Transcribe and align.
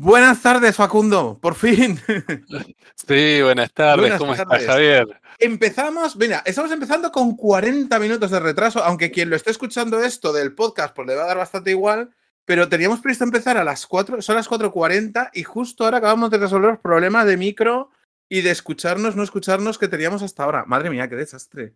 Buenas 0.00 0.40
tardes, 0.40 0.76
Facundo, 0.76 1.38
por 1.40 1.56
fin. 1.56 1.98
Sí, 2.94 3.40
buenas 3.42 3.72
tardes, 3.72 4.00
Buenas 4.00 4.18
¿cómo 4.18 4.36
tardes. 4.36 4.60
estás, 4.60 4.74
Javier? 4.74 5.20
Empezamos, 5.38 6.14
mira, 6.16 6.42
estamos 6.44 6.70
empezando 6.70 7.10
con 7.10 7.36
40 7.36 7.98
minutos 7.98 8.30
de 8.30 8.38
retraso, 8.38 8.84
aunque 8.84 9.10
quien 9.10 9.30
lo 9.30 9.34
esté 9.36 9.50
escuchando 9.50 10.00
esto 10.00 10.32
del 10.32 10.54
podcast, 10.54 10.94
pues 10.94 11.08
le 11.08 11.16
va 11.16 11.24
a 11.24 11.26
dar 11.26 11.38
bastante 11.38 11.70
igual, 11.70 12.10
pero 12.44 12.68
teníamos 12.68 13.00
previsto 13.00 13.24
empezar 13.24 13.56
a 13.56 13.64
las 13.64 13.86
4, 13.86 14.22
son 14.22 14.36
las 14.36 14.48
4.40 14.48 15.30
y 15.32 15.42
justo 15.42 15.84
ahora 15.84 15.98
acabamos 15.98 16.30
de 16.30 16.38
resolver 16.38 16.70
los 16.72 16.80
problemas 16.80 17.26
de 17.26 17.36
micro 17.36 17.90
y 18.28 18.42
de 18.42 18.50
escucharnos, 18.50 19.16
no 19.16 19.22
escucharnos 19.24 19.78
que 19.78 19.88
teníamos 19.88 20.22
hasta 20.22 20.44
ahora. 20.44 20.64
Madre 20.66 20.90
mía, 20.90 21.08
qué 21.08 21.16
desastre. 21.16 21.74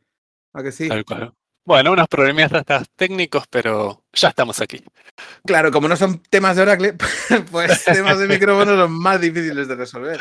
¿A 0.53 0.63
que 0.63 0.71
sí? 0.71 0.89
Tal 0.89 1.05
cual. 1.05 1.35
Bueno, 1.65 1.93
unos 1.93 2.09
problemitas 2.09 2.65
técnicos, 2.97 3.45
pero 3.49 4.05
ya 4.13 4.29
estamos 4.29 4.61
aquí. 4.61 4.83
Claro, 5.45 5.71
como 5.71 5.89
no 5.89 5.97
son 5.97 6.21
temas 6.25 6.57
de 6.57 6.63
Oracle, 6.63 6.95
pues 7.53 7.85
temas 7.85 8.19
de 8.19 8.27
micrófono 8.29 8.77
son 8.77 8.93
más 8.93 9.21
difíciles 9.21 9.69
de 9.69 9.77
resolver. 9.77 10.21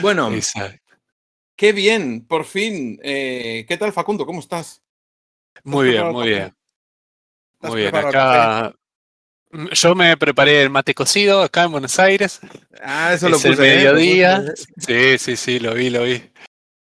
Bueno, 0.00 0.32
Exacto. 0.32 0.96
qué 1.56 1.72
bien, 1.72 2.26
por 2.26 2.44
fin. 2.44 2.98
Eh, 3.02 3.64
¿Qué 3.68 3.76
tal, 3.76 3.92
Facundo? 3.92 4.26
¿Cómo 4.26 4.40
estás? 4.40 4.82
Muy 5.62 5.90
bien, 5.90 6.08
muy 6.08 6.24
el 6.26 6.34
bien. 6.34 6.56
¿Estás 7.54 7.70
Muy 7.70 7.80
bien, 7.82 7.94
el 7.94 8.06
acá. 8.06 8.74
Mm, 9.52 9.66
Yo 9.68 9.94
me 9.94 10.16
preparé 10.16 10.62
el 10.62 10.70
mate 10.70 10.94
cocido 10.94 11.42
acá 11.42 11.64
en 11.64 11.72
Buenos 11.72 11.98
Aires. 12.00 12.40
Ah, 12.82 13.12
eso 13.14 13.28
lo 13.28 13.36
es 13.36 13.44
el 13.44 13.52
puse. 13.52 13.72
¿eh? 13.72 13.76
mediodía. 13.76 14.38
Lo 14.40 14.50
puse. 14.50 15.18
Sí, 15.18 15.18
sí, 15.18 15.36
sí, 15.36 15.58
lo 15.60 15.74
vi, 15.74 15.90
lo 15.90 16.02
vi. 16.02 16.20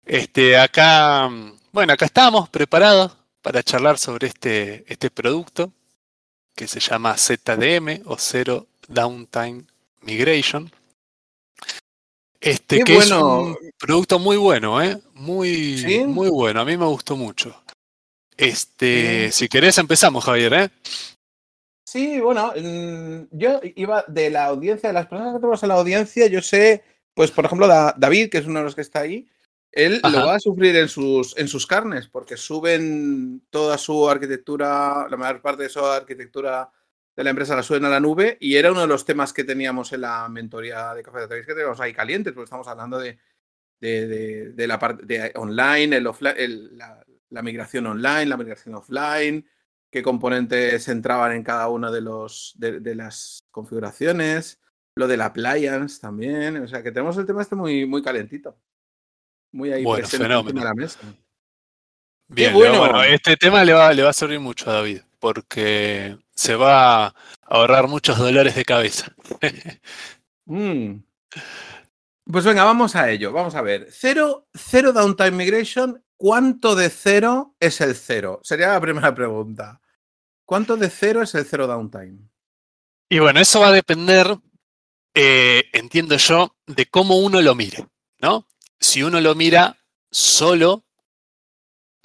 Este, 0.05 0.57
acá, 0.57 1.27
mm, 1.29 1.59
bueno, 1.71 1.93
acá 1.93 2.05
estamos 2.05 2.49
preparados 2.49 3.15
para 3.41 3.63
charlar 3.63 3.97
sobre 3.97 4.27
este, 4.27 4.83
este 4.91 5.09
producto 5.09 5.71
que 6.55 6.67
se 6.67 6.79
llama 6.79 7.15
ZDM 7.17 8.01
o 8.05 8.17
Zero 8.17 8.67
Downtime 8.87 9.63
Migration. 10.01 10.71
Este 12.39 12.79
Qué 12.79 12.83
que 12.83 12.95
bueno. 12.95 13.51
es 13.51 13.57
un 13.61 13.71
producto 13.77 14.17
muy 14.19 14.37
bueno, 14.37 14.81
¿eh? 14.81 14.99
Muy, 15.13 15.77
¿Sí? 15.77 15.99
muy 16.05 16.29
bueno. 16.29 16.61
A 16.61 16.65
mí 16.65 16.75
me 16.75 16.85
gustó 16.85 17.15
mucho. 17.15 17.55
Este, 18.35 19.31
Sí. 19.31 19.43
si 19.43 19.47
querés 19.49 19.77
empezamos, 19.77 20.25
Javier, 20.25 20.53
¿eh? 20.53 20.69
Sí, 21.85 22.19
bueno, 22.19 22.53
mm, 22.55 23.27
yo 23.37 23.59
iba 23.75 24.03
de 24.07 24.29
la 24.29 24.45
audiencia, 24.45 24.89
de 24.89 24.93
las 24.93 25.07
personas 25.07 25.33
que 25.33 25.39
tenemos 25.39 25.61
en 25.61 25.69
la 25.69 25.75
audiencia, 25.75 26.27
yo 26.27 26.41
sé, 26.41 26.83
pues 27.13 27.29
por 27.31 27.45
ejemplo, 27.45 27.67
Da- 27.67 27.93
David, 27.97 28.29
que 28.29 28.39
es 28.39 28.45
uno 28.45 28.59
de 28.59 28.65
los 28.65 28.75
que 28.75 28.81
está 28.81 29.01
ahí, 29.01 29.27
él 29.71 29.99
Ajá. 30.03 30.19
lo 30.19 30.25
va 30.27 30.35
a 30.35 30.39
sufrir 30.39 30.75
en 30.75 30.89
sus, 30.89 31.37
en 31.37 31.47
sus 31.47 31.65
carnes, 31.65 32.07
porque 32.07 32.37
suben 32.37 33.41
toda 33.49 33.77
su 33.77 34.09
arquitectura, 34.09 35.07
la 35.09 35.17
mayor 35.17 35.41
parte 35.41 35.63
de 35.63 35.69
su 35.69 35.79
arquitectura 35.85 36.69
de 37.15 37.23
la 37.23 37.29
empresa 37.29 37.55
la 37.55 37.63
suben 37.63 37.85
a 37.85 37.89
la 37.89 37.99
nube, 37.99 38.37
y 38.39 38.55
era 38.55 38.71
uno 38.71 38.81
de 38.81 38.87
los 38.87 39.05
temas 39.05 39.33
que 39.33 39.43
teníamos 39.43 39.91
en 39.93 40.01
la 40.01 40.27
mentoría 40.29 40.93
de 40.93 41.03
Café 41.03 41.17
de 41.17 41.23
Database, 41.23 41.45
que 41.47 41.53
teníamos 41.53 41.79
ahí 41.79 41.93
calientes, 41.93 42.33
porque 42.33 42.45
estamos 42.45 42.67
hablando 42.67 42.97
de, 42.99 43.19
de, 43.79 44.07
de- 44.07 44.51
de 44.53 44.67
la 44.67 44.79
parte 44.79 45.05
de 45.05 45.31
online, 45.35 45.97
el 45.97 46.07
offline, 46.07 46.35
el- 46.37 46.77
la, 46.77 47.03
la 47.29 47.41
migración 47.41 47.87
online, 47.87 48.25
la 48.25 48.37
migración 48.37 48.75
offline, 48.75 49.45
qué 49.89 50.01
componentes 50.01 50.87
entraban 50.87 51.33
en 51.33 51.43
cada 51.43 51.67
una 51.69 51.91
de, 51.91 52.01
los, 52.01 52.53
de, 52.57 52.79
de 52.79 52.95
las 52.95 53.43
configuraciones, 53.51 54.59
lo 54.95 55.07
del 55.07 55.21
appliance 55.21 55.99
también, 55.99 56.57
o 56.57 56.67
sea 56.67 56.81
que 56.83 56.91
tenemos 56.91 57.17
el 57.17 57.25
tema 57.25 57.41
este 57.41 57.55
muy, 57.55 57.85
muy 57.85 58.01
calentito. 58.01 58.57
Muy 59.51 59.71
ahí 59.71 59.83
Bueno, 59.83 60.01
presente 60.03 60.25
fenómeno. 60.25 60.59
de 60.59 60.65
la 60.65 60.73
mesa. 60.73 60.99
Bien, 62.27 62.53
bueno, 62.53 63.03
este 63.03 63.35
tema 63.35 63.63
le 63.65 63.73
va, 63.73 63.93
le 63.93 64.03
va 64.03 64.09
a 64.11 64.13
servir 64.13 64.39
mucho 64.39 64.69
a 64.69 64.75
David, 64.75 65.01
porque 65.19 66.17
se 66.33 66.55
va 66.55 67.07
a 67.07 67.15
ahorrar 67.43 67.87
muchos 67.87 68.17
dolores 68.17 68.55
de 68.55 68.65
cabeza. 68.65 69.13
Mm. 70.47 71.03
Pues 72.25 72.43
venga, 72.43 72.63
vamos 72.65 72.95
a 72.95 73.09
ello. 73.09 73.31
Vamos 73.31 73.55
a 73.55 73.61
ver. 73.61 73.87
Cero, 73.91 74.47
cero 74.53 74.91
downtime 74.91 75.31
migration. 75.31 76.03
¿Cuánto 76.17 76.75
de 76.75 76.89
cero 76.89 77.55
es 77.59 77.79
el 77.79 77.95
cero? 77.95 78.41
Sería 78.43 78.69
la 78.69 78.81
primera 78.81 79.13
pregunta. 79.15 79.79
¿Cuánto 80.43 80.75
de 80.77 80.89
cero 80.89 81.21
es 81.21 81.33
el 81.35 81.45
cero 81.45 81.67
downtime? 81.67 82.17
Y 83.07 83.19
bueno, 83.19 83.39
eso 83.39 83.59
va 83.61 83.67
a 83.67 83.71
depender, 83.71 84.35
eh, 85.13 85.63
entiendo 85.73 86.17
yo, 86.17 86.55
de 86.65 86.85
cómo 86.87 87.17
uno 87.19 87.39
lo 87.41 87.55
mire, 87.55 87.87
¿no? 88.19 88.45
Si 88.81 89.03
uno 89.03 89.21
lo 89.21 89.35
mira 89.35 89.77
solo 90.11 90.83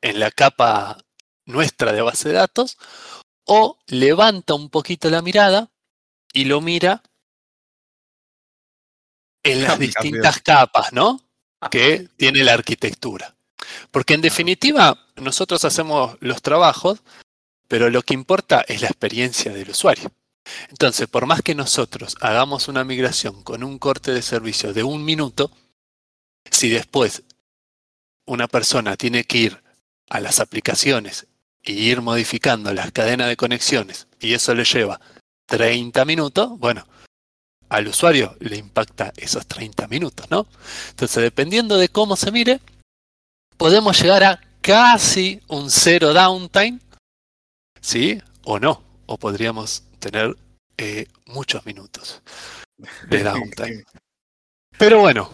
en 0.03 0.21
la 0.21 0.31
capa 0.31 0.99
nuestra 1.47 1.93
de 1.93 2.03
base 2.03 2.29
de 2.29 2.35
datos, 2.35 2.77
o 3.45 3.79
levanta 3.87 4.55
un 4.55 4.69
poquito 4.69 5.09
la 5.09 5.23
mirada 5.23 5.71
y 6.33 6.45
lo 6.45 6.61
mira 6.61 7.03
en 9.43 9.63
las 9.63 9.79
distintas 9.79 10.41
capas, 10.43 10.93
¿no? 10.93 11.21
Que 11.71 12.09
tiene 12.17 12.45
la 12.45 12.55
arquitectura. 12.55 13.35
Porque 13.91 14.15
en 14.15 14.21
definitiva, 14.21 15.07
nosotros 15.17 15.65
hacemos 15.65 16.17
los 16.21 16.43
trabajos, 16.43 17.01
pero 17.69 17.89
lo 17.91 18.03
que 18.03 18.15
importa 18.15 18.65
es 18.67 18.83
la 18.83 18.89
experiencia 18.89 19.53
del 19.53 19.71
usuario. 19.71 20.11
Entonces, 20.69 21.09
por 21.09 21.27
más 21.27 21.43
que 21.43 21.55
nosotros 21.55 22.17
hagamos 22.21 22.69
una 22.69 22.85
migración 22.85 23.43
con 23.43 23.65
un 23.65 23.79
corte 23.79 24.13
de 24.13 24.23
servicio 24.23 24.73
de 24.73 24.83
un 24.83 25.05
minuto, 25.05 25.51
si 26.51 26.71
después 26.71 27.23
una 28.27 28.49
persona 28.49 28.97
tiene 28.97 29.25
que 29.25 29.39
ir 29.39 29.63
a 30.11 30.21
las 30.21 30.41
aplicaciones 30.41 31.27
y 31.63 31.73
ir 31.73 32.01
modificando 32.01 32.73
las 32.73 32.93
cadenas 32.93 33.29
de 33.29 33.37
conexiones 33.37 34.07
y 34.21 34.35
eso 34.35 34.55
le 34.55 34.65
lleva 34.65 35.01
30 35.47 36.05
minutos, 36.05 36.59
bueno, 36.59 36.87
al 37.69 37.89
usuario 37.89 38.37
le 38.41 38.57
impacta 38.57 39.13
esos 39.17 39.47
30 39.47 39.89
minutos, 39.89 40.31
¿no? 40.31 40.47
Entonces, 40.91 41.23
dependiendo 41.23 41.77
de 41.77 41.89
cómo 41.89 42.17
se 42.17 42.31
mire, 42.31 42.61
podemos 43.57 44.01
llegar 44.01 44.25
a 44.25 44.41
casi 44.61 45.41
un 45.49 45.71
cero 45.71 46.13
downtime, 46.13 46.79
¿sí? 47.81 48.21
O 48.45 48.59
no, 48.59 48.83
o 49.07 49.19
podríamos 49.19 49.85
tener 49.99 50.37
eh, 50.77 51.07
muchos 51.27 51.65
minutos 51.67 52.23
de 53.09 53.23
downtime. 53.25 53.85
Pero 54.79 55.01
bueno, 55.01 55.33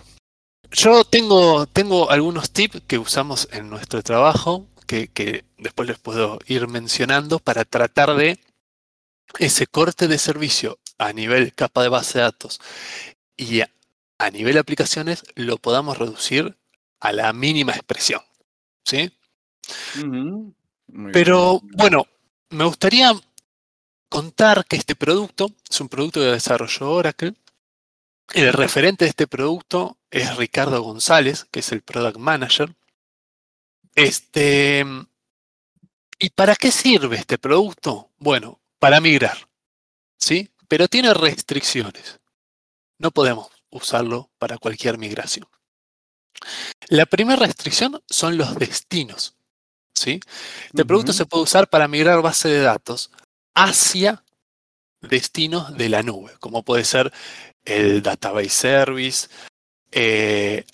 yo 0.72 1.04
tengo, 1.04 1.66
tengo 1.66 2.10
algunos 2.10 2.50
tips 2.50 2.82
que 2.86 2.98
usamos 2.98 3.48
en 3.52 3.70
nuestro 3.70 4.02
trabajo 4.02 4.66
que, 4.86 5.08
que 5.08 5.44
después 5.58 5.88
les 5.88 5.98
puedo 5.98 6.38
ir 6.46 6.68
mencionando 6.68 7.38
para 7.38 7.64
tratar 7.64 8.14
de 8.16 8.38
ese 9.38 9.66
corte 9.66 10.08
de 10.08 10.18
servicio 10.18 10.78
a 10.98 11.12
nivel 11.12 11.54
capa 11.54 11.82
de 11.82 11.88
base 11.88 12.18
de 12.18 12.24
datos 12.24 12.60
y 13.36 13.60
a, 13.60 13.70
a 14.18 14.30
nivel 14.30 14.58
aplicaciones 14.58 15.24
lo 15.34 15.56
podamos 15.58 15.98
reducir 15.98 16.56
a 17.00 17.12
la 17.12 17.32
mínima 17.32 17.72
expresión. 17.72 18.22
¿sí? 18.84 19.12
Pero 21.12 21.60
bien. 21.60 21.76
bueno, 21.76 22.06
me 22.50 22.64
gustaría 22.64 23.12
contar 24.08 24.64
que 24.66 24.76
este 24.76 24.94
producto 24.94 25.50
es 25.68 25.80
un 25.80 25.88
producto 25.88 26.20
de 26.20 26.32
desarrollo 26.32 26.90
Oracle. 26.90 27.34
El 28.32 28.52
referente 28.52 29.04
de 29.04 29.10
este 29.10 29.26
producto 29.26 29.98
es 30.10 30.36
Ricardo 30.36 30.80
González, 30.82 31.46
que 31.50 31.60
es 31.60 31.70
el 31.72 31.82
Product 31.82 32.16
Manager. 32.16 32.74
Este, 33.94 34.84
¿Y 36.18 36.30
para 36.30 36.56
qué 36.56 36.70
sirve 36.70 37.16
este 37.16 37.36
producto? 37.36 38.10
Bueno, 38.18 38.60
para 38.78 39.00
migrar, 39.00 39.48
¿sí? 40.16 40.50
Pero 40.68 40.88
tiene 40.88 41.12
restricciones. 41.12 42.20
No 42.98 43.10
podemos 43.10 43.48
usarlo 43.70 44.30
para 44.38 44.56
cualquier 44.56 44.98
migración. 44.98 45.48
La 46.88 47.06
primera 47.06 47.40
restricción 47.40 48.02
son 48.08 48.38
los 48.38 48.54
destinos, 48.56 49.34
¿sí? 49.92 50.20
Este 50.66 50.84
producto 50.84 51.12
se 51.12 51.26
puede 51.26 51.42
usar 51.42 51.68
para 51.68 51.88
migrar 51.88 52.22
base 52.22 52.48
de 52.48 52.60
datos 52.60 53.10
hacia 53.54 54.21
destinos 55.02 55.76
de 55.76 55.88
la 55.88 56.02
nube, 56.02 56.32
como 56.40 56.62
puede 56.62 56.84
ser 56.84 57.12
el 57.64 58.02
Database 58.02 58.48
Service, 58.48 59.28
eh, 59.90 60.64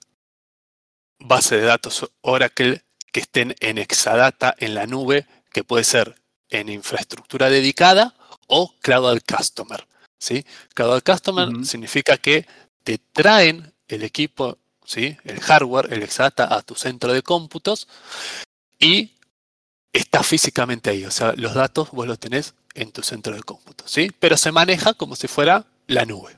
base 1.18 1.56
de 1.56 1.62
datos 1.62 2.08
Oracle 2.20 2.82
que 3.12 3.20
estén 3.20 3.54
en 3.60 3.78
Exadata 3.78 4.54
en 4.58 4.74
la 4.74 4.86
nube, 4.86 5.26
que 5.52 5.64
puede 5.64 5.84
ser 5.84 6.14
en 6.50 6.68
infraestructura 6.68 7.50
dedicada 7.50 8.14
o 8.46 8.74
Cloud 8.80 9.20
Customer. 9.26 9.86
¿sí? 10.18 10.44
Cloud 10.74 11.02
Customer 11.04 11.48
Ujú. 11.48 11.64
significa 11.64 12.16
que 12.16 12.46
te 12.84 12.98
traen 12.98 13.72
el 13.88 14.02
equipo, 14.02 14.58
¿sí? 14.84 15.16
el 15.24 15.40
hardware, 15.40 15.92
el 15.92 16.02
Exadata 16.02 16.54
a 16.54 16.62
tu 16.62 16.74
centro 16.74 17.12
de 17.12 17.22
cómputos 17.22 17.88
y 18.78 19.17
está 19.98 20.22
físicamente 20.22 20.90
ahí. 20.90 21.04
O 21.04 21.10
sea, 21.10 21.32
los 21.36 21.54
datos 21.54 21.90
vos 21.90 22.06
los 22.06 22.18
tenés 22.18 22.54
en 22.74 22.92
tu 22.92 23.02
centro 23.02 23.34
de 23.34 23.42
cómputo, 23.42 23.84
¿sí? 23.86 24.10
Pero 24.18 24.36
se 24.36 24.52
maneja 24.52 24.94
como 24.94 25.16
si 25.16 25.28
fuera 25.28 25.66
la 25.86 26.04
nube. 26.04 26.36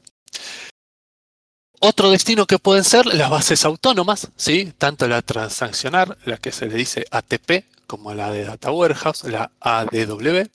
Otro 1.81 2.11
destino 2.11 2.47
que 2.47 2.59
pueden 2.59 2.85
ser 2.85 3.07
las 3.07 3.31
bases 3.31 3.65
autónomas, 3.65 4.29
¿sí? 4.37 4.73
Tanto 4.77 5.09
la 5.09 5.23
transaccional, 5.23 6.19
la 6.25 6.37
que 6.37 6.53
se 6.53 6.67
le 6.67 6.75
dice 6.75 7.07
ATP, 7.11 7.65
como 7.87 8.13
la 8.15 8.31
de 8.31 8.45
Data 8.45 8.71
Warehouse, 8.71 9.25
la 9.25 9.51
ADW. 9.61 10.47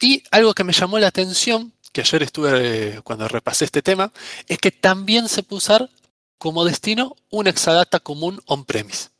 Y 0.00 0.22
algo 0.30 0.54
que 0.54 0.64
me 0.64 0.72
llamó 0.72 0.98
la 0.98 1.08
atención, 1.08 1.72
que 1.92 2.02
ayer 2.02 2.22
estuve 2.22 3.00
cuando 3.02 3.26
repasé 3.28 3.64
este 3.64 3.82
tema, 3.82 4.12
es 4.46 4.58
que 4.58 4.70
también 4.70 5.28
se 5.28 5.42
puede 5.42 5.58
usar 5.58 5.90
como 6.38 6.64
destino 6.64 7.16
una 7.30 7.50
exadata 7.50 7.98
común 7.98 8.40
on-premise. 8.46 9.10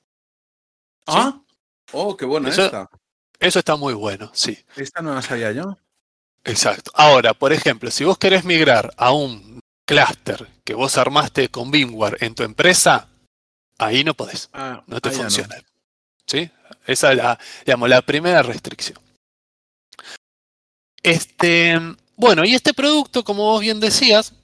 Ah, 1.06 1.40
oh, 1.92 2.16
qué 2.16 2.24
buena 2.24 2.48
Eso- 2.50 2.64
esta. 2.66 2.88
Eso 3.40 3.60
está 3.60 3.76
muy 3.76 3.94
bueno, 3.94 4.30
sí. 4.34 4.58
Esta 4.76 5.00
no 5.00 5.14
la 5.14 5.22
sabía 5.22 5.52
yo. 5.52 5.76
Exacto. 6.44 6.90
Ahora, 6.94 7.34
por 7.34 7.52
ejemplo, 7.52 7.88
si 7.90 8.02
vos 8.04 8.18
querés 8.18 8.44
migrar 8.44 8.92
a 8.96 9.12
un 9.12 9.60
clúster 9.86 10.48
que 10.64 10.74
vos 10.74 10.98
armaste 10.98 11.48
con 11.48 11.70
VMware 11.70 12.16
en 12.24 12.34
tu 12.34 12.42
empresa, 12.42 13.08
ahí 13.78 14.02
no 14.02 14.14
podés, 14.14 14.50
Ah, 14.52 14.82
no 14.88 15.00
te 15.00 15.10
funciona. 15.12 15.54
¿Sí? 16.26 16.50
Esa 16.84 17.12
es 17.12 17.18
la, 17.18 17.38
digamos, 17.64 17.88
la 17.88 18.02
primera 18.02 18.42
restricción. 18.42 18.98
Este, 21.02 21.78
bueno, 22.16 22.44
y 22.44 22.54
este 22.54 22.74
producto, 22.74 23.22
como 23.24 23.44
vos 23.44 23.60
bien 23.60 23.78
decías, 23.78 24.34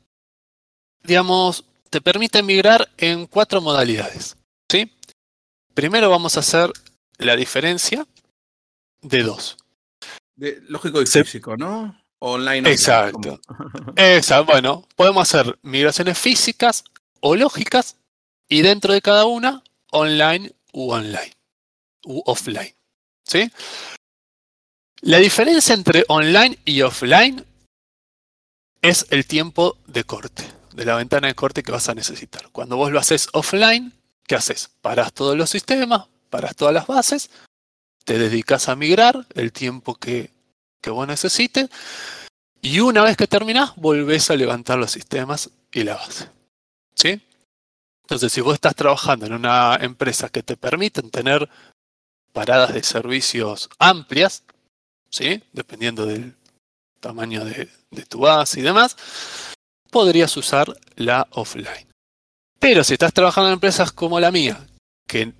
digamos, 1.02 1.64
te 1.90 2.00
permite 2.00 2.42
migrar 2.42 2.88
en 2.96 3.26
cuatro 3.26 3.60
modalidades. 3.60 4.36
¿Sí? 4.70 4.90
Primero 5.74 6.10
vamos 6.10 6.36
a 6.36 6.40
hacer 6.40 6.70
la 7.18 7.36
diferencia 7.36 8.06
de 9.02 9.22
dos. 9.22 9.56
De- 10.36 10.60
lógico 10.68 11.00
y 11.02 11.06
físico, 11.06 11.56
¿no? 11.56 12.00
Online. 12.20 12.70
Exacto. 12.70 13.40
como- 13.46 13.94
Esa, 13.96 14.40
bueno, 14.40 14.86
podemos 14.96 15.22
hacer 15.32 15.58
migraciones 15.62 16.18
físicas 16.18 16.84
o 17.20 17.36
lógicas 17.36 17.96
y 18.48 18.62
dentro 18.62 18.92
de 18.92 19.02
cada 19.02 19.24
una, 19.26 19.62
online 19.90 20.52
u 20.72 20.90
online 20.92 21.32
u 22.04 22.22
offline. 22.26 22.74
¿Sí? 23.26 23.50
La 25.00 25.18
diferencia 25.18 25.74
entre 25.74 26.04
online 26.08 26.58
y 26.64 26.82
offline 26.82 27.44
es 28.82 29.06
el 29.10 29.26
tiempo 29.26 29.78
de 29.86 30.04
corte, 30.04 30.44
de 30.74 30.84
la 30.84 30.96
ventana 30.96 31.28
de 31.28 31.34
corte 31.34 31.62
que 31.62 31.72
vas 31.72 31.88
a 31.88 31.94
necesitar. 31.94 32.50
Cuando 32.52 32.76
vos 32.76 32.90
lo 32.92 32.98
haces 32.98 33.28
offline, 33.32 33.92
¿qué 34.26 34.34
haces? 34.34 34.70
Parás 34.82 35.12
todos 35.14 35.36
los 35.36 35.48
sistemas, 35.50 36.06
parás 36.34 36.56
todas 36.56 36.74
las 36.74 36.88
bases, 36.88 37.30
te 38.04 38.18
dedicas 38.18 38.68
a 38.68 38.74
migrar 38.74 39.24
el 39.36 39.52
tiempo 39.52 39.94
que, 39.94 40.32
que 40.82 40.90
vos 40.90 41.06
necesites 41.06 41.70
y 42.60 42.80
una 42.80 43.04
vez 43.04 43.16
que 43.16 43.28
terminás, 43.28 43.76
volvés 43.76 44.30
a 44.30 44.34
levantar 44.34 44.76
los 44.76 44.90
sistemas 44.90 45.48
y 45.70 45.84
la 45.84 45.94
base. 45.94 46.28
¿Sí? 46.96 47.22
Entonces, 48.02 48.32
si 48.32 48.40
vos 48.40 48.54
estás 48.54 48.74
trabajando 48.74 49.26
en 49.26 49.34
una 49.34 49.78
empresa 49.80 50.28
que 50.28 50.42
te 50.42 50.56
permiten 50.56 51.08
tener 51.08 51.48
paradas 52.32 52.74
de 52.74 52.82
servicios 52.82 53.70
amplias, 53.78 54.42
¿sí? 55.08 55.40
Dependiendo 55.52 56.04
del 56.04 56.34
tamaño 56.98 57.44
de, 57.44 57.70
de 57.92 58.06
tu 58.06 58.18
base 58.18 58.58
y 58.58 58.64
demás, 58.64 58.96
podrías 59.88 60.36
usar 60.36 60.76
la 60.96 61.28
offline. 61.30 61.86
Pero 62.58 62.82
si 62.82 62.94
estás 62.94 63.12
trabajando 63.12 63.50
en 63.50 63.54
empresas 63.54 63.92
como 63.92 64.18
la 64.18 64.32
mía, 64.32 64.66
que 65.06 65.32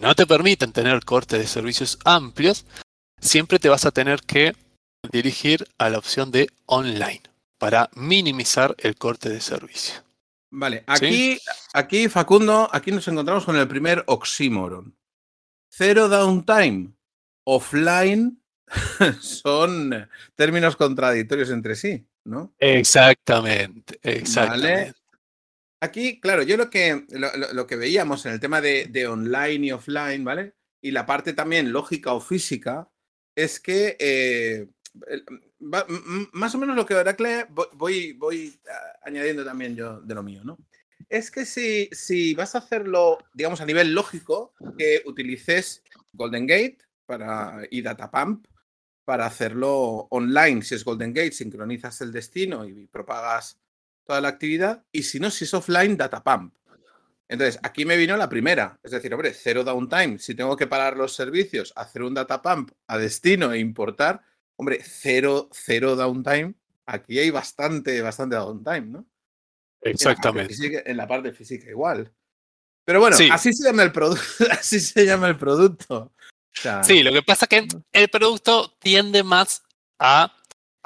no 0.00 0.14
te 0.14 0.26
permiten 0.26 0.72
tener 0.72 1.04
cortes 1.04 1.38
de 1.38 1.46
servicios 1.46 1.98
amplios, 2.04 2.64
siempre 3.20 3.58
te 3.58 3.68
vas 3.68 3.84
a 3.84 3.90
tener 3.90 4.20
que 4.22 4.54
dirigir 5.12 5.66
a 5.78 5.88
la 5.90 5.98
opción 5.98 6.30
de 6.30 6.48
online 6.66 7.22
para 7.58 7.90
minimizar 7.94 8.74
el 8.78 8.96
corte 8.96 9.28
de 9.28 9.40
servicio. 9.40 10.02
Vale, 10.50 10.84
aquí, 10.86 11.38
aquí, 11.74 12.08
Facundo, 12.08 12.68
aquí 12.72 12.90
nos 12.90 13.06
encontramos 13.08 13.44
con 13.44 13.56
el 13.56 13.68
primer 13.68 14.02
oxímoron. 14.06 14.96
Cero 15.70 16.08
downtime, 16.08 16.92
offline, 17.44 18.42
son 19.20 20.08
términos 20.34 20.76
contradictorios 20.76 21.50
entre 21.50 21.76
sí, 21.76 22.06
¿no? 22.24 22.54
Exactamente, 22.58 23.98
exactamente. 24.02 24.94
Aquí, 25.80 26.20
claro, 26.20 26.42
yo 26.42 26.56
lo 26.56 26.70
que, 26.70 27.06
lo, 27.52 27.66
que 27.66 27.76
veíamos 27.76 28.26
en 28.26 28.32
el 28.32 28.40
tema 28.40 28.60
de, 28.60 28.86
de 28.90 29.06
online 29.06 29.66
y 29.68 29.72
offline, 29.72 30.24
¿vale? 30.24 30.54
Y 30.80 30.90
la 30.90 31.06
parte 31.06 31.32
también 31.32 31.72
lógica 31.72 32.12
o 32.12 32.20
física, 32.20 32.90
es 33.36 33.60
que 33.60 33.96
eh, 34.00 34.66
más 35.60 36.54
o 36.54 36.58
menos 36.58 36.76
lo 36.76 36.86
que 36.86 36.94
Oracle 36.94 37.46
vo- 37.48 37.68
voy, 37.74 38.12
voy 38.12 38.60
añadiendo 39.02 39.44
también 39.44 39.76
yo 39.76 40.00
de 40.00 40.14
lo 40.14 40.22
mío, 40.22 40.42
¿no? 40.44 40.58
Es 41.08 41.30
que 41.30 41.46
si, 41.46 41.88
si 41.92 42.34
vas 42.34 42.54
a 42.54 42.58
hacerlo, 42.58 43.18
digamos, 43.32 43.60
a 43.60 43.66
nivel 43.66 43.94
lógico, 43.94 44.54
que 44.76 45.02
utilices 45.06 45.82
Golden 46.12 46.46
Gate 46.46 46.78
para, 47.06 47.62
y 47.70 47.82
Datapump 47.82 48.46
para 49.04 49.26
hacerlo 49.26 50.08
online. 50.10 50.62
Si 50.62 50.74
es 50.74 50.84
Golden 50.84 51.14
Gate, 51.14 51.32
sincronizas 51.32 52.00
el 52.02 52.12
destino 52.12 52.66
y 52.66 52.86
propagas 52.88 53.58
toda 54.08 54.20
la 54.22 54.28
actividad. 54.28 54.82
Y 54.90 55.02
si 55.02 55.20
no, 55.20 55.30
si 55.30 55.44
es 55.44 55.52
offline, 55.52 55.96
Datapump. 55.98 56.54
Entonces, 57.28 57.60
aquí 57.62 57.84
me 57.84 57.98
vino 57.98 58.16
la 58.16 58.26
primera. 58.30 58.80
Es 58.82 58.90
decir, 58.90 59.12
hombre, 59.12 59.34
cero 59.34 59.62
downtime. 59.62 60.18
Si 60.18 60.34
tengo 60.34 60.56
que 60.56 60.66
parar 60.66 60.96
los 60.96 61.14
servicios, 61.14 61.74
hacer 61.76 62.02
un 62.02 62.14
Datapump 62.14 62.70
a 62.86 62.96
destino 62.96 63.52
e 63.52 63.58
importar, 63.58 64.22
hombre, 64.56 64.80
cero, 64.82 65.50
cero 65.52 65.94
downtime. 65.94 66.54
Aquí 66.86 67.18
hay 67.18 67.28
bastante, 67.30 68.00
bastante 68.00 68.36
downtime, 68.36 68.80
¿no? 68.80 69.06
Y 69.84 69.90
en 69.90 69.92
la 69.92 69.92
parte 69.92 69.92
Exactamente. 69.92 70.54
física- 70.54 70.82
En 70.86 70.96
la 70.96 71.06
parte 71.06 71.32
física 71.32 71.68
igual. 71.68 72.10
Pero 72.86 73.00
bueno, 73.00 73.14
Sí. 73.14 73.28
así 73.30 73.52
se 73.52 73.64
llama 73.68 73.82
el 73.82 73.92
producto. 73.92 74.24
Así 74.62 74.80
se 74.80 75.04
llama 75.04 75.28
el 75.28 75.36
producto. 75.36 75.96
O 75.98 76.60
sea, 76.60 76.82
Sí, 76.82 77.02
lo 77.02 77.12
que 77.12 77.22
pasa 77.22 77.44
es 77.44 77.48
que 77.50 77.68
el 77.92 78.08
producto 78.08 78.74
tiende 78.80 79.22
más 79.22 79.62
a 80.00 80.34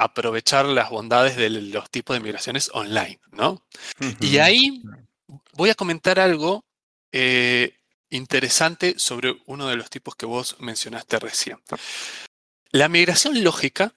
aprovechar 0.02 0.64
las 0.66 0.90
bondades 0.90 1.36
de 1.36 1.50
los 1.50 1.90
tipos 1.90 2.14
de 2.14 2.20
migraciones 2.20 2.70
online, 2.72 3.20
¿no? 3.30 3.64
Y 4.20 4.38
ahí 4.38 4.82
voy 5.54 5.70
a 5.70 5.74
comentar 5.74 6.18
algo 6.18 6.64
eh, 7.12 7.78
interesante 8.10 8.94
sobre 8.98 9.36
uno 9.46 9.68
de 9.68 9.76
los 9.76 9.90
tipos 9.90 10.14
que 10.16 10.26
vos 10.26 10.56
mencionaste 10.60 11.18
recién. 11.18 11.58
La 12.70 12.88
migración 12.88 13.42
lógica 13.42 13.94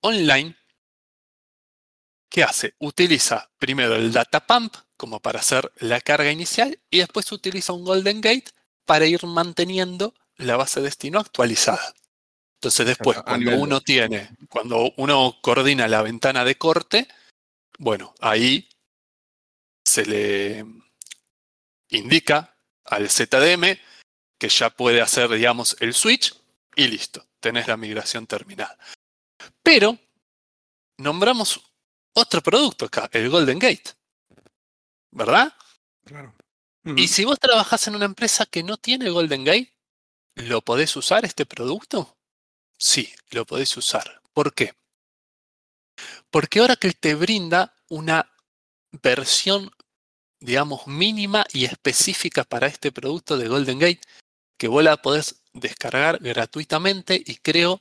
online, 0.00 0.56
¿qué 2.28 2.44
hace? 2.44 2.74
Utiliza 2.78 3.50
primero 3.58 3.96
el 3.96 4.12
data 4.12 4.46
pump 4.46 4.74
como 4.96 5.20
para 5.20 5.40
hacer 5.40 5.72
la 5.78 6.00
carga 6.00 6.30
inicial 6.30 6.78
y 6.90 6.98
después 6.98 7.30
utiliza 7.32 7.72
un 7.72 7.84
Golden 7.84 8.20
Gate 8.20 8.50
para 8.84 9.06
ir 9.06 9.24
manteniendo 9.26 10.14
la 10.36 10.56
base 10.56 10.80
de 10.80 10.86
destino 10.86 11.20
actualizada. 11.20 11.94
Entonces 12.58 12.86
después, 12.86 13.22
cuando 13.22 13.56
uno 13.56 13.80
tiene, 13.80 14.30
cuando 14.48 14.92
uno 14.96 15.36
coordina 15.40 15.86
la 15.86 16.02
ventana 16.02 16.44
de 16.44 16.58
corte, 16.58 17.06
bueno, 17.78 18.14
ahí 18.18 18.68
se 19.86 20.04
le 20.04 20.66
indica 21.90 22.56
al 22.84 23.08
ZDM 23.08 23.78
que 24.38 24.48
ya 24.48 24.70
puede 24.70 25.00
hacer, 25.00 25.30
digamos, 25.30 25.76
el 25.78 25.94
switch 25.94 26.34
y 26.74 26.88
listo, 26.88 27.24
tenés 27.38 27.68
la 27.68 27.76
migración 27.76 28.26
terminada. 28.26 28.76
Pero 29.62 29.96
nombramos 30.96 31.60
otro 32.12 32.42
producto 32.42 32.86
acá, 32.86 33.08
el 33.12 33.30
Golden 33.30 33.60
Gate, 33.60 33.92
¿verdad? 35.12 35.54
Claro. 36.04 36.34
Y 36.96 37.06
si 37.06 37.24
vos 37.24 37.38
trabajás 37.38 37.86
en 37.86 37.94
una 37.94 38.06
empresa 38.06 38.46
que 38.46 38.64
no 38.64 38.78
tiene 38.78 39.10
Golden 39.10 39.44
Gate, 39.44 39.72
¿lo 40.34 40.60
podés 40.60 40.96
usar 40.96 41.24
este 41.24 41.46
producto? 41.46 42.17
Sí, 42.78 43.12
lo 43.30 43.44
podés 43.44 43.76
usar. 43.76 44.22
¿Por 44.32 44.54
qué? 44.54 44.72
Porque 46.30 46.60
Oracle 46.60 46.92
te 46.92 47.14
brinda 47.14 47.74
una 47.88 48.30
versión, 49.02 49.70
digamos, 50.40 50.86
mínima 50.86 51.44
y 51.52 51.64
específica 51.64 52.44
para 52.44 52.68
este 52.68 52.92
producto 52.92 53.36
de 53.36 53.48
Golden 53.48 53.80
Gate, 53.80 54.00
que 54.58 54.68
vos 54.68 54.82
la 54.84 54.96
podés 54.98 55.42
descargar 55.52 56.18
gratuitamente 56.20 57.20
y 57.24 57.36
creo, 57.36 57.80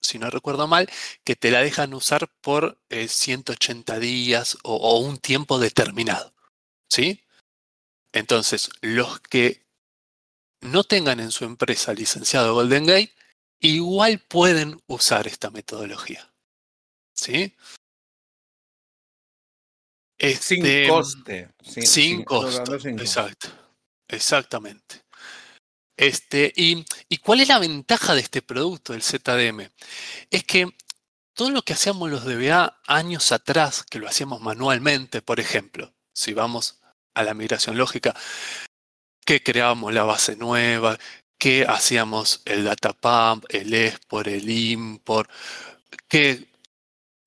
si 0.00 0.18
no 0.18 0.30
recuerdo 0.30 0.66
mal, 0.66 0.88
que 1.24 1.36
te 1.36 1.50
la 1.50 1.60
dejan 1.60 1.92
usar 1.92 2.28
por 2.40 2.80
eh, 2.88 3.08
180 3.08 3.98
días 3.98 4.56
o, 4.62 4.76
o 4.76 4.98
un 5.00 5.18
tiempo 5.18 5.58
determinado. 5.58 6.32
¿Sí? 6.90 7.24
Entonces, 8.12 8.70
los 8.80 9.20
que 9.20 9.66
no 10.60 10.84
tengan 10.84 11.20
en 11.20 11.30
su 11.30 11.44
empresa 11.44 11.92
licenciado 11.92 12.54
Golden 12.54 12.86
Gate, 12.86 13.14
igual 13.62 14.18
pueden 14.18 14.80
usar 14.86 15.26
esta 15.26 15.50
metodología. 15.50 16.30
¿Sí? 17.14 17.54
Sin 20.18 20.64
Este, 20.66 20.88
coste. 20.88 21.50
Sin, 21.62 21.86
sin 21.86 22.24
costo. 22.24 22.78
sin. 22.78 22.98
Exacto. 22.98 23.48
Exactamente. 24.08 25.02
Este, 25.96 26.52
y, 26.56 26.84
¿Y 27.08 27.18
cuál 27.18 27.40
es 27.40 27.48
la 27.48 27.58
ventaja 27.58 28.14
de 28.14 28.20
este 28.20 28.42
producto 28.42 28.92
del 28.92 29.02
ZDM? 29.02 29.70
Es 30.30 30.44
que 30.44 30.68
todo 31.34 31.50
lo 31.50 31.62
que 31.62 31.72
hacíamos 31.72 32.10
los 32.10 32.24
DBA 32.24 32.80
años 32.86 33.32
atrás, 33.32 33.84
que 33.84 33.98
lo 33.98 34.08
hacíamos 34.08 34.40
manualmente, 34.40 35.22
por 35.22 35.40
ejemplo, 35.40 35.94
si 36.12 36.34
vamos 36.34 36.80
a 37.14 37.22
la 37.22 37.34
migración 37.34 37.76
lógica, 37.76 38.14
que 39.24 39.42
creábamos 39.42 39.94
la 39.94 40.04
base 40.04 40.36
nueva, 40.36 40.98
que 41.42 41.66
hacíamos 41.68 42.40
el 42.44 42.62
data 42.62 42.92
pump, 42.92 43.46
el 43.48 43.74
export, 43.74 44.28
el 44.28 44.48
import, 44.48 45.28
que 46.06 46.46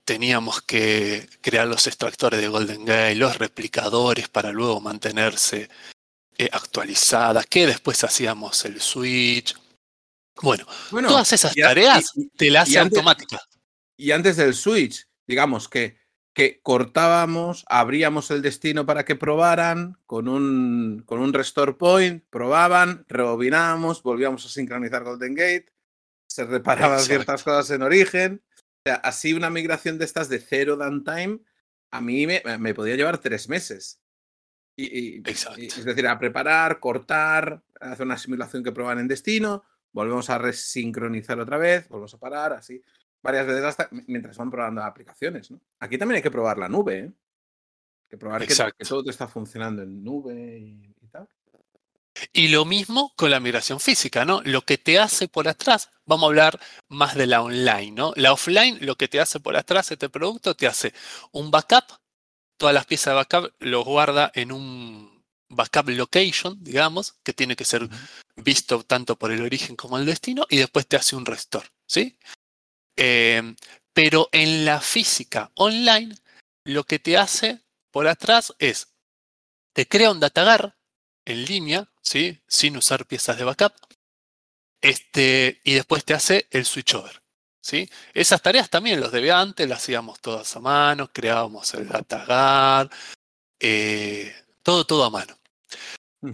teníamos 0.06 0.62
que 0.62 1.28
crear 1.42 1.68
los 1.68 1.86
extractores 1.86 2.40
de 2.40 2.48
Golden 2.48 2.86
Gate, 2.86 3.14
los 3.14 3.36
replicadores 3.36 4.30
para 4.30 4.52
luego 4.52 4.80
mantenerse 4.80 5.68
eh, 6.38 6.48
actualizadas, 6.50 7.44
que 7.44 7.66
después 7.66 8.02
hacíamos 8.04 8.64
el 8.64 8.80
switch. 8.80 9.54
Bueno, 10.40 10.64
todas 10.90 11.34
esas 11.34 11.54
tareas 11.54 12.10
te 12.38 12.50
las 12.50 12.70
hace 12.70 12.78
automática. 12.78 13.38
Y 13.98 14.12
antes 14.12 14.38
del 14.38 14.54
switch, 14.54 15.06
digamos 15.26 15.68
que, 15.68 15.98
que 16.36 16.60
cortábamos, 16.62 17.64
abríamos 17.66 18.30
el 18.30 18.42
destino 18.42 18.84
para 18.84 19.06
que 19.06 19.16
probaran 19.16 19.96
con 20.04 20.28
un, 20.28 21.02
con 21.06 21.18
un 21.20 21.32
restore 21.32 21.72
point, 21.72 22.22
probaban, 22.28 23.06
rebobinábamos, 23.08 24.02
volvíamos 24.02 24.44
a 24.44 24.50
sincronizar 24.50 25.02
Golden 25.02 25.34
Gate, 25.34 25.72
se 26.26 26.44
reparaban 26.44 27.00
ciertas 27.00 27.42
cosas 27.42 27.70
en 27.70 27.80
origen. 27.80 28.42
O 28.52 28.82
sea, 28.84 28.96
así 28.96 29.32
una 29.32 29.48
migración 29.48 29.96
de 29.96 30.04
estas 30.04 30.28
de 30.28 30.38
cero 30.38 30.76
downtime, 30.76 31.40
a 31.90 32.02
mí 32.02 32.26
me, 32.26 32.42
me 32.58 32.74
podía 32.74 32.96
llevar 32.96 33.16
tres 33.16 33.48
meses. 33.48 34.02
Y, 34.76 35.26
es 35.26 35.84
decir, 35.86 36.06
a 36.06 36.18
preparar, 36.18 36.80
cortar, 36.80 37.62
hacer 37.80 38.04
una 38.04 38.18
simulación 38.18 38.62
que 38.62 38.72
prueban 38.72 38.98
en 38.98 39.08
destino, 39.08 39.64
volvemos 39.90 40.28
a 40.28 40.36
resincronizar 40.36 41.40
otra 41.40 41.56
vez, 41.56 41.88
volvemos 41.88 42.12
a 42.12 42.18
parar, 42.18 42.52
así, 42.52 42.82
varias 43.26 43.46
veces 43.46 43.64
hasta 43.64 43.88
mientras 44.06 44.36
van 44.36 44.50
probando 44.50 44.82
aplicaciones. 44.82 45.50
¿no? 45.50 45.60
Aquí 45.80 45.98
también 45.98 46.16
hay 46.16 46.22
que 46.22 46.30
probar 46.30 46.58
la 46.58 46.68
nube, 46.68 46.98
¿eh? 46.98 47.02
Hay 47.04 48.08
que 48.08 48.16
probar 48.18 48.46
que, 48.46 48.54
todo 48.88 49.02
te 49.02 49.10
está 49.10 49.26
funcionando 49.26 49.82
en 49.82 50.02
nube 50.02 50.58
y, 50.58 51.08
tal. 51.10 51.28
Y 52.32 52.48
lo 52.48 52.64
mismo 52.64 53.12
con 53.16 53.30
la 53.30 53.40
migración 53.40 53.80
física, 53.80 54.24
¿no? 54.24 54.40
Lo 54.42 54.62
que 54.62 54.78
te 54.78 54.98
hace 54.98 55.28
por 55.28 55.48
atrás, 55.48 55.90
vamos 56.06 56.24
a 56.24 56.28
hablar 56.28 56.60
más 56.88 57.14
de 57.14 57.26
la 57.26 57.42
online, 57.42 57.90
¿no? 57.90 58.12
La 58.16 58.32
offline, 58.32 58.78
lo 58.80 58.96
que 58.96 59.08
te 59.08 59.20
hace 59.20 59.40
por 59.40 59.56
atrás 59.56 59.90
este 59.90 60.08
producto, 60.08 60.54
te 60.54 60.66
hace 60.66 60.94
un 61.32 61.50
backup 61.50 61.84
todas 62.56 62.74
las 62.74 62.86
piezas 62.86 63.12
de 63.12 63.14
backup 63.16 63.52
los 63.60 63.84
guarda 63.84 64.30
en 64.34 64.52
un 64.52 65.24
backup 65.48 65.88
location, 65.90 66.62
digamos, 66.62 67.14
que 67.22 67.32
tiene 67.32 67.56
que 67.56 67.64
ser 67.64 67.88
visto 68.36 68.82
tanto 68.82 69.16
por 69.16 69.30
el 69.30 69.42
origen 69.42 69.76
como 69.76 69.98
el 69.98 70.06
destino, 70.06 70.46
y 70.48 70.58
después 70.58 70.86
te 70.86 70.96
hace 70.96 71.16
un 71.16 71.26
restore, 71.26 71.68
¿sí? 71.86 72.18
Eh, 72.96 73.54
pero 73.92 74.28
en 74.32 74.64
la 74.64 74.80
física 74.80 75.50
online, 75.54 76.14
lo 76.64 76.84
que 76.84 76.98
te 76.98 77.16
hace 77.16 77.60
por 77.90 78.08
atrás 78.08 78.54
es, 78.58 78.88
te 79.72 79.86
crea 79.86 80.10
un 80.10 80.20
datagar 80.20 80.76
en 81.24 81.44
línea, 81.44 81.90
¿sí? 82.02 82.42
Sin 82.46 82.76
usar 82.76 83.06
piezas 83.06 83.38
de 83.38 83.44
backup, 83.44 83.72
este, 84.80 85.60
y 85.64 85.74
después 85.74 86.04
te 86.04 86.14
hace 86.14 86.46
el 86.50 86.64
switchover. 86.64 87.22
¿sí? 87.66 87.90
Esas 88.14 88.40
tareas 88.40 88.70
también 88.70 89.00
los 89.00 89.10
debía 89.10 89.40
antes, 89.40 89.68
las 89.68 89.78
hacíamos 89.78 90.20
todas 90.20 90.54
a 90.54 90.60
mano, 90.60 91.10
creábamos 91.12 91.74
el 91.74 91.88
datagar, 91.88 92.88
eh, 93.58 94.32
todo, 94.62 94.86
todo 94.86 95.04
a 95.04 95.10
mano. 95.10 95.36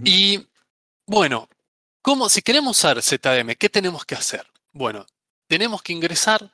Y 0.05 0.47
bueno, 1.07 1.49
¿cómo, 2.03 2.29
si 2.29 2.43
queremos 2.43 2.79
usar 2.79 3.03
ZDM, 3.03 3.57
¿qué 3.57 3.71
tenemos 3.71 4.05
que 4.05 4.15
hacer? 4.15 4.47
Bueno, 4.73 5.07
tenemos 5.53 5.83
que 5.83 5.93
ingresar 5.93 6.51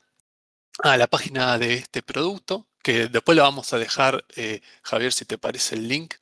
a 0.82 0.96
la 0.96 1.06
página 1.06 1.56
de 1.56 1.74
este 1.74 2.02
producto, 2.02 2.66
que 2.82 3.06
después 3.06 3.36
lo 3.36 3.44
vamos 3.44 3.72
a 3.72 3.78
dejar, 3.78 4.24
eh, 4.34 4.60
Javier, 4.82 5.12
si 5.12 5.24
te 5.24 5.38
parece 5.38 5.76
el 5.76 5.86
link, 5.86 6.14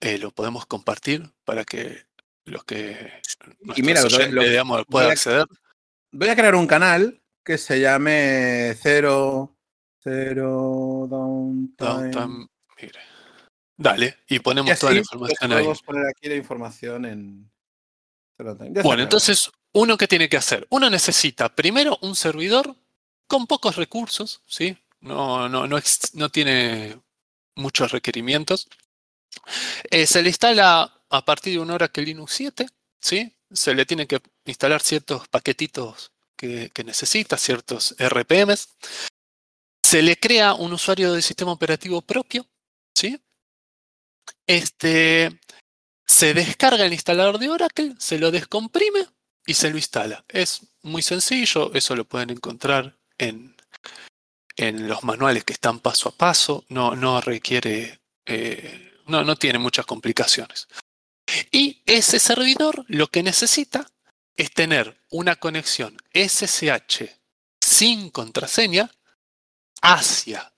eh, 0.00 0.18
lo 0.18 0.30
podemos 0.30 0.66
compartir 0.66 1.32
para 1.46 1.64
que 1.64 2.04
los 2.44 2.62
que 2.64 3.10
y 3.74 3.82
mira, 3.82 4.02
lo, 4.02 4.84
puedan 4.84 5.12
acceder. 5.12 5.46
Voy 6.12 6.28
a 6.28 6.36
crear 6.36 6.54
un 6.56 6.66
canal 6.66 7.22
que 7.42 7.56
se 7.56 7.80
llame 7.80 8.76
Cero, 8.82 9.56
cero 10.02 11.06
Downtime. 11.08 12.48
Dale, 13.78 14.18
y 14.28 14.40
ponemos 14.40 14.78
toda 14.78 14.92
la 14.92 14.98
información 14.98 15.52
ahí. 15.52 15.58
Podemos 15.60 15.82
poner 15.82 16.06
aquí 16.06 16.28
la 16.28 16.36
información 16.36 17.06
en 17.06 17.50
Bueno, 18.82 19.04
entonces, 19.04 19.50
¿uno 19.72 19.96
qué 19.96 20.08
tiene 20.08 20.28
que 20.28 20.36
hacer? 20.36 20.66
Uno 20.70 20.90
necesita 20.90 21.48
primero 21.54 21.98
un 22.02 22.16
servidor 22.16 22.76
con 23.26 23.46
pocos 23.46 23.76
recursos, 23.76 24.42
¿sí? 24.46 24.76
No, 25.00 25.48
no, 25.48 25.66
no, 25.66 26.28
tiene 26.30 27.00
muchos 27.54 27.92
requerimientos. 27.92 28.68
Eh, 29.90 30.06
se 30.06 30.22
le 30.22 30.28
instala 30.28 31.02
a 31.08 31.24
partir 31.24 31.54
de 31.54 31.60
un 31.60 31.70
Oracle 31.70 32.04
Linux 32.04 32.32
7, 32.34 32.66
¿sí? 33.00 33.32
Se 33.50 33.74
le 33.74 33.86
tiene 33.86 34.06
que 34.06 34.20
instalar 34.44 34.82
ciertos 34.82 35.28
paquetitos 35.28 36.12
que, 36.36 36.70
necesita, 36.84 37.36
ciertos 37.36 37.94
RPMs. 37.98 38.68
Se 39.82 40.02
le 40.02 40.16
crea 40.16 40.54
un 40.54 40.72
usuario 40.72 41.12
de 41.12 41.22
sistema 41.22 41.52
operativo 41.52 42.02
propio, 42.02 42.46
¿sí? 42.94 43.20
Este, 44.46 45.40
se 46.06 46.34
descarga 46.34 46.84
el 46.84 46.92
instalador 46.92 47.38
de 47.38 47.48
Oracle, 47.48 47.94
se 47.98 48.18
lo 48.18 48.30
descomprime 48.30 49.06
y 49.46 49.54
se 49.54 49.70
lo 49.70 49.76
instala. 49.76 50.24
Es 50.28 50.66
muy 50.82 51.02
sencillo, 51.02 51.72
eso 51.74 51.96
lo 51.96 52.04
pueden 52.04 52.30
encontrar 52.30 52.96
en, 53.18 53.56
en 54.56 54.88
los 54.88 55.04
manuales 55.04 55.44
que 55.44 55.52
están 55.52 55.80
paso 55.80 56.10
a 56.10 56.12
paso, 56.12 56.64
no, 56.68 56.94
no 56.94 57.20
requiere, 57.20 58.00
eh, 58.26 58.98
no, 59.06 59.24
no 59.24 59.36
tiene 59.36 59.58
muchas 59.58 59.86
complicaciones. 59.86 60.68
Y 61.50 61.82
ese 61.86 62.18
servidor 62.18 62.84
lo 62.88 63.06
que 63.08 63.22
necesita 63.22 63.90
es 64.36 64.52
tener 64.52 65.00
una 65.10 65.36
conexión 65.36 65.96
SSH 66.12 67.20
sin 67.60 68.10
contraseña 68.10 68.90
hacia 69.82 70.52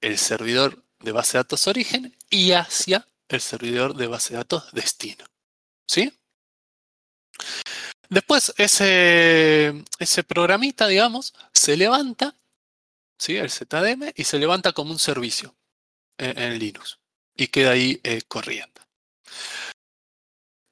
el 0.00 0.18
servidor 0.18 0.84
de 1.00 1.12
base 1.12 1.32
de 1.32 1.40
datos 1.40 1.66
origen 1.66 2.16
y 2.28 2.52
hacia 2.52 3.06
el 3.28 3.40
servidor 3.40 3.94
de 3.94 4.06
base 4.06 4.34
de 4.34 4.38
datos 4.38 4.72
destino. 4.72 5.24
¿Sí? 5.86 6.12
Después 8.10 8.52
ese, 8.58 9.84
ese 10.00 10.24
programita, 10.24 10.88
digamos, 10.88 11.32
se 11.54 11.76
levanta, 11.76 12.34
¿sí? 13.16 13.36
el 13.36 13.50
ZDM, 13.50 14.12
y 14.16 14.24
se 14.24 14.38
levanta 14.38 14.72
como 14.72 14.90
un 14.90 14.98
servicio 14.98 15.54
en, 16.18 16.58
Linux 16.58 16.98
y 17.36 17.46
queda 17.46 17.70
ahí 17.70 18.00
eh, 18.02 18.22
corriendo. 18.26 18.82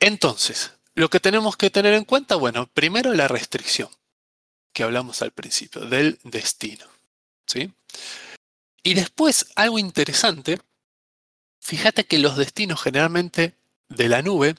Entonces, 0.00 0.72
lo 0.94 1.08
que 1.08 1.20
tenemos 1.20 1.56
que 1.56 1.70
tener 1.70 1.94
en 1.94 2.04
cuenta, 2.04 2.34
bueno, 2.34 2.66
primero 2.66 3.14
la 3.14 3.28
restricción 3.28 3.88
que 4.72 4.82
hablamos 4.82 5.22
al 5.22 5.30
principio, 5.30 5.82
del 5.82 6.18
destino. 6.24 6.86
¿sí? 7.46 7.72
Y 8.82 8.94
después, 8.94 9.46
algo 9.54 9.78
interesante, 9.78 10.60
fíjate 11.60 12.04
que 12.04 12.18
los 12.18 12.36
destinos 12.36 12.82
generalmente 12.82 13.54
de 13.88 14.08
la 14.08 14.22
nube 14.22 14.56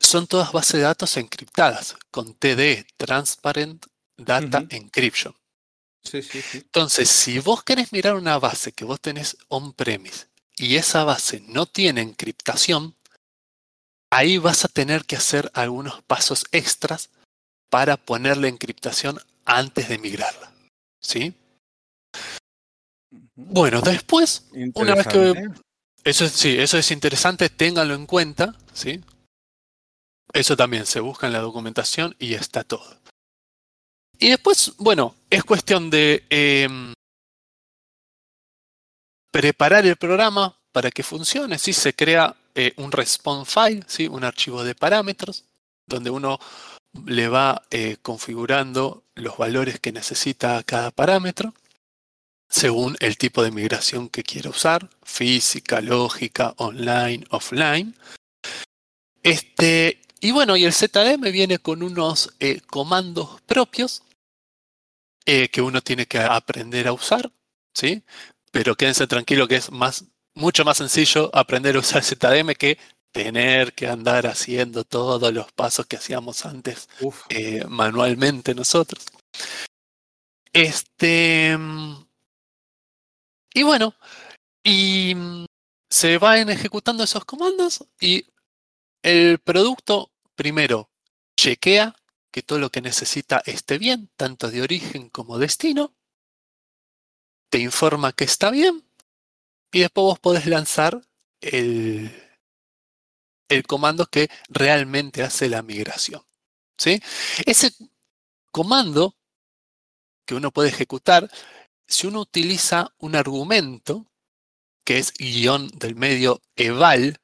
son 0.00 0.26
todas 0.26 0.52
bases 0.52 0.74
de 0.74 0.80
datos 0.80 1.16
encriptadas 1.16 1.96
con 2.10 2.34
TD, 2.34 2.86
Transparent 2.96 3.86
Data 4.16 4.64
Encryption. 4.70 5.34
Sí, 6.02 6.22
sí, 6.22 6.40
sí. 6.40 6.58
Entonces, 6.58 7.08
si 7.08 7.38
vos 7.40 7.64
querés 7.64 7.92
mirar 7.92 8.14
una 8.14 8.38
base 8.38 8.72
que 8.72 8.84
vos 8.84 9.00
tenés 9.00 9.36
on-premise 9.48 10.26
y 10.56 10.76
esa 10.76 11.04
base 11.04 11.40
no 11.48 11.66
tiene 11.66 12.00
encriptación, 12.00 12.94
ahí 14.10 14.38
vas 14.38 14.64
a 14.64 14.68
tener 14.68 15.04
que 15.04 15.16
hacer 15.16 15.50
algunos 15.52 16.02
pasos 16.02 16.46
extras 16.52 17.10
para 17.68 17.96
ponerle 17.96 18.48
encriptación 18.48 19.20
antes 19.44 19.88
de 19.88 19.98
migrarla. 19.98 20.52
¿Sí? 21.00 21.34
Bueno, 23.34 23.80
después, 23.80 24.46
una 24.74 24.94
vez 24.94 25.06
que... 25.08 25.50
Eso, 26.04 26.28
sí, 26.28 26.56
eso 26.56 26.78
es 26.78 26.92
interesante, 26.92 27.50
ténganlo 27.50 27.94
en 27.94 28.06
cuenta, 28.06 28.56
¿sí? 28.72 29.02
Eso 30.32 30.56
también 30.56 30.86
se 30.86 31.00
busca 31.00 31.26
en 31.26 31.32
la 31.32 31.40
documentación 31.40 32.14
y 32.18 32.34
está 32.34 32.64
todo. 32.64 32.98
Y 34.18 34.30
después, 34.30 34.72
bueno, 34.78 35.14
es 35.30 35.44
cuestión 35.44 35.90
de 35.90 36.24
em, 36.30 36.92
preparar 39.30 39.86
el 39.86 39.96
programa 39.96 40.56
para 40.72 40.90
que 40.90 41.02
funcione. 41.02 41.58
Si 41.58 41.72
se 41.72 41.94
crea 41.94 42.34
eh, 42.54 42.72
un 42.76 42.92
response 42.92 43.50
file, 43.50 43.84
¿sí? 43.86 44.08
un 44.08 44.24
archivo 44.24 44.64
de 44.64 44.74
parámetros, 44.74 45.44
donde 45.86 46.10
uno 46.10 46.38
le 47.04 47.28
va 47.28 47.62
eh, 47.70 47.98
configurando 48.00 49.04
los 49.14 49.36
valores 49.36 49.80
que 49.80 49.92
necesita 49.92 50.62
cada 50.62 50.90
parámetro 50.90 51.52
según 52.48 52.96
el 53.00 53.18
tipo 53.18 53.42
de 53.42 53.50
migración 53.50 54.08
que 54.08 54.22
quiera 54.22 54.50
usar, 54.50 54.88
física, 55.02 55.80
lógica, 55.80 56.54
online, 56.56 57.24
offline. 57.30 57.94
Este, 59.22 60.00
y 60.20 60.30
bueno, 60.32 60.56
y 60.56 60.64
el 60.64 60.72
ZDM 60.72 61.30
viene 61.32 61.58
con 61.58 61.82
unos 61.82 62.34
eh, 62.40 62.60
comandos 62.66 63.40
propios 63.42 64.02
que 65.24 65.60
uno 65.60 65.80
tiene 65.82 66.06
que 66.06 66.18
aprender 66.20 66.86
a 66.86 66.92
usar, 66.92 67.32
¿sí? 67.74 68.04
Pero 68.52 68.76
quédense 68.76 69.08
tranquilo 69.08 69.48
que 69.48 69.56
es 69.56 69.72
más 69.72 70.04
mucho 70.36 70.64
más 70.64 70.76
sencillo 70.76 71.30
aprender 71.34 71.76
a 71.76 71.80
usar 71.80 72.04
ZDM 72.04 72.54
que 72.54 72.78
tener 73.10 73.72
que 73.72 73.88
andar 73.88 74.26
haciendo 74.26 74.84
todos 74.84 75.32
los 75.32 75.50
pasos 75.52 75.86
que 75.86 75.96
hacíamos 75.96 76.44
antes 76.44 76.88
eh, 77.30 77.64
manualmente 77.66 78.54
nosotros. 78.54 79.06
Este, 80.52 81.56
Y 83.54 83.62
bueno, 83.62 83.94
y 84.62 85.14
mm, 85.14 85.46
se 85.90 86.18
van 86.18 86.50
ejecutando 86.50 87.04
esos 87.04 87.24
comandos 87.24 87.84
y 88.00 88.26
el 89.06 89.38
producto 89.38 90.10
primero 90.34 90.90
chequea 91.36 91.94
que 92.32 92.42
todo 92.42 92.58
lo 92.58 92.70
que 92.70 92.80
necesita 92.80 93.40
esté 93.46 93.78
bien, 93.78 94.10
tanto 94.16 94.50
de 94.50 94.62
origen 94.62 95.10
como 95.10 95.38
destino, 95.38 95.94
te 97.48 97.60
informa 97.60 98.12
que 98.12 98.24
está 98.24 98.50
bien 98.50 98.84
y 99.70 99.80
después 99.80 100.02
vos 100.02 100.18
podés 100.18 100.46
lanzar 100.46 101.00
el, 101.40 102.10
el 103.48 103.62
comando 103.64 104.06
que 104.06 104.28
realmente 104.48 105.22
hace 105.22 105.48
la 105.48 105.62
migración. 105.62 106.26
¿sí? 106.76 107.00
Ese 107.46 107.70
comando 108.50 109.16
que 110.26 110.34
uno 110.34 110.50
puede 110.50 110.70
ejecutar, 110.70 111.30
si 111.86 112.08
uno 112.08 112.22
utiliza 112.22 112.92
un 112.98 113.14
argumento, 113.14 114.04
que 114.84 114.98
es 114.98 115.12
guion 115.12 115.68
del 115.68 115.94
medio 115.94 116.42
eval, 116.56 117.20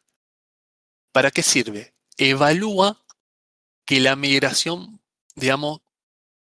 ¿para 1.13 1.31
qué 1.31 1.43
sirve? 1.43 1.95
Evalúa 2.17 2.99
que 3.85 4.01
la 4.01 4.17
migración, 4.17 5.01
digamos, 5.35 5.81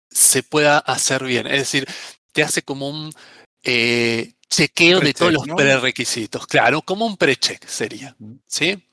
se 0.09 0.43
pueda 0.43 0.79
hacer 0.79 1.23
bien. 1.23 1.47
Es 1.47 1.59
decir, 1.59 1.87
te 2.31 2.43
hace 2.43 2.61
como 2.61 2.89
un 2.89 3.13
eh, 3.63 4.33
chequeo 4.49 4.99
de 4.99 5.13
todos 5.13 5.33
los 5.33 5.47
prerequisitos. 5.47 6.47
Claro, 6.47 6.81
como 6.81 7.05
un 7.05 7.17
precheck 7.17 7.65
sería. 7.67 8.15
¿Sí? 8.47 8.83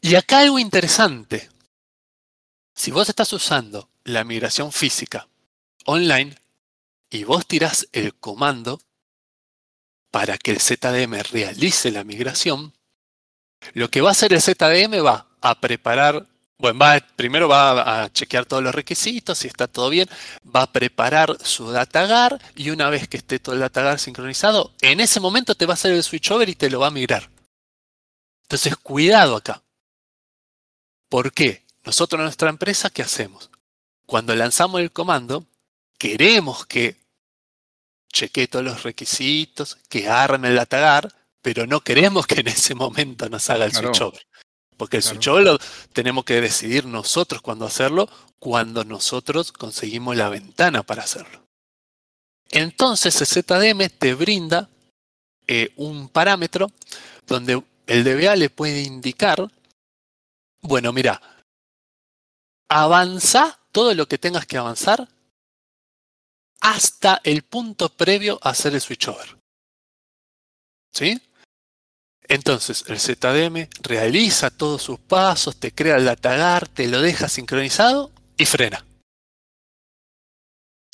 Y 0.00 0.14
acá 0.16 0.40
algo 0.40 0.58
interesante. 0.58 1.48
Si 2.74 2.90
vos 2.90 3.08
estás 3.08 3.32
usando 3.32 3.88
la 4.04 4.24
migración 4.24 4.72
física 4.72 5.28
online 5.86 6.36
y 7.08 7.24
vos 7.24 7.46
tirás 7.46 7.88
el 7.92 8.14
comando 8.14 8.80
para 10.10 10.36
que 10.38 10.50
el 10.50 10.60
ZDM 10.60 11.22
realice 11.32 11.90
la 11.90 12.04
migración, 12.04 12.74
lo 13.72 13.90
que 13.90 14.00
va 14.00 14.10
a 14.10 14.12
hacer 14.12 14.32
el 14.32 14.42
ZDM 14.42 15.04
va 15.04 15.26
a 15.40 15.60
preparar, 15.60 16.26
bueno, 16.58 16.78
primero 17.16 17.48
va 17.48 18.04
a 18.04 18.12
chequear 18.12 18.46
todos 18.46 18.62
los 18.62 18.74
requisitos, 18.74 19.38
si 19.38 19.48
está 19.48 19.66
todo 19.66 19.90
bien, 19.90 20.08
va 20.44 20.62
a 20.62 20.72
preparar 20.72 21.36
su 21.42 21.70
datagar 21.70 22.40
y 22.54 22.70
una 22.70 22.90
vez 22.90 23.08
que 23.08 23.16
esté 23.16 23.38
todo 23.38 23.54
el 23.54 23.60
datagar 23.60 23.98
sincronizado, 23.98 24.72
en 24.80 25.00
ese 25.00 25.20
momento 25.20 25.54
te 25.54 25.66
va 25.66 25.72
a 25.72 25.74
hacer 25.74 25.92
el 25.92 26.02
switchover 26.02 26.48
y 26.48 26.54
te 26.54 26.70
lo 26.70 26.80
va 26.80 26.88
a 26.88 26.90
migrar. 26.90 27.30
Entonces, 28.42 28.76
cuidado 28.76 29.36
acá. 29.36 29.62
¿Por 31.08 31.32
qué? 31.32 31.64
Nosotros 31.84 32.18
en 32.18 32.24
nuestra 32.24 32.48
empresa, 32.48 32.90
¿qué 32.90 33.02
hacemos? 33.02 33.50
Cuando 34.06 34.34
lanzamos 34.34 34.80
el 34.80 34.92
comando, 34.92 35.46
queremos 35.98 36.66
que 36.66 36.96
chequee 38.12 38.48
todos 38.48 38.64
los 38.64 38.82
requisitos, 38.82 39.78
que 39.88 40.08
arme 40.08 40.48
el 40.48 40.56
datagar, 40.56 41.12
pero 41.44 41.66
no 41.66 41.82
queremos 41.82 42.26
que 42.26 42.40
en 42.40 42.48
ese 42.48 42.74
momento 42.74 43.28
nos 43.28 43.50
haga 43.50 43.66
el 43.66 43.72
switchover. 43.74 44.26
Porque 44.78 44.96
el 44.96 45.02
switchover 45.02 45.44
lo 45.44 45.58
tenemos 45.92 46.24
que 46.24 46.40
decidir 46.40 46.86
nosotros 46.86 47.42
cuándo 47.42 47.66
hacerlo, 47.66 48.08
cuando 48.38 48.82
nosotros 48.82 49.52
conseguimos 49.52 50.16
la 50.16 50.30
ventana 50.30 50.82
para 50.84 51.02
hacerlo. 51.02 51.46
Entonces 52.50 53.20
el 53.20 53.26
ZDM 53.26 53.90
te 53.90 54.14
brinda 54.14 54.70
eh, 55.46 55.74
un 55.76 56.08
parámetro 56.08 56.70
donde 57.26 57.62
el 57.88 58.04
DBA 58.04 58.36
le 58.36 58.48
puede 58.48 58.80
indicar, 58.80 59.46
bueno, 60.62 60.94
mira, 60.94 61.20
avanza 62.70 63.60
todo 63.70 63.92
lo 63.92 64.08
que 64.08 64.16
tengas 64.16 64.46
que 64.46 64.56
avanzar 64.56 65.06
hasta 66.62 67.20
el 67.22 67.42
punto 67.42 67.90
previo 67.90 68.38
a 68.40 68.48
hacer 68.48 68.72
el 68.72 68.80
switchover. 68.80 69.36
¿Sí? 70.90 71.20
Entonces, 72.28 72.84
el 72.88 72.98
ZDM 72.98 73.68
realiza 73.82 74.50
todos 74.50 74.82
sus 74.82 74.98
pasos, 74.98 75.56
te 75.56 75.72
crea 75.72 75.96
el 75.96 76.06
datagar, 76.06 76.68
te 76.68 76.88
lo 76.88 77.02
deja 77.02 77.28
sincronizado 77.28 78.10
y 78.36 78.46
frena. 78.46 78.84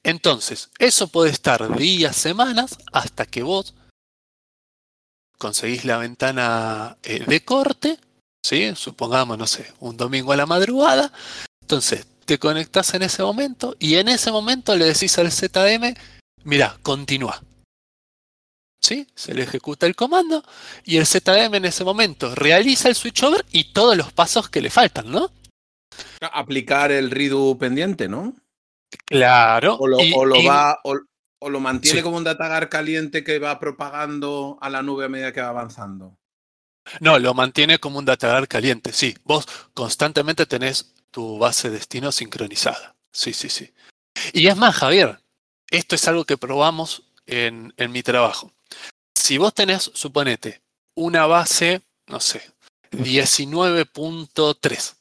Entonces, 0.03 0.71
eso 0.79 1.09
puede 1.09 1.31
estar 1.31 1.77
días, 1.77 2.16
semanas, 2.16 2.79
hasta 2.93 3.27
que 3.27 3.43
vos 3.43 3.75
conseguís 5.38 5.85
la 5.85 5.99
ventana 5.99 6.97
eh, 7.03 7.25
de 7.27 7.45
corte, 7.45 7.99
¿sí? 8.43 8.73
supongamos, 8.75 9.38
no 9.38 9.47
sé, 9.47 9.73
un 9.81 9.97
domingo 9.97 10.33
a 10.33 10.37
la 10.37 10.47
madrugada. 10.47 11.12
Entonces, 11.61 12.07
te 12.25 12.38
conectas 12.38 12.95
en 12.95 13.03
ese 13.03 13.23
momento 13.23 13.77
y 13.79 13.97
en 13.97 14.09
ese 14.09 14.33
momento 14.33 14.75
le 14.75 14.87
decís 14.87 15.19
al 15.19 15.31
ZDM, 15.31 15.95
mira, 16.45 16.79
continúa. 16.83 17.43
¿Sí? 18.81 19.07
Se 19.14 19.35
le 19.35 19.43
ejecuta 19.43 19.87
el 19.87 19.95
comando 19.95 20.43
y 20.85 20.97
el 20.97 21.07
ZDM 21.07 21.55
en 21.55 21.64
ese 21.66 21.85
momento 21.85 22.35
realiza 22.35 22.88
el 22.88 22.95
switchover 22.95 23.45
y 23.53 23.73
todos 23.73 23.97
los 23.97 24.12
pasos 24.12 24.49
que 24.49 24.62
le 24.62 24.71
faltan, 24.71 25.11
¿no? 25.11 25.31
Aplicar 26.33 26.90
el 26.90 27.11
redo 27.11 27.57
pendiente, 27.59 28.09
¿no? 28.09 28.35
Claro. 29.05 29.77
O 29.77 29.87
lo, 29.87 29.99
va, 30.45 30.81
o, 30.85 31.49
lo 31.49 31.61
mantiene 31.61 32.03
como 32.03 32.16
un 32.16 32.25
datagar 32.25 32.69
caliente 32.69 33.23
que 33.23 33.38
va 33.38 33.61
propagando 33.61 34.59
a 34.61 34.71
la 34.71 34.83
nube 34.83 35.05
a 35.05 35.09
medida 35.09 35.33
que 35.33 35.40
va 35.40 35.49
avanzando. 35.49 36.16
No, 37.01 37.19
lo 37.19 37.35
mantiene 37.35 37.79
como 37.79 37.99
un 37.99 38.05
datagar 38.05 38.49
caliente, 38.49 38.93
sí. 38.93 39.16
Vos 39.25 39.47
constantemente 39.75 40.47
tenés 40.47 40.95
tu 41.11 41.38
base 41.38 41.69
de 41.69 41.77
destino 41.77 42.11
sincronizada. 42.12 42.97
Sí, 43.12 43.33
sí, 43.33 43.49
sí. 43.49 43.73
Y 44.33 44.49
es 44.49 44.57
más, 44.57 44.75
Javier, 44.77 45.21
esto 45.71 45.95
es 45.95 46.09
algo 46.09 46.25
que 46.25 46.37
probamos 46.37 47.05
en, 47.27 47.73
mi 47.90 48.03
trabajo. 48.03 48.53
Si 49.31 49.38
vos 49.38 49.55
tenés, 49.55 49.93
suponete, 49.95 50.61
una 50.97 51.25
base, 51.25 51.83
no 52.09 52.19
sé, 52.19 52.43
19.3 52.90 54.97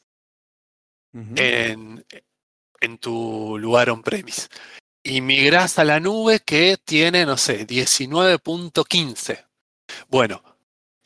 en, 1.35 2.05
en 2.79 2.97
tu 2.99 3.57
lugar 3.57 3.89
on-premise 3.89 4.47
y 5.01 5.21
migrás 5.21 5.79
a 5.79 5.83
la 5.83 5.99
nube 5.99 6.41
que 6.41 6.77
tiene, 6.77 7.25
no 7.25 7.37
sé, 7.37 7.65
19.15. 7.65 9.47
Bueno, 10.09 10.43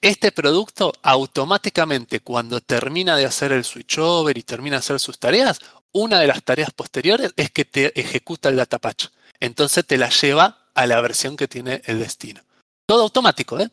este 0.01 0.33
producto 0.33 0.91
automáticamente 1.01 2.19
cuando 2.19 2.59
termina 2.59 3.15
de 3.15 3.23
hacer 3.23 3.53
el 3.53 3.63
switchover 3.63 4.37
y 4.37 4.43
termina 4.43 4.75
de 4.75 4.79
hacer 4.79 4.99
sus 4.99 5.17
tareas, 5.17 5.59
una 5.93 6.19
de 6.19 6.27
las 6.27 6.43
tareas 6.43 6.71
posteriores 6.71 7.31
es 7.37 7.51
que 7.51 7.63
te 7.63 7.97
ejecuta 7.97 8.49
el 8.49 8.57
data 8.57 8.79
patch. 8.79 9.05
Entonces 9.39 9.87
te 9.87 9.97
la 9.97 10.09
lleva 10.09 10.67
a 10.73 10.87
la 10.87 10.99
versión 10.99 11.37
que 11.37 11.47
tiene 11.47 11.81
el 11.85 11.99
destino. 11.99 12.41
Todo 12.85 13.03
automático, 13.03 13.59
¿eh? 13.59 13.69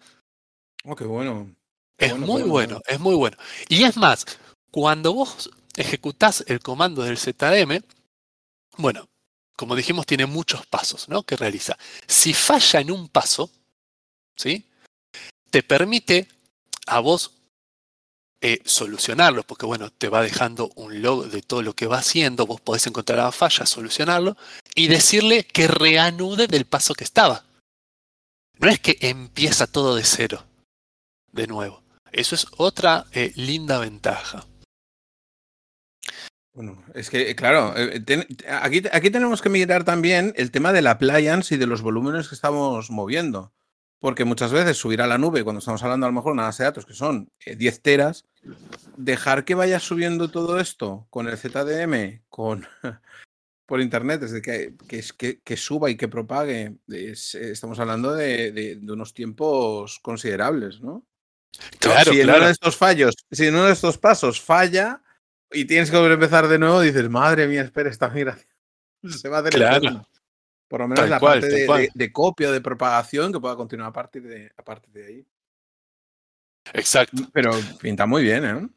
Oh, 0.84 0.96
qué 0.96 1.04
bueno. 1.04 1.54
es 1.98 2.16
muy 2.16 2.42
bueno, 2.42 2.80
es 2.86 3.00
muy 3.00 3.14
bueno. 3.14 3.36
Y 3.68 3.84
es 3.84 3.96
más, 3.96 4.24
cuando 4.70 5.12
vos 5.12 5.50
ejecutás 5.76 6.44
el 6.46 6.60
comando 6.60 7.02
del 7.02 7.18
ZM, 7.18 7.82
bueno, 8.78 9.08
como 9.56 9.76
dijimos, 9.76 10.06
tiene 10.06 10.26
muchos 10.26 10.66
pasos, 10.66 11.08
¿no? 11.08 11.22
Que 11.22 11.36
realiza. 11.36 11.76
Si 12.06 12.32
falla 12.32 12.80
en 12.80 12.90
un 12.90 13.08
paso, 13.08 13.50
¿sí? 14.36 14.64
te 15.50 15.62
permite 15.62 16.28
a 16.86 17.00
vos 17.00 17.32
eh, 18.40 18.60
solucionarlo, 18.64 19.42
porque 19.42 19.66
bueno, 19.66 19.90
te 19.90 20.08
va 20.08 20.22
dejando 20.22 20.70
un 20.76 21.02
log 21.02 21.28
de 21.28 21.42
todo 21.42 21.62
lo 21.62 21.74
que 21.74 21.86
va 21.86 21.98
haciendo, 21.98 22.46
vos 22.46 22.60
podés 22.60 22.86
encontrar 22.86 23.18
la 23.18 23.32
falla, 23.32 23.66
solucionarlo 23.66 24.36
y 24.74 24.88
decirle 24.88 25.44
que 25.44 25.68
reanude 25.68 26.46
del 26.46 26.64
paso 26.64 26.94
que 26.94 27.04
estaba. 27.04 27.44
No 28.60 28.68
es 28.68 28.78
que 28.78 28.98
empieza 29.00 29.66
todo 29.66 29.96
de 29.96 30.04
cero, 30.04 30.44
de 31.32 31.46
nuevo. 31.46 31.82
Eso 32.12 32.34
es 32.34 32.46
otra 32.58 33.06
eh, 33.12 33.32
linda 33.34 33.78
ventaja. 33.78 34.46
Bueno, 36.52 36.84
es 36.92 37.08
que, 37.08 37.34
claro, 37.34 37.72
eh, 37.76 38.04
aquí, 38.60 38.82
aquí 38.92 39.10
tenemos 39.10 39.40
que 39.40 39.48
mirar 39.48 39.84
también 39.84 40.34
el 40.36 40.50
tema 40.50 40.74
del 40.74 40.88
appliance 40.88 41.54
y 41.54 41.58
de 41.58 41.66
los 41.66 41.80
volúmenes 41.80 42.28
que 42.28 42.34
estamos 42.34 42.90
moviendo. 42.90 43.52
Porque 43.98 44.24
muchas 44.24 44.52
veces 44.52 44.76
subir 44.76 45.00
a 45.00 45.06
la 45.06 45.18
nube, 45.18 45.44
cuando 45.44 45.60
estamos 45.60 45.82
hablando 45.82 46.06
a 46.06 46.10
lo 46.10 46.14
mejor 46.14 46.32
de 46.32 46.40
una 46.40 46.50
de 46.50 46.64
datos 46.64 46.84
que 46.84 46.94
son 46.94 47.30
10 47.46 47.74
eh, 47.74 47.80
teras, 47.80 48.26
dejar 48.96 49.44
que 49.44 49.54
vaya 49.54 49.80
subiendo 49.80 50.30
todo 50.30 50.58
esto 50.58 51.06
con 51.08 51.28
el 51.28 51.38
ZDM, 51.38 52.22
con 52.28 52.66
por 53.70 53.80
internet, 53.80 54.22
desde 54.22 54.42
que, 54.42 54.74
que, 54.88 55.40
que, 55.44 55.56
suba 55.56 55.88
y 55.90 55.96
que 55.96 56.08
propague, 56.08 56.78
estamos 56.88 57.78
hablando 57.78 58.12
de, 58.12 58.80
unos 58.82 59.14
tiempos 59.14 60.00
considerables, 60.00 60.80
¿no? 60.80 61.06
Claro, 61.78 62.10
si 62.10 62.20
en 62.20 62.30
uno 62.30 62.46
de 62.46 62.50
estos 62.50 62.76
fallos, 62.76 63.14
si 63.30 63.46
en 63.46 63.54
uno 63.54 63.66
de 63.66 63.72
estos 63.72 63.96
pasos 63.96 64.40
falla 64.40 65.00
y 65.52 65.66
tienes 65.66 65.88
que 65.88 65.96
volver 65.96 66.10
a 66.10 66.14
empezar 66.14 66.48
de 66.48 66.58
nuevo, 66.58 66.80
dices, 66.80 67.08
madre 67.08 67.46
mía, 67.46 67.62
espera, 67.62 67.88
esta 67.90 68.08
migración 68.08 68.48
se 69.08 69.28
va 69.28 69.36
a 69.36 69.40
hacer 69.40 69.52
claro. 69.52 70.04
Por 70.66 70.80
lo 70.80 70.88
menos 70.88 71.08
la 71.08 71.20
parte 71.20 71.46
de, 71.46 72.12
copia, 72.12 72.50
de 72.50 72.60
propagación, 72.60 73.32
que 73.32 73.38
pueda 73.38 73.54
continuar 73.54 73.90
a 73.90 73.92
partir 73.92 74.24
de, 74.24 74.50
de 74.88 75.06
ahí. 75.06 75.26
Exacto. 76.72 77.22
Pero 77.32 77.52
pinta 77.80 78.04
muy 78.04 78.24
bien, 78.24 78.44
¿eh? 78.44 78.68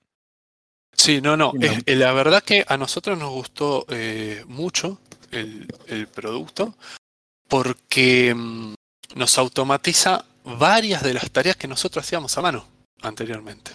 Sí, 0.95 1.21
no, 1.21 1.35
no. 1.35 1.53
Eh, 1.59 1.95
la 1.95 2.13
verdad 2.13 2.43
que 2.43 2.63
a 2.67 2.77
nosotros 2.77 3.17
nos 3.17 3.31
gustó 3.31 3.85
eh, 3.89 4.43
mucho 4.47 4.99
el, 5.31 5.67
producto 6.13 6.75
porque 7.47 8.33
mm, 8.33 8.73
nos 9.15 9.37
automatiza 9.37 10.25
varias 10.43 11.03
de 11.03 11.13
las 11.13 11.29
tareas 11.31 11.55
que 11.55 11.67
nosotros 11.67 12.05
hacíamos 12.05 12.37
a 12.37 12.41
mano 12.41 12.67
anteriormente. 13.01 13.71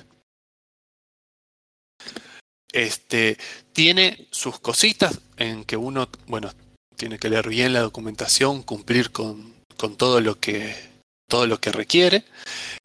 Este, 2.72 3.37
tiene 3.72 4.28
sus 4.31 4.61
cositas 4.61 5.20
en 5.37 5.64
que 5.64 5.76
uno, 5.76 6.09
bueno, 6.26 6.50
tiene 6.96 7.18
que 7.18 7.31
leer 7.31 7.48
bien 7.48 7.72
la 7.72 7.81
documentación, 7.81 8.62
cumplir 8.62 9.11
con, 9.11 9.54
con 9.76 9.96
todo 9.96 10.20
lo 10.20 10.38
que 10.38 10.88
todo 11.28 11.46
lo 11.46 11.61
que 11.61 11.70
requiere, 11.70 12.24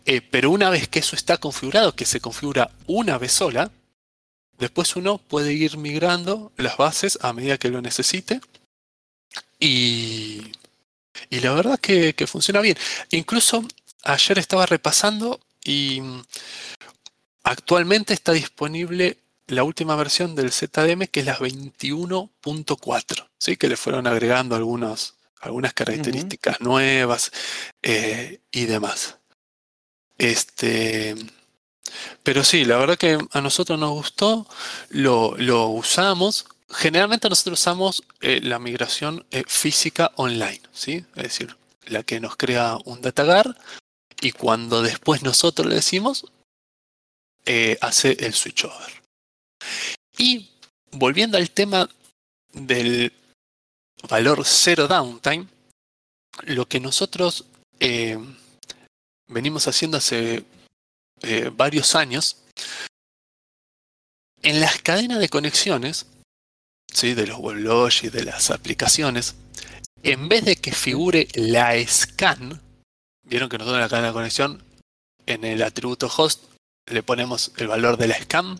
eh, 0.05 0.21
pero 0.21 0.51
una 0.51 0.69
vez 0.69 0.89
que 0.89 0.99
eso 0.99 1.15
está 1.15 1.37
configurado, 1.37 1.95
que 1.95 2.05
se 2.05 2.19
configura 2.19 2.71
una 2.87 3.17
vez 3.17 3.31
sola, 3.31 3.71
después 4.63 4.95
uno 4.95 5.17
puede 5.17 5.53
ir 5.53 5.77
migrando 5.77 6.51
las 6.57 6.77
bases 6.77 7.19
a 7.21 7.33
medida 7.33 7.57
que 7.57 7.69
lo 7.69 7.81
necesite 7.81 8.39
y, 9.59 10.51
y 11.29 11.39
la 11.41 11.53
verdad 11.53 11.79
que, 11.79 12.13
que 12.15 12.27
funciona 12.27 12.61
bien. 12.61 12.77
Incluso 13.11 13.65
ayer 14.03 14.39
estaba 14.39 14.65
repasando 14.65 15.39
y 15.63 16.01
actualmente 17.43 18.13
está 18.13 18.31
disponible 18.31 19.17
la 19.47 19.63
última 19.63 19.95
versión 19.95 20.35
del 20.35 20.51
ZDM 20.51 21.07
que 21.07 21.19
es 21.19 21.25
la 21.25 21.37
21.4, 21.37 23.29
¿sí? 23.37 23.57
que 23.57 23.67
le 23.67 23.77
fueron 23.77 24.07
agregando 24.07 24.55
algunos, 24.55 25.15
algunas 25.41 25.73
características 25.73 26.61
nuevas 26.61 27.31
eh, 27.81 28.39
y 28.51 28.65
demás. 28.65 29.17
Este, 30.17 31.15
pero 32.23 32.43
sí, 32.43 32.65
la 32.65 32.77
verdad 32.77 32.97
que 32.97 33.17
a 33.31 33.41
nosotros 33.41 33.79
nos 33.79 33.91
gustó, 33.91 34.47
lo, 34.89 35.35
lo 35.37 35.67
usamos. 35.67 36.45
Generalmente 36.69 37.29
nosotros 37.29 37.59
usamos 37.59 38.03
eh, 38.21 38.39
la 38.41 38.59
migración 38.59 39.25
eh, 39.31 39.43
física 39.47 40.11
online, 40.15 40.61
¿sí? 40.71 41.05
Es 41.15 41.23
decir, 41.23 41.55
la 41.85 42.03
que 42.03 42.19
nos 42.19 42.35
crea 42.35 42.77
un 42.85 43.01
datagar 43.01 43.57
y 44.21 44.31
cuando 44.31 44.81
después 44.81 45.21
nosotros 45.21 45.67
le 45.67 45.75
decimos, 45.75 46.25
hace 47.81 48.15
el 48.21 48.33
switchover. 48.33 49.03
Y 50.17 50.49
volviendo 50.91 51.37
al 51.37 51.51
tema 51.51 51.89
del 52.53 53.11
valor 54.07 54.43
cero 54.45 54.87
downtime, 54.87 55.47
lo 56.43 56.67
que 56.67 56.79
nosotros 56.79 57.45
eh, 57.79 58.17
venimos 59.27 59.67
haciendo 59.67 59.97
hace 59.97 60.43
eh, 61.23 61.49
varios 61.53 61.95
años, 61.95 62.43
en 64.41 64.59
las 64.59 64.81
cadenas 64.81 65.19
de 65.19 65.29
conexiones, 65.29 66.05
¿sí? 66.91 67.13
de 67.13 67.27
los 67.27 67.39
WebLogic, 67.39 68.11
de 68.11 68.25
las 68.25 68.51
aplicaciones, 68.51 69.35
en 70.03 70.27
vez 70.27 70.43
de 70.43 70.57
que 70.57 70.73
figure 70.73 71.27
la 71.33 71.73
scan, 71.87 72.61
vieron 73.23 73.49
que 73.49 73.57
nosotros 73.57 73.77
en 73.77 73.81
la 73.81 73.89
cadena 73.89 74.07
de 74.09 74.13
conexión, 74.13 74.63
en 75.25 75.45
el 75.45 75.63
atributo 75.63 76.11
host, 76.15 76.43
le 76.87 77.01
ponemos 77.01 77.53
el 77.57 77.67
valor 77.67 77.97
de 77.97 78.07
la 78.07 78.21
scan, 78.21 78.59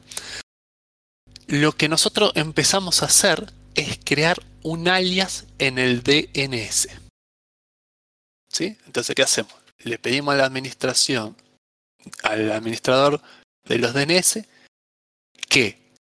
lo 1.47 1.73
que 1.73 1.89
nosotros 1.89 2.31
empezamos 2.35 3.03
a 3.03 3.07
hacer 3.07 3.51
es 3.75 3.99
crear 4.03 4.41
un 4.63 4.87
alias 4.87 5.45
en 5.59 5.77
el 5.77 6.01
DNS. 6.01 6.87
¿Sí? 8.49 8.77
Entonces, 8.85 9.15
¿qué 9.15 9.23
hacemos? 9.23 9.53
Le 9.79 9.97
pedimos 9.97 10.33
a 10.33 10.37
la 10.37 10.45
administración, 10.45 11.35
al 12.23 12.51
administrador 12.51 13.21
de 13.65 13.77
los 13.77 13.93
DNS, 13.93 14.39
que 15.49 15.93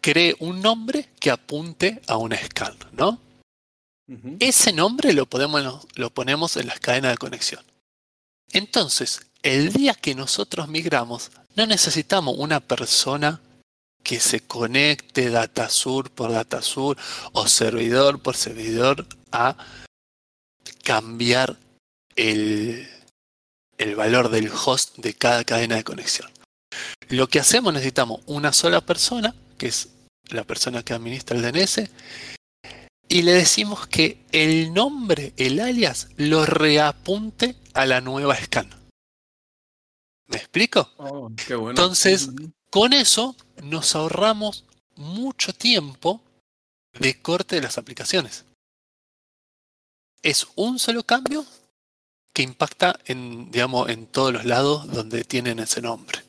cree 0.00 0.36
un 0.40 0.60
nombre 0.60 1.08
que 1.20 1.30
apunte 1.30 2.00
a 2.06 2.16
una 2.16 2.36
scan, 2.36 2.76
¿no? 2.92 3.20
Ese 4.40 4.72
nombre 4.72 5.14
lo, 5.14 5.24
podemos, 5.24 5.86
lo 5.94 6.10
ponemos 6.10 6.56
en 6.58 6.66
las 6.66 6.80
cadenas 6.80 7.12
de 7.12 7.18
conexión. 7.18 7.64
Entonces, 8.52 9.22
el 9.42 9.72
día 9.72 9.94
que 9.94 10.14
nosotros 10.14 10.68
migramos, 10.68 11.30
no 11.56 11.66
necesitamos 11.66 12.34
una 12.36 12.60
persona 12.60 13.40
que 14.02 14.20
se 14.20 14.40
conecte 14.40 15.30
Datasur 15.30 16.10
por 16.10 16.32
Datasur 16.32 16.98
o 17.32 17.46
servidor 17.46 18.20
por 18.20 18.36
servidor 18.36 19.06
a 19.30 19.56
cambiar 20.82 21.56
el, 22.16 22.88
el 23.78 23.96
valor 23.96 24.28
del 24.28 24.50
host 24.50 24.96
de 24.98 25.14
cada 25.14 25.44
cadena 25.44 25.76
de 25.76 25.84
conexión. 25.84 26.30
Lo 27.08 27.28
que 27.28 27.40
hacemos 27.40 27.72
necesitamos 27.72 28.20
una 28.26 28.52
sola 28.52 28.80
persona, 28.80 29.34
que 29.58 29.68
es 29.68 29.90
la 30.30 30.44
persona 30.44 30.82
que 30.82 30.94
administra 30.94 31.36
el 31.36 31.42
DNS, 31.42 31.90
y 33.08 33.22
le 33.22 33.32
decimos 33.32 33.86
que 33.86 34.24
el 34.32 34.72
nombre, 34.72 35.34
el 35.36 35.60
alias, 35.60 36.08
lo 36.16 36.46
reapunte 36.46 37.56
a 37.74 37.84
la 37.84 38.00
nueva 38.00 38.36
scan. 38.36 38.70
¿Me 40.28 40.38
explico? 40.38 40.90
Oh, 40.96 41.30
qué 41.46 41.54
bueno. 41.54 41.70
Entonces, 41.70 42.30
con 42.70 42.94
eso 42.94 43.36
nos 43.62 43.94
ahorramos 43.94 44.64
mucho 44.96 45.52
tiempo 45.52 46.22
de 46.98 47.20
corte 47.20 47.56
de 47.56 47.62
las 47.62 47.76
aplicaciones. 47.76 48.46
Es 50.22 50.46
un 50.54 50.78
solo 50.78 51.02
cambio 51.02 51.44
que 52.32 52.42
impacta 52.42 52.98
en, 53.04 53.50
digamos, 53.50 53.88
en 53.90 54.06
todos 54.06 54.32
los 54.32 54.44
lados 54.44 54.90
donde 54.92 55.24
tienen 55.24 55.58
ese 55.58 55.82
nombre. 55.82 56.20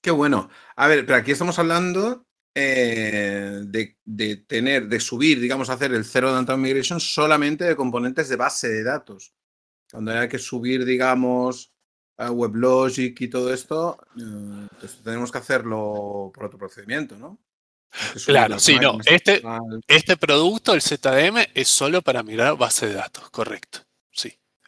Qué 0.00 0.10
bueno. 0.10 0.48
A 0.76 0.86
ver, 0.86 1.04
pero 1.04 1.18
aquí 1.18 1.32
estamos 1.32 1.58
hablando 1.58 2.24
eh, 2.54 3.60
de, 3.64 3.96
de, 4.04 4.36
tener, 4.36 4.88
de 4.88 5.00
subir, 5.00 5.40
digamos, 5.40 5.70
hacer 5.70 5.92
el 5.92 6.04
cero 6.04 6.32
data 6.32 6.56
migration 6.56 7.00
solamente 7.00 7.64
de 7.64 7.76
componentes 7.76 8.28
de 8.28 8.36
base 8.36 8.68
de 8.68 8.84
datos. 8.84 9.34
Cuando 9.90 10.12
hay 10.12 10.28
que 10.28 10.38
subir, 10.38 10.84
digamos, 10.84 11.72
WebLogic 12.18 13.20
y 13.20 13.28
todo 13.28 13.52
esto, 13.52 13.98
eh, 14.16 14.66
pues 14.78 15.02
tenemos 15.02 15.30
que 15.32 15.38
hacerlo 15.38 16.30
por 16.34 16.44
otro 16.44 16.58
procedimiento, 16.58 17.16
¿no? 17.16 17.38
Claro, 18.26 18.58
sí, 18.58 18.76
no. 18.78 18.98
Este, 19.04 19.42
este 19.86 20.16
producto, 20.16 20.74
el 20.74 20.82
ZDM, 20.82 21.46
es 21.54 21.68
solo 21.68 22.02
para 22.02 22.22
mirar 22.22 22.56
base 22.56 22.86
de 22.86 22.94
datos, 22.94 23.30
correcto. 23.30 23.87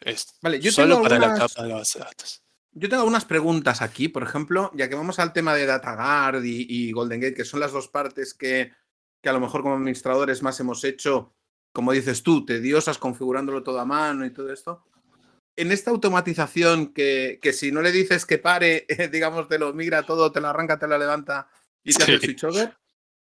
Es 0.01 0.27
vale, 0.41 0.59
yo 0.59 0.71
solo 0.71 1.01
para 1.01 1.15
algunas, 1.15 1.39
la 1.39 1.47
capa 1.47 1.63
de 1.63 1.69
la 1.69 1.75
base 1.75 1.99
de 1.99 2.05
datos. 2.05 2.43
Yo 2.73 2.89
tengo 2.89 3.01
algunas 3.01 3.25
preguntas 3.25 3.81
aquí, 3.81 4.07
por 4.07 4.23
ejemplo, 4.23 4.71
ya 4.73 4.89
que 4.89 4.95
vamos 4.95 5.19
al 5.19 5.33
tema 5.33 5.53
de 5.55 5.65
DataGuard 5.65 6.43
y, 6.43 6.65
y 6.67 6.91
Golden 6.91 7.21
Gate, 7.21 7.35
que 7.35 7.45
son 7.45 7.59
las 7.59 7.71
dos 7.71 7.87
partes 7.87 8.33
que, 8.33 8.71
que 9.21 9.29
a 9.29 9.33
lo 9.33 9.39
mejor 9.39 9.61
como 9.61 9.75
administradores 9.75 10.41
más 10.41 10.59
hemos 10.59 10.83
hecho, 10.83 11.35
como 11.73 11.91
dices 11.91 12.23
tú, 12.23 12.45
tediosas, 12.45 12.97
configurándolo 12.97 13.61
todo 13.61 13.79
a 13.79 13.85
mano 13.85 14.25
y 14.25 14.31
todo 14.31 14.51
esto 14.51 14.85
en 15.55 15.71
esta 15.71 15.91
automatización 15.91 16.93
que, 16.93 17.39
que, 17.41 17.53
si 17.53 17.71
no 17.71 17.81
le 17.81 17.91
dices 17.91 18.25
que 18.25 18.37
pare, 18.37 18.85
digamos, 19.11 19.47
te 19.47 19.59
lo 19.59 19.73
migra 19.73 20.03
todo, 20.03 20.31
te 20.31 20.41
lo 20.41 20.47
arranca, 20.47 20.79
te 20.79 20.87
lo 20.87 20.97
levanta 20.97 21.49
y 21.83 21.93
te 21.93 21.97
sí. 21.97 22.01
hace 22.03 22.13
el 22.13 22.21
switchover, 22.21 22.77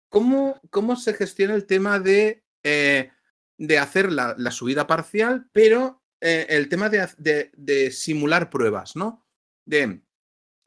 ¿cómo, 0.08 0.60
¿cómo 0.70 0.96
se 0.96 1.14
gestiona 1.14 1.54
el 1.54 1.66
tema 1.66 1.98
de, 1.98 2.44
eh, 2.62 3.10
de 3.58 3.78
hacer 3.78 4.12
la, 4.12 4.34
la, 4.38 4.50
subida 4.50 4.86
parcial, 4.86 5.48
pero 5.52 6.02
eh, 6.24 6.46
el 6.48 6.68
tema 6.68 6.88
de, 6.88 7.90
simular 7.90 8.50
pruebas, 8.50 8.96
¿no? 8.96 9.24
De, 9.64 10.02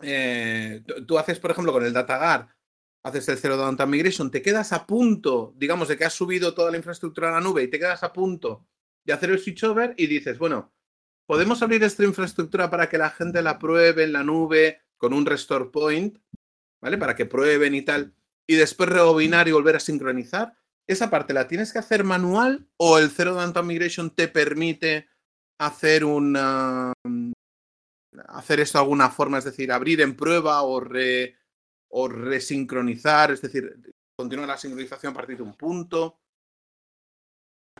eh, 0.02 0.84
tú 1.08 1.17
haces, 1.17 1.39
por 1.39 1.52
ejemplo, 1.52 1.74
con 1.74 1.86
el 1.86 1.93
DataGuard, 1.93 2.48
haces 3.04 3.28
el 3.30 3.38
Zero 3.38 3.58
Downtime 3.58 3.89
Migration, 3.89 4.32
te 4.32 4.41
quedas 4.41 4.74
a 4.74 4.86
punto, 4.86 5.54
digamos, 5.58 5.88
de 5.88 5.98
que 5.98 6.06
has 6.06 6.13
subido 6.13 6.54
toda 6.54 6.72
la 6.72 6.78
infraestructura 6.78 7.30
a 7.30 7.34
la 7.34 7.41
nube 7.41 7.63
y 7.63 7.70
te 7.70 7.80
quedas 7.80 8.04
a 8.04 8.13
punto 8.13 8.67
de 9.04 9.13
hacer 9.13 9.32
el 9.32 9.39
switchover 9.39 9.93
y 9.98 10.08
dices, 10.08 10.38
bueno, 10.38 10.74
¿Podemos 11.28 11.62
abrir 11.62 11.84
esta 11.84 12.06
infraestructura 12.06 12.70
para 12.70 12.88
que 12.88 12.98
la 12.98 13.10
gente 13.10 13.41
la 13.41 13.60
pruebe 13.60 14.06
en 14.06 14.13
la 14.13 14.24
nube 14.24 14.82
con 14.96 15.13
un 15.13 15.26
restore 15.26 15.65
point? 15.65 16.17
¿Vale? 16.82 16.98
Para 16.98 17.17
que 17.17 17.26
prueben 17.26 17.76
y 17.76 17.82
tal. 17.82 18.15
Y 18.48 18.56
después 18.56 18.89
rebobinar 18.89 19.50
y 19.50 19.52
volver 19.52 19.76
a 19.76 19.82
sincronizar. 19.82 20.54
¿Esa 20.88 21.10
parte 21.10 21.34
la 21.34 21.50
tienes 21.50 21.74
que 21.74 21.80
hacer 21.80 22.06
manual 22.06 22.70
o 22.78 22.98
el 22.98 23.10
Zero 23.10 23.34
Downtime 23.34 23.65
Migration 23.65 24.10
te 24.10 24.30
permite 24.30 25.10
hacer 25.60 26.04
una. 26.06 26.93
hacer 28.28 28.60
esto 28.60 28.78
de 28.78 28.84
alguna 28.84 29.10
forma? 29.10 29.38
Es 29.38 29.46
decir, 29.46 29.72
abrir 29.72 30.02
en 30.02 30.15
prueba 30.15 30.62
o, 30.62 30.80
re, 30.80 31.38
o 31.89 32.08
resincronizar, 32.08 33.32
es 33.32 33.41
decir, 33.41 33.93
continuar 34.15 34.48
la 34.48 34.58
sincronización 34.58 35.12
a 35.12 35.15
partir 35.15 35.38
de 35.38 35.43
un 35.43 35.54
punto. 35.54 36.20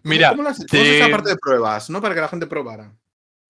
Mira, 0.04 0.30
¿cómo, 0.30 0.44
las, 0.44 0.58
¿cómo 0.58 0.84
es 0.84 1.02
esa 1.02 1.10
parte 1.10 1.30
de 1.30 1.38
pruebas, 1.38 1.90
¿no? 1.90 2.02
Para 2.02 2.16
que 2.16 2.22
la 2.22 2.28
gente 2.28 2.48
probara. 2.48 2.96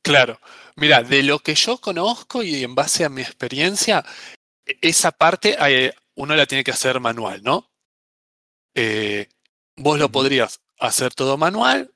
Claro, 0.02 0.40
mira, 0.78 1.04
de 1.04 1.22
lo 1.22 1.40
que 1.40 1.54
yo 1.54 1.80
conozco 1.80 2.42
y 2.42 2.64
en 2.64 2.74
base 2.76 3.04
a 3.04 3.10
mi 3.10 3.22
experiencia, 3.22 4.06
e, 4.66 4.78
esa 4.82 5.12
parte 5.12 5.58
eh, 5.60 5.94
uno 6.16 6.36
la 6.36 6.46
tiene 6.46 6.64
que 6.64 6.72
hacer 6.72 7.00
manual, 7.00 7.44
¿no? 7.44 7.70
Eh, 8.74 9.28
vos 9.76 10.00
lo 10.00 10.10
podrías 10.10 10.62
hacer 10.80 11.14
todo 11.14 11.38
manual 11.38 11.94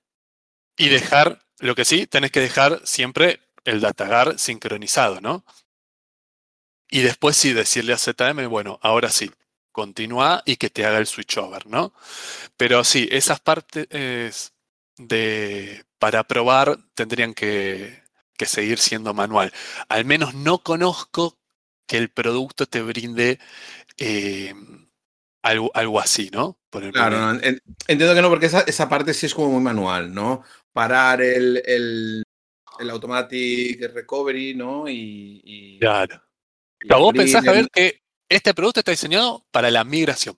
y 0.78 0.90
dejar, 0.90 1.42
lo 1.62 1.76
que 1.76 1.86
sí, 1.86 2.08
tenés 2.08 2.32
que 2.32 2.40
dejar 2.40 2.82
siempre 2.84 3.40
el 3.64 3.80
datagar 3.82 4.38
sincronizado, 4.40 5.22
¿no? 5.22 5.46
Y 6.90 7.02
después 7.02 7.38
sí 7.38 7.54
decirle 7.54 7.94
a 7.94 7.98
ZM, 7.98 8.48
bueno, 8.48 8.80
ahora 8.82 9.10
sí, 9.10 9.32
continúa 9.72 10.44
y 10.46 10.58
que 10.58 10.70
te 10.70 10.86
haga 10.86 10.98
el 10.98 11.08
switchover, 11.08 11.68
¿no? 11.68 11.94
Pero 12.58 12.84
sí, 12.84 13.08
esas 13.12 13.40
partes 13.40 13.88
de 14.98 15.86
para 16.02 16.24
probar 16.24 16.80
tendrían 16.96 17.34
que, 17.34 18.02
seguir 18.44 18.80
siendo 18.80 19.14
manual. 19.14 19.54
Al 19.88 20.04
menos 20.04 20.34
no 20.34 20.64
conozco 20.64 21.38
que 21.86 21.98
el 21.98 22.10
producto 22.10 22.66
te 22.66 22.82
brinde 22.82 23.38
eh, 24.00 24.56
algo, 25.44 25.70
algo, 25.76 26.00
así, 26.00 26.32
¿no? 26.34 26.58
claro, 26.92 27.40
entiendo 27.88 28.16
que 28.16 28.22
no, 28.24 28.30
porque 28.30 28.48
esa, 28.48 28.90
parte 28.90 29.14
sí 29.14 29.28
es 29.28 29.36
como 29.36 29.52
muy 29.52 29.62
manual, 29.62 30.12
¿no? 30.12 30.44
Parar 30.74 31.22
el, 31.22 31.62
el, 31.66 32.24
automatic 32.90 33.82
recovery, 33.94 34.54
¿no? 34.56 34.86
Y, 34.88 35.78
claro. 35.80 36.22
vos 36.88 37.14
pensás, 37.14 37.44
Javier, 37.44 37.68
que 37.72 38.02
este 38.30 38.54
producto 38.54 38.80
está 38.80 38.92
diseñado 38.92 39.46
para 39.52 39.70
la 39.70 39.84
migración, 39.84 40.38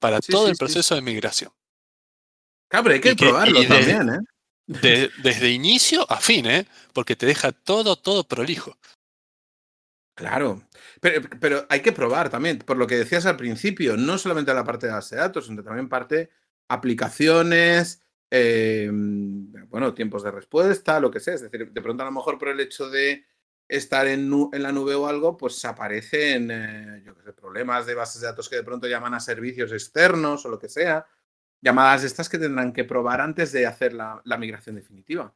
para 0.00 0.20
todo 0.20 0.48
el 0.48 0.56
proceso 0.56 0.94
de 0.94 1.02
migración. 1.02 1.52
Claro, 2.68 2.84
pero 2.84 2.94
hay 2.94 3.00
que, 3.00 3.14
probarlo 3.14 3.66
también, 3.66 4.08
¿eh? 4.10 4.20
desde 4.68 5.50
inicio 5.50 6.10
a 6.10 6.20
fin, 6.20 6.46
¿eh? 6.46 6.66
Porque 6.92 7.16
te 7.16 7.24
deja 7.24 7.52
todo, 7.52 7.96
todo 7.96 8.24
prolijo. 8.24 8.76
Claro, 10.14 10.62
pero, 11.00 11.22
pero, 11.40 11.66
hay 11.70 11.80
que 11.80 11.92
probar 11.92 12.28
también, 12.28 12.58
por 12.58 12.76
lo 12.76 12.86
que 12.86 12.96
decías 12.96 13.24
al 13.24 13.36
principio, 13.36 13.96
no 13.96 14.18
solamente 14.18 14.52
la 14.52 14.64
parte 14.64 14.88
de 14.88 14.92
base 14.92 15.14
de 15.14 15.22
datos, 15.22 15.46
sino 15.46 15.62
también 15.62 15.88
parte 15.88 16.30
aplicaciones, 16.68 18.02
em, 18.30 19.52
bueno, 19.68 19.94
tiempos 19.94 20.22
de 20.22 20.30
respuesta, 20.30 21.00
lo 21.00 21.10
que 21.10 21.20
sea. 21.20 21.34
Es 21.34 21.42
decir, 21.42 21.70
de 21.70 21.82
pronto 21.82 22.02
a 22.02 22.06
lo 22.06 22.12
mejor 22.12 22.38
por 22.38 22.48
el 22.48 22.60
hecho 22.60 22.88
de 22.88 23.24
estar 23.68 24.06
en, 24.06 24.32
en 24.52 24.62
la 24.62 24.72
nube 24.72 24.94
o 24.94 25.06
algo, 25.06 25.36
pues 25.36 25.64
aparecen, 25.64 26.50
eh, 26.50 27.02
yo 27.04 27.14
qué 27.14 27.22
sé, 27.22 27.32
problemas 27.32 27.86
de 27.86 27.94
bases 27.94 28.20
de 28.20 28.28
datos 28.28 28.48
que 28.48 28.56
de 28.56 28.64
pronto 28.64 28.86
llaman 28.86 29.14
a 29.14 29.20
servicios 29.20 29.72
externos 29.72 30.44
o 30.46 30.48
lo 30.48 30.58
que 30.58 30.68
sea 30.68 31.06
llamadas 31.60 32.04
estas 32.04 32.28
que 32.28 32.38
tendrán 32.38 32.72
que 32.72 32.84
probar 32.84 33.20
antes 33.20 33.52
de 33.52 33.66
hacer 33.66 33.92
la, 33.92 34.22
migración 34.38 34.76
definitiva. 34.76 35.34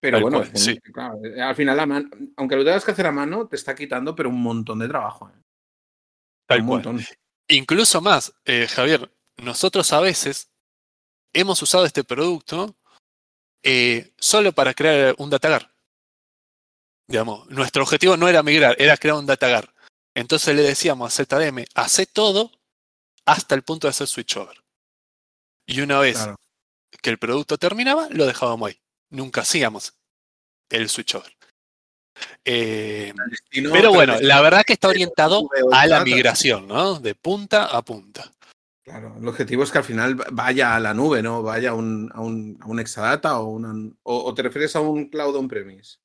Pero 0.00 0.20
bueno, 0.20 0.42
eh, 0.42 1.40
al 1.40 1.54
final, 1.54 2.10
aunque 2.36 2.56
lo 2.56 2.64
tengas 2.64 2.84
que 2.84 2.90
hacer 2.90 3.06
a 3.06 3.12
mano, 3.12 3.46
te 3.46 3.56
está 3.56 3.74
quitando, 3.74 4.14
pero 4.14 4.30
un 4.30 4.42
montón 4.42 4.80
de 4.80 4.88
trabajo. 4.88 5.30
¿eh? 5.30 6.58
un 6.58 6.66
Montón. 6.66 7.00
Incluso 7.48 8.00
más, 8.00 8.34
eh, 8.44 8.66
Javier, 8.68 9.10
nosotros 9.38 9.92
a 9.92 10.00
veces 10.00 10.50
hemos 11.32 11.60
usado 11.62 11.84
este 11.84 12.04
producto 12.04 12.74
solo 14.18 14.52
para 14.52 14.74
crear 14.74 15.14
un 15.18 15.30
datagar. 15.30 15.72
Digamos, 17.08 17.48
nuestro 17.48 17.82
objetivo 17.82 18.16
no 18.16 18.28
era 18.28 18.42
migrar, 18.42 18.74
era 18.78 18.96
crear 18.96 19.16
un 19.16 19.26
datagar. 19.26 19.72
Entonces 20.14 20.54
le 20.54 20.62
decíamos 20.62 21.18
a 21.20 21.24
ZDM, 21.24 21.64
hace 21.74 22.06
todo 22.06 22.50
hasta 23.24 23.54
el 23.54 23.62
punto 23.62 23.86
de 23.86 23.90
hacer 23.90 24.06
switchover. 24.06 24.62
Y 25.66 25.80
una 25.80 25.98
vez 26.00 26.26
que 27.00 27.10
el 27.10 27.18
producto 27.18 27.56
terminaba, 27.58 28.08
lo 28.10 28.26
dejábamos 28.26 28.68
ahí. 28.68 28.80
Nunca 29.10 29.42
hacíamos 29.42 29.94
el 30.70 30.88
switchover. 30.88 31.36
Eh, 32.44 33.14
pero 33.50 33.92
bueno, 33.92 34.20
la 34.20 34.40
verdad 34.40 34.64
que 34.64 34.74
está 34.74 34.88
orientado 34.88 35.48
a 35.72 35.86
la 35.86 36.04
migración, 36.04 36.68
¿no? 36.68 36.98
De 36.98 37.14
punta 37.14 37.66
a 37.66 37.82
punta. 37.82 38.32
Claro, 38.84 39.16
el 39.16 39.28
objetivo 39.28 39.62
es 39.62 39.70
que 39.70 39.78
al 39.78 39.84
final 39.84 40.16
vaya 40.32 40.74
a 40.74 40.80
la 40.80 40.92
nube, 40.92 41.22
¿no? 41.22 41.42
Vaya 41.42 41.70
a 41.70 41.74
un, 41.74 42.10
a 42.12 42.20
un, 42.20 42.80
Exadata 42.80 43.38
o, 43.38 43.50
una, 43.50 43.72
o, 44.02 44.34
te 44.34 44.42
refieres 44.42 44.74
a 44.74 44.80
un 44.80 45.08
cloud 45.08 45.36
on-premise, 45.36 45.98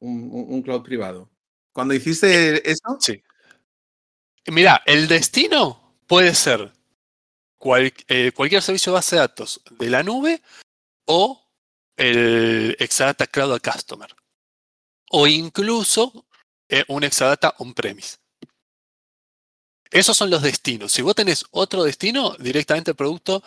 un, 0.00 0.30
un, 0.32 0.62
cloud 0.62 0.82
privado. 0.82 1.30
Cuando 1.72 1.92
hiciste 1.92 2.56
eh, 2.56 2.62
eso. 2.64 2.96
Sí. 3.00 3.22
Mira, 4.46 4.82
el 4.86 5.08
destino 5.08 5.94
puede 6.06 6.34
ser 6.34 6.72
eh, 8.08 8.32
cualquier 8.34 8.62
servicio 8.62 8.92
de 8.92 8.94
base 8.94 9.16
de 9.16 9.20
datos 9.20 9.60
de 9.78 9.90
la 9.90 10.02
nube 10.02 10.40
o 11.04 11.44
el 11.96 12.76
Exadata 12.78 13.26
Cloud 13.26 13.60
Customer. 13.60 14.08
O 15.10 15.26
incluso 15.26 16.26
eh, 16.68 16.84
un 16.88 17.04
Exadata 17.04 17.54
on-premise. 17.58 18.16
Esos 19.90 20.16
son 20.16 20.30
los 20.30 20.42
destinos. 20.42 20.92
Si 20.92 21.02
vos 21.02 21.14
tenés 21.14 21.44
otro 21.50 21.84
destino, 21.84 22.36
directamente 22.38 22.90
el 22.90 22.96
producto 22.96 23.42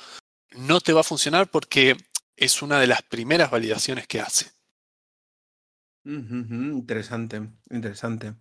no 0.58 0.82
te 0.82 0.94
va 0.94 1.02
a 1.02 1.06
funcionar 1.06 1.50
porque 1.50 1.96
es 2.36 2.62
una 2.62 2.80
de 2.80 2.88
las 2.88 3.02
primeras 3.04 3.52
validaciones 3.52 4.08
que 4.08 4.22
hace. 4.22 4.52
interesante, 6.04 7.42
interesante 7.70 8.34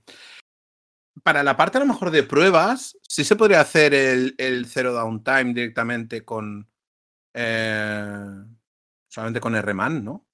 para 1.23 1.43
la 1.43 1.57
parte 1.57 1.79
a 1.79 1.81
lo 1.81 1.87
mejor 1.87 2.11
de 2.11 2.23
pruebas, 2.23 2.97
sí 3.03 3.25
se 3.25 3.37
podría 3.37 3.61
hacer 3.61 3.95
el, 3.95 4.35
el 4.39 4.67
cero 4.67 4.93
downtime 4.93 5.55
directamente 5.55 6.25
con 6.25 6.69
eh, 7.35 8.45
solamente 9.09 9.41
con 9.41 9.61
RMAN, 9.61 10.05
¿no? 10.05 10.27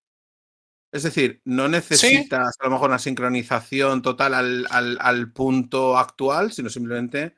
Es 0.92 1.02
decir, 1.02 1.42
no 1.44 1.68
necesitas 1.68 2.55
a 2.59 2.64
lo 2.64 2.70
mejor 2.70 2.88
una 2.88 2.98
sincronización 2.98 4.00
total 4.02 4.35
al, 4.35 4.66
al, 4.70 5.33
punto 5.33 5.98
actual, 5.98 6.52
sino 6.52 6.70
simplemente 6.70 7.37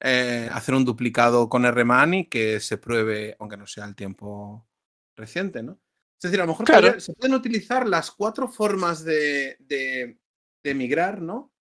eh, 0.00 0.48
hacer 0.52 0.74
un 0.74 0.84
duplicado 0.84 1.48
con 1.48 1.64
RMAN 1.64 2.14
y 2.14 2.24
que 2.26 2.60
se 2.60 2.78
pruebe, 2.78 3.36
aunque 3.38 3.56
no 3.56 3.66
sea 3.66 3.84
el 3.84 3.94
tiempo 3.94 4.66
reciente, 5.16 5.62
¿no? 5.62 5.80
Es 6.16 6.22
decir, 6.22 6.40
a 6.40 6.46
lo 6.46 6.52
mejor 6.52 7.00
se 7.00 7.14
pueden 7.14 7.34
utilizar 7.34 7.86
las 7.86 8.10
cuatro 8.10 8.48
formas 8.48 9.04
de, 9.04 9.56
de, 9.60 10.18
de 10.64 10.74
migrar, 10.74 11.20
¿no? 11.20 11.52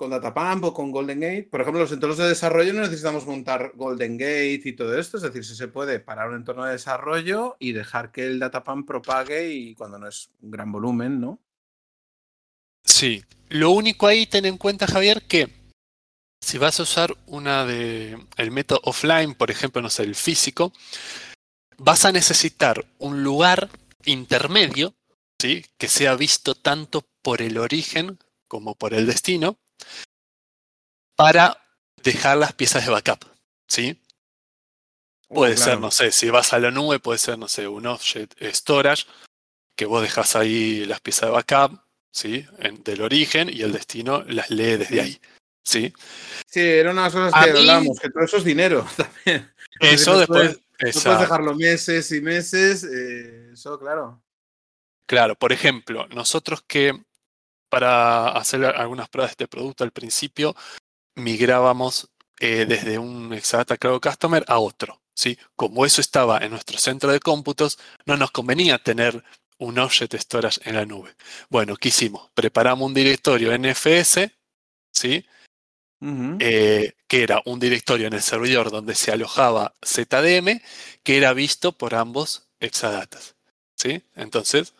con 0.00 0.08
Datapump 0.08 0.64
o 0.64 0.72
con 0.72 0.90
Golden 0.90 1.20
Gate. 1.20 1.48
Por 1.50 1.60
ejemplo, 1.60 1.82
los 1.82 1.92
entornos 1.92 2.16
de 2.16 2.26
desarrollo 2.26 2.72
no 2.72 2.80
necesitamos 2.80 3.26
montar 3.26 3.72
Golden 3.74 4.16
Gate 4.16 4.62
y 4.64 4.72
todo 4.72 4.98
esto. 4.98 5.18
Es 5.18 5.22
decir, 5.22 5.44
si 5.44 5.54
se 5.54 5.68
puede 5.68 6.00
parar 6.00 6.30
un 6.30 6.36
entorno 6.36 6.64
de 6.64 6.72
desarrollo 6.72 7.58
y 7.58 7.72
dejar 7.72 8.10
que 8.10 8.24
el 8.24 8.38
Datapump 8.38 8.86
propague 8.86 9.52
y 9.52 9.74
cuando 9.74 9.98
no 9.98 10.08
es 10.08 10.30
un 10.40 10.52
gran 10.52 10.72
volumen, 10.72 11.20
¿no? 11.20 11.38
Sí. 12.82 13.22
Lo 13.50 13.72
único 13.72 14.06
ahí, 14.06 14.24
ten 14.24 14.46
en 14.46 14.56
cuenta, 14.56 14.86
Javier, 14.86 15.20
que 15.28 15.59
si 16.40 16.58
vas 16.58 16.80
a 16.80 16.84
usar 16.84 17.16
una 17.26 17.66
de 17.66 18.18
el 18.36 18.50
método 18.50 18.80
offline, 18.84 19.34
por 19.34 19.50
ejemplo, 19.50 19.82
no 19.82 19.90
sé, 19.90 20.02
el 20.02 20.14
físico, 20.14 20.72
vas 21.76 22.04
a 22.04 22.12
necesitar 22.12 22.86
un 22.98 23.22
lugar 23.22 23.70
intermedio, 24.04 24.94
¿sí? 25.40 25.64
Que 25.78 25.88
sea 25.88 26.14
visto 26.14 26.54
tanto 26.54 27.06
por 27.22 27.42
el 27.42 27.58
origen 27.58 28.18
como 28.48 28.74
por 28.74 28.94
el 28.94 29.06
destino, 29.06 29.58
para 31.16 31.62
dejar 32.02 32.38
las 32.38 32.52
piezas 32.52 32.84
de 32.84 32.90
backup, 32.90 33.24
¿sí? 33.68 34.00
Oh, 35.28 35.36
puede 35.36 35.56
ser, 35.56 35.78
no 35.78 35.92
sé, 35.92 36.10
si 36.10 36.28
vas 36.30 36.52
a 36.52 36.58
la 36.58 36.72
nube, 36.72 36.98
puede 36.98 37.18
ser, 37.18 37.38
no 37.38 37.46
sé, 37.46 37.68
un 37.68 37.86
object 37.86 38.34
storage, 38.52 39.06
que 39.76 39.86
vos 39.86 40.02
dejas 40.02 40.34
ahí 40.34 40.84
las 40.86 41.00
piezas 41.00 41.28
de 41.28 41.36
backup, 41.36 41.80
¿sí? 42.10 42.44
del 42.84 43.02
origen 43.02 43.48
y 43.48 43.62
el 43.62 43.72
destino 43.72 44.24
las 44.24 44.50
lee 44.50 44.76
desde 44.76 45.00
ahí, 45.00 45.20
¿sí? 45.70 45.92
Sí, 46.46 46.60
era 46.60 46.90
una 46.90 47.02
de 47.02 47.06
las 47.06 47.14
cosas 47.14 47.44
que 47.44 47.50
hablamos, 47.50 48.00
que 48.00 48.10
todo 48.10 48.24
eso 48.24 48.36
es 48.38 48.44
dinero 48.44 48.86
también. 48.96 49.52
Eso 49.78 50.18
después... 50.18 50.58
no 50.80 51.00
puedes 51.02 51.20
dejarlo 51.20 51.54
meses 51.54 52.10
y 52.10 52.20
meses, 52.20 52.84
eh, 52.84 53.50
eso, 53.52 53.78
claro. 53.78 54.20
Claro, 55.06 55.36
por 55.36 55.52
ejemplo, 55.52 56.06
nosotros 56.08 56.62
que 56.66 57.00
para 57.68 58.30
hacer 58.30 58.64
algunas 58.64 59.08
pruebas 59.08 59.30
de 59.30 59.44
este 59.44 59.48
producto 59.48 59.84
al 59.84 59.92
principio, 59.92 60.56
migrábamos 61.14 62.10
eh, 62.40 62.66
desde 62.68 62.98
un 62.98 63.32
Exadata 63.32 63.76
Cloud 63.76 64.00
Customer 64.00 64.44
a 64.48 64.58
otro. 64.58 65.00
¿sí? 65.14 65.38
Como 65.54 65.86
eso 65.86 66.00
estaba 66.00 66.38
en 66.38 66.50
nuestro 66.50 66.78
centro 66.78 67.12
de 67.12 67.20
cómputos, 67.20 67.78
no 68.06 68.16
nos 68.16 68.32
convenía 68.32 68.78
tener 68.78 69.22
un 69.58 69.78
Object 69.78 70.14
Storage 70.14 70.60
en 70.64 70.74
la 70.74 70.86
nube. 70.86 71.14
Bueno, 71.48 71.76
¿qué 71.76 71.88
hicimos? 71.88 72.30
Preparamos 72.34 72.86
un 72.86 72.94
directorio 72.94 73.56
NFS, 73.56 74.30
¿sí? 74.90 75.24
Eh, 76.02 76.94
que 77.06 77.22
era 77.22 77.42
un 77.44 77.60
directorio 77.60 78.06
en 78.06 78.14
el 78.14 78.22
servidor 78.22 78.70
donde 78.70 78.94
se 78.94 79.12
alojaba 79.12 79.74
ZDM, 79.84 80.62
que 81.02 81.18
era 81.18 81.34
visto 81.34 81.72
por 81.72 81.94
ambos 81.94 82.48
exadatas. 82.58 83.34
¿sí? 83.76 84.02
Entonces, 84.14 84.72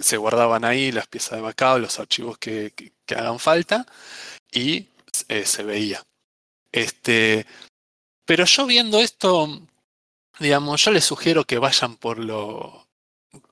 se 0.00 0.16
guardaban 0.16 0.64
ahí 0.64 0.92
las 0.92 1.06
piezas 1.08 1.32
de 1.32 1.42
backup, 1.42 1.80
los 1.80 1.98
archivos 1.98 2.38
que, 2.38 2.72
hagan 3.08 3.38
falta 3.38 3.86
y 4.50 4.88
eh, 5.28 5.44
se 5.44 5.62
veía. 5.62 6.02
Este, 6.72 7.46
pero 8.24 8.44
yo 8.44 8.66
viendo 8.66 9.00
esto, 9.00 9.62
digamos, 10.38 10.84
yo 10.84 10.90
les 10.90 11.04
sugiero 11.04 11.44
que 11.44 11.58
vayan 11.58 11.96
por 11.96 12.18
lo, 12.18 12.88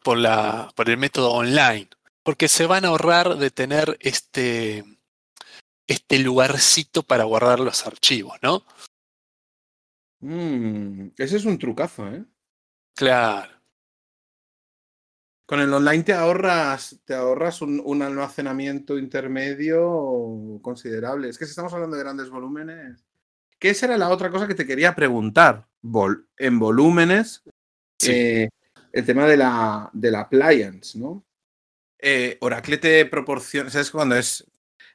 por 0.02 0.18
la, 0.18 0.72
por 0.74 0.88
el 0.88 0.98
método 0.98 1.32
online, 1.32 1.88
porque 2.22 2.48
se 2.48 2.66
van 2.66 2.84
a 2.84 2.88
ahorrar 2.88 3.36
de 3.36 3.50
tener 3.50 3.96
este, 4.00 4.84
este 5.86 6.18
lugarcito 6.18 7.02
para 7.02 7.24
guardar 7.24 7.60
los 7.60 7.86
archivos, 7.86 8.36
¿no? 8.42 8.64
Mm, 10.20 11.08
ese 11.16 11.36
es 11.36 11.44
un 11.44 11.58
trucazo, 11.58 12.08
¿eh? 12.08 12.24
Claro. 12.94 13.52
Con 15.46 15.60
el 15.60 15.72
online 15.72 16.02
te 16.02 16.12
ahorras, 16.12 16.98
te 17.04 17.14
ahorras 17.14 17.62
un, 17.62 18.02
almacenamiento 18.02 18.98
intermedio 18.98 20.58
considerable. 20.60 21.28
Es 21.28 21.38
que 21.38 21.44
si 21.44 21.50
estamos 21.50 21.72
hablando 21.72 21.96
de 21.96 22.02
grandes 22.02 22.30
volúmenes. 22.30 23.04
¿Qué 23.58 23.72
será 23.72 23.96
la 23.96 24.08
otra 24.08 24.30
cosa 24.30 24.48
que 24.48 24.56
te 24.56 24.66
quería 24.66 24.94
preguntar? 24.94 25.68
en 26.38 26.58
volúmenes, 26.58 27.44
eh, 28.04 28.48
el 28.92 29.06
tema 29.06 29.26
de 29.26 29.36
la, 29.36 29.88
de 29.92 30.10
la 30.10 30.22
appliance, 30.22 30.98
¿no? 30.98 31.24
Eh, 31.98 32.38
Oracle 32.40 32.78
te 32.78 33.06
proporciona, 33.06 33.70
¿sabes 33.70 33.92
cuando 33.92 34.16
es? 34.16 34.44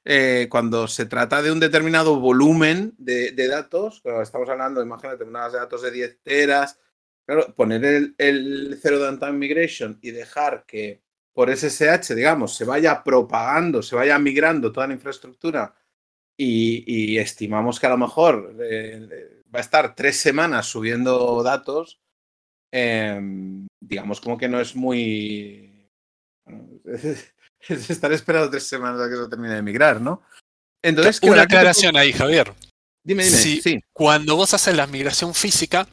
Eh, 0.03 0.47
cuando 0.49 0.87
se 0.87 1.05
trata 1.05 1.41
de 1.41 1.51
un 1.51 1.59
determinado 1.59 2.19
volumen 2.19 2.93
de, 2.97 3.47
datos, 3.47 4.01
estamos 4.21 4.49
hablando, 4.49 4.81
imagínate, 4.81 5.23
una 5.23 5.41
base 5.41 5.57
de 5.57 5.61
datos 5.61 5.81
de 5.83 5.91
10 5.91 6.19
teras, 6.23 6.79
claro, 7.25 7.53
poner 7.53 7.85
el, 7.85 8.15
el 8.17 8.79
Zero 8.81 8.99
Downtime 8.99 9.33
Migration 9.33 9.99
y 10.01 10.11
dejar 10.11 10.65
que 10.65 11.01
por 11.33 11.55
SSH, 11.55 12.15
digamos, 12.15 12.55
se 12.55 12.65
vaya 12.65 13.03
propagando, 13.03 13.81
se 13.81 13.95
vaya 13.95 14.17
migrando 14.19 14.71
toda 14.71 14.87
la 14.87 14.93
infraestructura 14.93 15.73
y, 16.37 17.17
estimamos 17.17 17.79
que 17.79 17.87
a 17.87 17.91
lo 17.91 17.97
mejor 17.97 18.55
eh, 18.61 19.41
va 19.53 19.59
a 19.59 19.61
estar 19.61 19.95
tres 19.95 20.17
semanas 20.17 20.65
subiendo 20.65 21.43
datos, 21.43 22.01
em, 22.71 23.67
digamos 23.79 24.21
como 24.21 24.37
que 24.37 24.49
no 24.49 24.59
es 24.59 24.75
muy... 24.75 25.89
Es, 27.67 27.89
estar 27.89 28.11
esperando 28.11 28.49
tres 28.49 28.63
semanas 28.63 29.01
a 29.01 29.09
que 29.09 29.15
se 29.15 29.29
termine 29.29 29.55
de 29.55 29.61
migrar, 29.61 30.01
¿no? 30.01 30.23
Entonces, 30.81 31.19
Una 31.21 31.43
aclaración 31.43 31.95
ahí, 31.95 32.11
Javier. 32.11 32.53
Dime, 33.03 33.23
dime. 33.23 33.37
sí. 33.37 33.79
Cuando 33.93 34.35
vos 34.35 34.53
haces 34.53 34.75
la 34.75 34.87
migración 34.87 35.33
física, 35.33 35.87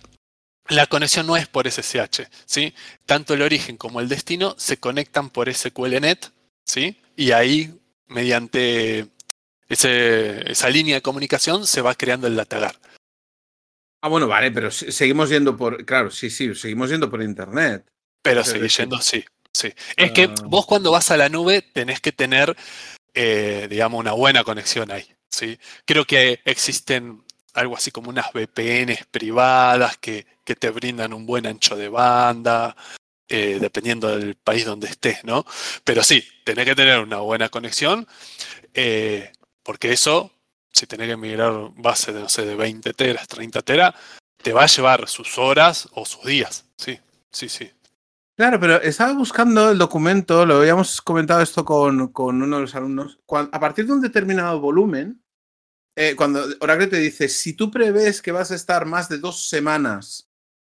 la 0.68 0.86
conexión 0.86 1.26
no 1.26 1.36
es 1.36 1.48
por 1.48 1.70
SSH, 1.70 2.28
¿sí? 2.44 2.74
Tanto 3.06 3.34
el 3.34 3.42
origen 3.42 3.76
como 3.76 4.00
el 4.00 4.08
destino 4.08 4.54
se 4.58 4.78
conectan 4.78 5.30
por 5.30 5.52
SQLNet, 5.52 6.30
¿sí? 6.64 7.00
Y 7.16 7.32
ahí, 7.32 7.74
mediante 8.06 9.08
esa 9.68 10.70
línea 10.70 10.96
de 10.96 11.02
comunicación, 11.02 11.66
se 11.66 11.80
va 11.80 11.94
creando 11.94 12.26
el 12.26 12.36
datagar. 12.36 12.76
Ah, 14.02 14.08
bueno, 14.08 14.28
vale, 14.28 14.52
pero 14.52 14.70
seguimos 14.70 15.28
yendo 15.30 15.56
por, 15.56 15.84
claro, 15.84 16.10
sí, 16.10 16.30
sí, 16.30 16.54
seguimos 16.54 16.90
yendo 16.90 17.10
por 17.10 17.22
Internet. 17.22 17.84
Pero 18.22 18.44
seguís 18.44 18.76
yendo, 18.76 19.00
sí, 19.00 19.24
sí. 19.58 19.72
Es 19.96 20.12
que 20.12 20.24
ah. 20.24 20.34
vos 20.44 20.66
cuando 20.66 20.90
vas 20.90 21.10
a 21.10 21.16
la 21.16 21.28
nube 21.28 21.62
tenés 21.62 22.00
que 22.00 22.12
tener, 22.12 22.56
eh, 23.14 23.66
digamos, 23.68 23.98
una 24.00 24.12
buena 24.12 24.44
conexión 24.44 24.90
ahí, 24.90 25.06
¿sí? 25.28 25.58
Creo 25.84 26.04
que 26.04 26.40
existen 26.44 27.24
algo 27.54 27.76
así 27.76 27.90
como 27.90 28.10
unas 28.10 28.32
VPNs 28.32 29.06
privadas 29.10 29.98
que, 29.98 30.26
que 30.44 30.54
te 30.54 30.70
brindan 30.70 31.12
un 31.12 31.26
buen 31.26 31.46
ancho 31.46 31.76
de 31.76 31.88
banda, 31.88 32.76
eh, 33.28 33.58
dependiendo 33.60 34.16
del 34.16 34.36
país 34.36 34.64
donde 34.64 34.88
estés, 34.88 35.24
¿no? 35.24 35.44
Pero 35.84 36.02
sí, 36.02 36.24
tenés 36.44 36.64
que 36.64 36.74
tener 36.74 37.00
una 37.00 37.18
buena 37.18 37.48
conexión, 37.48 38.06
eh, 38.74 39.32
porque 39.62 39.92
eso, 39.92 40.32
si 40.72 40.86
tenés 40.86 41.08
que 41.08 41.16
migrar 41.16 41.52
base 41.76 42.12
de, 42.12 42.20
no 42.20 42.28
sé, 42.28 42.46
de 42.46 42.54
20 42.54 42.94
teras, 42.94 43.26
30 43.28 43.62
teras, 43.62 43.94
te 44.42 44.52
va 44.52 44.62
a 44.62 44.66
llevar 44.66 45.08
sus 45.08 45.36
horas 45.36 45.88
o 45.92 46.06
sus 46.06 46.24
días, 46.24 46.64
sí, 46.76 46.98
sí, 47.30 47.48
sí. 47.48 47.70
Claro, 48.38 48.60
pero 48.60 48.80
estaba 48.80 49.14
buscando 49.14 49.72
el 49.72 49.78
documento, 49.78 50.46
lo 50.46 50.58
habíamos 50.58 51.02
comentado 51.02 51.42
esto 51.42 51.64
con, 51.64 52.12
con 52.12 52.40
uno 52.40 52.54
de 52.54 52.62
los 52.62 52.74
alumnos, 52.76 53.18
a 53.28 53.58
partir 53.58 53.84
de 53.84 53.94
un 53.94 54.00
determinado 54.00 54.60
volumen, 54.60 55.20
eh, 55.96 56.14
cuando 56.14 56.44
Oracle 56.60 56.86
te 56.86 56.98
dice, 56.98 57.28
si 57.28 57.54
tú 57.54 57.68
prevés 57.68 58.22
que 58.22 58.30
vas 58.30 58.52
a 58.52 58.54
estar 58.54 58.86
más 58.86 59.08
de 59.08 59.18
dos 59.18 59.48
semanas 59.48 60.30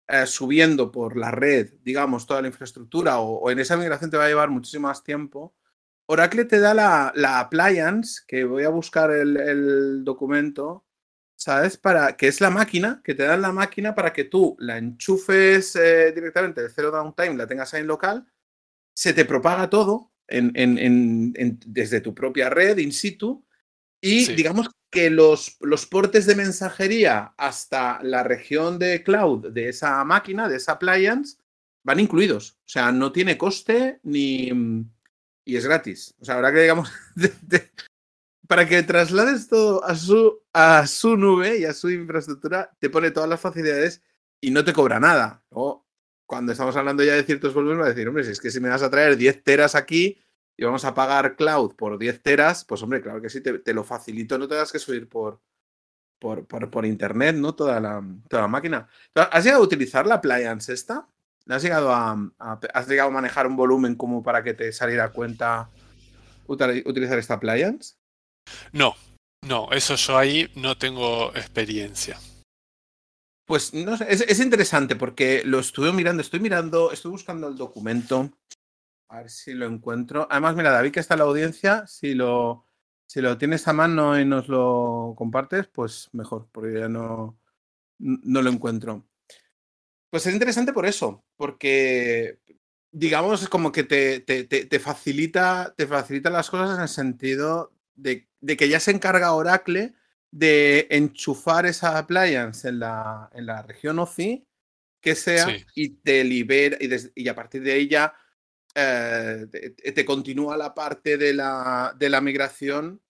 eh, 0.09 0.25
subiendo 0.25 0.90
por 0.90 1.18
la 1.18 1.33
red, 1.33 1.75
digamos, 1.83 2.27
toda 2.27 2.40
la 2.40 2.49
infraestructura, 2.49 3.18
o, 3.20 3.51
en 3.51 3.59
esa 3.59 3.77
migración 3.77 4.11
te 4.11 4.16
va 4.16 4.25
a 4.25 4.29
llevar 4.29 4.49
muchísimo 4.49 4.88
más 4.88 5.05
tiempo, 5.05 5.55
Oracle 6.07 6.46
te 6.46 6.61
da 6.61 6.73
la, 6.73 7.12
la 7.14 7.40
appliance, 7.40 8.23
que 8.27 8.44
voy 8.44 8.64
a 8.64 8.70
buscar 8.70 9.11
el, 9.11 10.03
documento, 10.03 10.87
¿sabes? 11.40 11.79
Para, 11.79 12.16
que 12.16 12.29
es 12.29 12.40
la 12.40 12.50
máquina, 12.50 13.00
que 13.03 13.14
te 13.14 13.22
dan 13.22 13.40
la 13.40 13.53
máquina 13.53 13.94
para 13.94 14.12
que 14.12 14.24
tú 14.24 14.57
la 14.59 14.76
enchufes 14.76 15.74
eh, 15.74 16.12
directamente 16.12 16.62
de 16.62 16.68
cero 16.68 16.90
downtime, 16.90 17.37
la 17.37 17.46
tengas 17.46 17.72
ahí 17.72 17.81
en 17.81 17.87
local, 17.87 18.26
se 18.94 19.14
te 19.14 19.24
propaga 19.24 19.70
todo 19.70 20.12
desde 20.29 22.00
tu 22.00 22.14
propia 22.14 22.50
red 22.50 22.79
in 22.79 22.92
situ 22.92 23.44
y 24.00 24.33
digamos 24.35 24.68
que 24.90 25.11
los, 25.11 25.57
los 25.61 25.87
portes 25.87 26.26
de 26.26 26.37
mensajería 26.37 27.35
hasta 27.37 28.00
la 28.03 28.22
región 28.22 28.79
de 28.79 29.03
cloud 29.03 29.50
de 29.50 29.70
esa 29.70 30.05
máquina, 30.05 30.48
de 30.48 30.57
esa 30.57 30.72
appliance, 30.72 31.38
van 31.83 32.00
incluidos. 32.00 32.59
O 32.66 32.68
sea, 32.68 32.92
no 32.92 33.12
tiene 33.12 33.38
coste 33.38 33.98
ni... 34.03 34.50
y 35.44 35.57
es 35.57 35.64
gratis. 35.64 36.14
O 36.20 36.24
sea, 36.24 36.37
ahora 36.37 36.53
que 36.53 36.61
digamos, 36.61 36.92
para 38.51 38.67
que 38.67 38.83
traslades 38.83 39.47
todo 39.47 39.85
a 39.85 39.95
su, 39.95 40.43
a 40.53 40.85
su 40.89 41.17
nube 41.17 41.59
y 41.59 41.67
a 41.67 41.73
su 41.73 41.89
infraestructura, 41.89 42.69
te 42.81 42.91
pone 42.91 43.13
todas 43.13 43.29
las 43.29 43.41
facilidades 43.41 44.03
y 44.41 44.51
no 44.51 44.65
te 44.65 44.73
cobra 44.73 44.99
nada. 44.99 45.45
O 45.51 45.87
cuando 46.27 46.51
estamos 46.51 46.75
hablando 46.75 47.05
ya 47.05 47.15
de 47.15 47.23
ciertos 47.23 47.55
volúmenes, 47.55 47.83
va 47.83 47.87
a 47.87 47.91
decir, 47.91 48.09
hombre, 48.09 48.25
si 48.25 48.33
es 48.33 48.41
que 48.41 48.51
si 48.51 48.59
me 48.59 48.69
vas 48.69 48.83
a 48.83 48.91
traer 48.91 49.17
10 49.17 49.45
teras 49.45 49.77
aquí, 49.77 50.19
y 50.57 50.65
vamos 50.65 50.85
a 50.85 50.95
pagar 50.95 51.37
cloud 51.37 51.77
por 51.77 51.97
10 51.97 52.23
teras, 52.23 52.65
pues 52.65 52.83
hombre, 52.83 53.01
claro 53.01 53.23
que 53.23 53.31
sí, 53.31 53.41
te, 53.41 53.73
lo 53.73 53.85
facilito, 53.85 54.37
no 54.37 54.49
tengas 54.49 54.73
que 54.73 54.81
subir 54.81 55.09
por, 55.09 55.41
por, 56.19 56.45
por, 56.45 56.85
internet, 56.85 57.37
¿no? 57.37 57.55
Toda 57.55 57.79
la, 57.79 58.03
toda 58.29 58.43
la 58.43 58.49
máquina. 58.49 58.89
¿Has 59.15 59.45
llegado 59.45 59.63
a 59.63 59.67
utilizar 59.67 60.09
la 60.09 60.17
appliance 60.17 60.73
esta? 60.73 61.07
¿Has 61.47 61.63
llegado 61.63 61.93
a, 61.93 62.33
¿Has 62.75 62.89
llegado 62.89 63.11
a 63.11 63.13
manejar 63.13 63.47
un 63.47 63.55
volumen 63.55 63.95
como 63.95 64.25
para 64.25 64.43
que 64.43 64.55
te 64.55 64.73
saliera 64.73 65.11
cuenta 65.13 65.71
utilizar 66.49 67.17
esta 67.17 67.35
appliance? 67.35 68.00
No, 68.72 68.94
no, 69.46 69.70
eso 69.72 69.94
yo 69.96 70.18
ahí 70.18 70.50
no 70.55 70.76
tengo 70.76 71.35
experiencia. 71.35 72.18
Pues 73.46 73.74
no 73.74 73.96
sé, 73.96 74.07
es, 74.09 74.20
es, 74.20 74.38
interesante 74.40 74.94
porque 74.94 75.42
lo 75.44 75.59
estuve 75.59 75.92
mirando, 75.92 76.22
estoy 76.22 76.38
mirando, 76.38 76.92
estoy 76.92 77.11
buscando 77.11 77.48
el 77.48 77.57
documento 77.57 78.31
a 79.09 79.18
ver 79.18 79.31
si 79.31 79.55
lo 79.55 79.66
encuentro. 79.66 80.26
Además, 80.31 80.55
mira, 80.55 80.70
David, 80.70 80.92
que 80.92 81.00
está 81.00 81.14
en 81.14 81.18
la 81.18 81.24
audiencia, 81.24 81.87
si 81.87 82.14
lo, 82.14 82.66
si 83.07 83.20
lo 83.20 83.37
tienes 83.38 83.66
a 83.66 83.72
mano 83.72 84.18
y 84.18 84.24
nos 84.24 84.48
lo 84.48 85.14
compartes, 85.16 85.66
pues 85.66 86.09
mejor, 86.12 86.48
porque 86.53 86.79
ya 86.79 86.88
no, 86.88 87.38
no 87.98 88.42
lo 88.42 88.50
encuentro. 88.50 89.05
Pues 90.11 90.26
es 90.26 90.33
interesante 90.33 90.72
por 90.72 90.87
eso, 90.87 91.24
porque 91.37 92.38
digamos 92.92 93.48
como 93.48 93.72
que 93.72 93.85
te, 93.85 94.20
te, 94.20 94.44
te, 94.44 94.81
facilita, 94.81 95.74
te 95.76 95.87
facilita 95.87 96.31
las 96.31 96.50
cosas 96.50 96.76
en 96.76 96.83
el 96.83 96.88
sentido 96.88 97.72
de, 97.94 98.29
de, 98.40 98.57
que 98.57 98.68
ya 98.68 98.81
se 98.81 98.90
encarga 98.90 99.35
Oracle 99.35 99.94
de 100.31 100.87
enchufar 100.90 101.66
esa 101.66 101.98
appliance 101.98 102.68
en 102.68 102.79
la, 102.81 103.31
en 103.35 103.46
la 103.46 103.62
región 103.62 103.98
OCI 103.98 104.46
que 105.00 105.14
sea 105.14 105.48
y 105.74 105.88
te 105.96 106.22
libera 106.24 106.76
y, 106.79 106.88
y 107.14 107.29
a 107.29 107.35
partir 107.35 107.62
de 107.62 107.88
ya 107.88 108.14
eh, 108.74 109.46
te, 109.94 110.05
continúa 110.05 110.57
la 110.57 110.74
parte 110.74 111.16
de 111.16 111.35
la, 111.35 111.94
de 111.98 112.09
la 112.09 112.20
migración, 112.20 113.00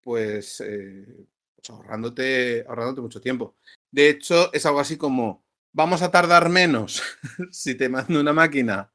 pues, 0.00 0.60
eh, 0.60 1.26
pues, 1.54 1.70
ahorrándote, 1.70 2.64
ahorrándote 2.66 3.00
mucho 3.00 3.20
tiempo. 3.20 3.56
De 3.90 4.08
hecho, 4.08 4.52
es 4.52 4.66
algo 4.66 4.80
así 4.80 4.96
como, 4.96 5.44
vamos 5.72 6.02
a 6.02 6.10
tardar 6.10 6.48
menos 6.48 7.02
si 7.50 7.76
te 7.76 7.88
mando 7.88 8.20
una 8.20 8.32
máquina, 8.32 8.90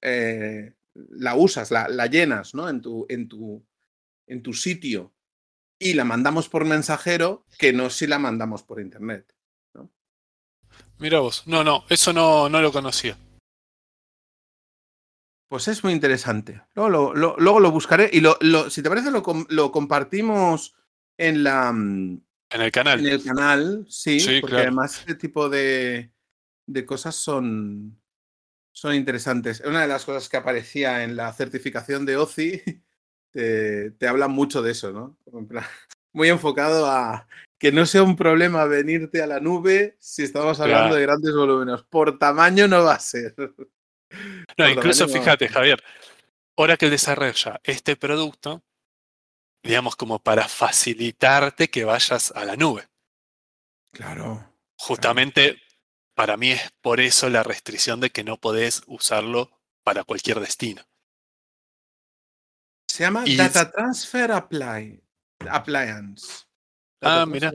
eh, 0.00 0.74
la 0.94 1.34
usas, 1.34 1.70
la, 1.70 1.88
la, 1.88 2.06
llenas 2.06 2.54
¿no? 2.54 2.68
en, 2.68 2.80
tu, 2.80 3.06
en, 3.08 3.28
tu, 3.28 3.64
en 4.32 4.42
tu 4.42 4.54
sitio 4.54 5.12
y 5.78 5.94
la 5.94 6.04
mandamos 6.04 6.48
por 6.48 6.64
mensajero 6.64 7.44
que 7.58 7.72
no 7.72 7.90
si 7.90 8.06
la 8.06 8.18
mandamos 8.18 8.62
por 8.62 8.80
internet. 8.80 9.34
¿no? 9.74 9.90
Mira 10.98 11.20
vos, 11.20 11.46
no, 11.46 11.62
no, 11.62 11.84
eso 11.88 12.12
no, 12.12 12.48
no 12.48 12.62
lo 12.62 12.72
conocía. 12.72 13.16
Pues 15.48 15.68
es 15.68 15.84
muy 15.84 15.92
interesante. 15.92 16.62
Luego 16.74 17.14
lo, 17.14 17.36
luego 17.36 17.60
lo 17.60 17.70
buscaré 17.70 18.08
y 18.10 18.20
lo, 18.20 18.38
si 18.70 18.82
te 18.82 18.88
parece 18.88 19.10
lo, 19.10 19.22
lo, 19.50 19.70
compartimos 19.70 20.74
en 21.18 21.44
la... 21.44 21.72
Mm, 21.72 22.22
en 22.50 22.60
el 22.60 22.72
canal. 22.72 23.00
En 23.00 23.12
el 23.12 23.22
canal, 23.22 23.86
sí, 23.88 24.40
porque 24.40 24.56
además 24.56 25.00
este 25.00 25.14
tipo 25.14 25.50
de, 25.50 26.10
de 26.66 26.86
cosas 26.86 27.16
son, 27.16 28.00
son 28.72 28.94
interesantes. 28.94 29.62
Una 29.66 29.82
de 29.82 29.88
las 29.88 30.06
cosas 30.06 30.28
que 30.28 30.38
aparecía 30.38 31.04
en 31.04 31.16
la 31.16 31.32
certificación 31.34 32.06
de 32.06 32.16
OCI 32.16 32.62
te, 33.32 33.90
te 33.92 34.06
habla 34.06 34.28
mucho 34.28 34.62
de 34.62 34.70
eso, 34.72 34.92
¿no? 34.92 35.16
muy 36.12 36.28
enfocado 36.28 36.86
a 36.86 37.26
que 37.58 37.72
no 37.72 37.86
sea 37.86 38.02
un 38.02 38.16
problema 38.16 38.64
venirte 38.64 39.22
a 39.22 39.26
la 39.26 39.40
nube 39.40 39.96
si 40.00 40.24
estamos 40.24 40.58
hablando 40.60 40.96
de 40.96 41.02
grandes 41.02 41.32
volúmenes. 41.32 41.82
Por 41.88 42.18
tamaño 42.18 42.68
no 42.68 42.84
va 42.84 42.94
a 42.94 43.00
ser. 43.00 43.34
No, 44.58 44.68
incluso 44.68 45.08
fíjate, 45.08 45.48
Javier, 45.48 45.82
ahora 46.58 46.76
que 46.76 46.90
desarrolla 46.90 47.62
este 47.64 47.96
producto, 47.96 48.62
digamos 49.62 49.96
como 49.96 50.18
para 50.18 50.48
facilitarte 50.48 51.70
que 51.70 51.86
vayas 51.86 52.30
a 52.36 52.44
la 52.44 52.54
nube. 52.54 52.86
Claro. 53.90 54.54
Justamente 54.76 55.62
para 56.14 56.36
mí 56.36 56.50
es 56.50 56.72
por 56.82 57.00
eso 57.00 57.30
la 57.30 57.42
restricción 57.42 58.00
de 58.00 58.10
que 58.10 58.22
no 58.22 58.36
podés 58.36 58.82
usarlo 58.86 59.50
para 59.82 60.04
cualquier 60.04 60.40
destino. 60.40 60.82
Se 62.92 63.04
llama 63.04 63.24
Data 63.26 63.70
Transfer 63.70 64.32
Apply, 64.32 65.02
Appliance. 65.48 66.44
ah, 67.00 67.24
mira. 67.26 67.50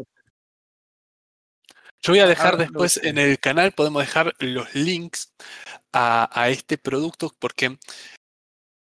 Yo 2.02 2.14
voy 2.14 2.22
a 2.22 2.26
dejar 2.26 2.58
después 2.58 2.98
en 3.04 3.20
el 3.20 3.38
canal, 3.38 3.72
podemos 3.72 4.02
dejar 4.02 4.34
los 4.40 4.74
links 4.74 5.32
a, 5.94 6.28
a 6.34 6.50
este 6.50 6.80
producto 6.80 7.32
porque 7.38 7.78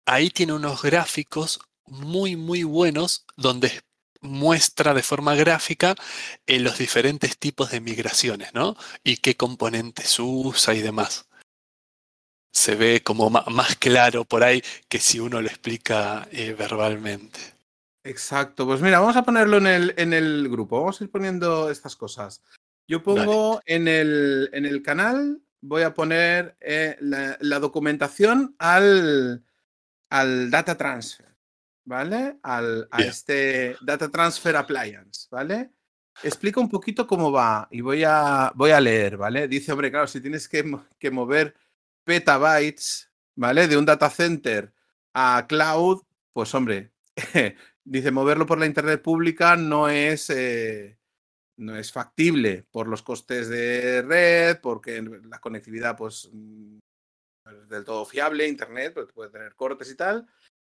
ahí 0.05 0.29
tiene 0.29 0.51
unos 0.51 0.81
gráficos 0.81 1.61
muy, 1.85 2.35
muy 2.35 2.63
buenos 2.63 3.25
donde 3.37 3.71
muestra 4.19 4.93
de 4.93 5.03
forma 5.03 5.35
gráfica 5.35 5.95
eh, 6.47 6.59
los 6.59 6.79
diferentes 6.79 7.37
tipos 7.37 7.71
de 7.71 7.79
migraciones, 7.79 8.53
¿no? 8.53 8.75
Y 9.05 9.17
qué 9.17 9.37
componentes 9.37 10.19
usa 10.19 10.73
y 10.73 10.81
demás. 10.81 11.29
Se 12.51 12.75
ve 12.75 13.01
como 13.03 13.29
más 13.29 13.75
claro 13.77 14.25
por 14.25 14.43
ahí 14.43 14.61
que 14.89 14.99
si 14.99 15.19
uno 15.19 15.41
lo 15.41 15.47
explica 15.47 16.27
eh, 16.31 16.53
verbalmente. 16.57 17.39
Exacto, 18.03 18.65
pues 18.65 18.81
mira, 18.81 18.99
vamos 18.99 19.15
a 19.15 19.23
ponerlo 19.23 19.57
en 19.57 19.67
el, 19.67 19.93
en 19.97 20.13
el 20.13 20.49
grupo, 20.49 20.79
vamos 20.79 20.99
a 20.99 21.03
ir 21.03 21.11
poniendo 21.11 21.69
estas 21.69 21.95
cosas. 21.95 22.41
Yo 22.87 23.03
pongo 23.03 23.61
en 23.65 23.87
el, 23.87 24.49
en 24.53 24.65
el, 24.65 24.81
canal, 24.81 25.41
voy 25.61 25.83
a 25.83 25.93
poner 25.93 26.57
eh, 26.59 26.97
la, 26.99 27.37
la, 27.39 27.59
documentación 27.59 28.55
al, 28.57 29.43
al 30.09 30.49
data 30.49 30.75
transfer. 30.77 31.31
¿vale? 31.85 32.37
Al, 32.43 32.87
a 32.91 33.01
este 33.01 33.75
Data 33.81 34.09
Transfer 34.09 34.55
Appliance, 34.55 35.27
¿vale? 35.29 35.71
Explica 36.23 36.59
un 36.59 36.69
poquito 36.69 37.07
cómo 37.07 37.31
va 37.31 37.67
y 37.71 37.81
voy 37.81 38.03
a, 38.05 38.51
voy 38.55 38.71
a 38.71 38.79
leer, 38.79 39.17
¿vale? 39.17 39.47
Dice, 39.47 39.71
hombre, 39.71 39.89
claro, 39.91 40.07
si 40.07 40.21
tienes 40.21 40.47
que, 40.47 40.77
que 40.99 41.11
mover 41.11 41.55
petabytes, 42.03 43.11
¿vale? 43.35 43.67
De 43.67 43.77
un 43.77 43.85
data 43.85 44.09
center 44.09 44.73
a 45.13 45.45
cloud, 45.47 46.01
pues 46.33 46.53
hombre, 46.55 46.91
dice, 47.83 48.11
moverlo 48.11 48.45
por 48.45 48.59
la 48.59 48.65
internet 48.65 49.01
pública 49.01 49.55
no 49.55 49.89
es, 49.89 50.29
eh, 50.29 50.97
no 51.57 51.75
es 51.75 51.91
factible 51.91 52.65
por 52.71 52.87
los 52.87 53.01
costes 53.01 53.49
de 53.49 54.01
red, 54.01 54.59
porque 54.61 55.01
la 55.01 55.39
conectividad, 55.39 55.97
pues, 55.97 56.29
mm, 56.31 56.79
no 57.45 57.51
es 57.51 57.69
del 57.69 57.85
todo 57.85 58.05
fiable, 58.05 58.47
internet, 58.47 58.93
pues, 58.93 59.11
puede 59.11 59.31
tener 59.31 59.55
cortes 59.55 59.91
y 59.91 59.95
tal 59.95 60.27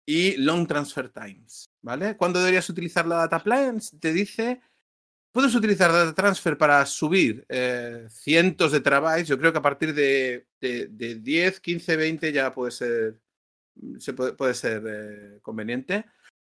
y 0.07 0.37
long 0.39 0.67
transfer 0.67 1.09
times, 1.09 1.71
¿vale? 1.83 2.17
¿Cuándo 2.17 2.41
deberías 2.41 2.69
utilizar 2.69 3.07
la 3.07 3.17
data 3.17 3.37
appliance? 3.37 3.97
Te 3.99 4.13
dice, 4.13 4.61
puedes 5.33 5.55
utilizar 5.55 5.93
data 5.93 6.15
transfer 6.15 6.57
para 6.57 6.85
subir 6.87 7.45
eh, 7.49 8.07
cientos 8.11 8.73
de 8.73 8.81
terabytes. 8.81 9.29
Yo 9.29 9.39
creo 9.39 9.53
que 9.53 9.59
a 9.59 9.63
partir 9.63 9.95
de, 9.95 10.47
de, 10.61 11.15
10, 11.21 11.61
15, 11.61 11.97
20 11.97 12.33
ya 12.33 12.53
puede 12.53 12.73
ser, 12.73 13.21
se 13.99 14.13
puede, 14.13 14.33
puede 14.33 14.55
ser 14.55 14.83
eh, 14.87 15.39
conveniente. 15.43 16.05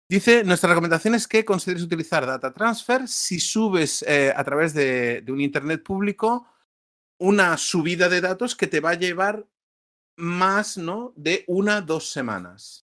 Dice, 0.09 0.43
nuestra 0.43 0.69
recomendación 0.69 1.15
es 1.15 1.27
que 1.27 1.45
consideres 1.45 1.83
utilizar 1.83 2.25
data 2.25 2.53
transfer 2.53 3.07
si 3.07 3.39
subes 3.39 4.03
eh, 4.07 4.33
a 4.35 4.43
través 4.43 4.73
de, 4.73 5.21
de 5.21 5.31
un 5.31 5.41
Internet 5.41 5.81
público 5.81 6.47
una 7.23 7.57
subida 7.57 8.09
de 8.09 8.19
datos 8.19 8.55
que 8.55 8.67
te 8.67 8.81
va 8.81 8.91
a 8.91 8.95
llevar 8.95 9.47
más, 10.17 10.77
¿no? 10.77 11.13
De 11.15 11.45
una, 11.47 11.79
dos 11.81 12.09
semanas. 12.09 12.85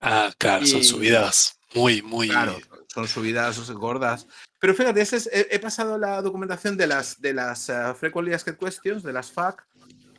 Ah, 0.00 0.32
claro, 0.38 0.64
son 0.64 0.82
subidas 0.82 1.58
muy, 1.74 2.00
muy. 2.02 2.28
Claro, 2.28 2.58
son 2.88 3.06
subidas 3.06 3.70
gordas. 3.70 4.26
Pero 4.58 4.74
fíjate, 4.74 5.04
he, 5.32 5.58
pasado 5.60 5.98
la 5.98 6.20
documentación 6.20 6.76
de 6.76 6.88
las, 6.88 7.20
de 7.20 7.32
las 7.32 7.68
uh, 7.68 7.94
Frequently 7.94 8.34
Asked 8.34 8.56
Questions, 8.56 9.04
de 9.04 9.12
las 9.12 9.30
FAQ, 9.30 9.62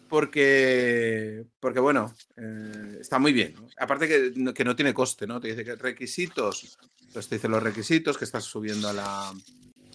porque, 0.08 1.46
porque 1.60 1.80
bueno, 1.80 2.14
eh, 2.38 2.98
está 3.02 3.20
muy 3.20 3.34
bien. 3.34 3.56
Aparte 3.78 4.08
que 4.08 4.32
no, 4.36 4.54
que 4.54 4.64
no, 4.64 4.76
tiene 4.76 4.94
coste, 4.94 5.28
¿no? 5.28 5.42
Te 5.42 5.50
dice 5.50 5.66
que 5.66 5.76
requisitos, 5.76 6.78
pues 7.14 7.28
te 7.28 7.36
dice 7.36 7.50
los 7.50 7.62
requisitos 7.62 8.18
que 8.18 8.26
estás 8.26 8.46
subiendo 8.46 8.90
a 8.90 8.94
la, 8.94 9.34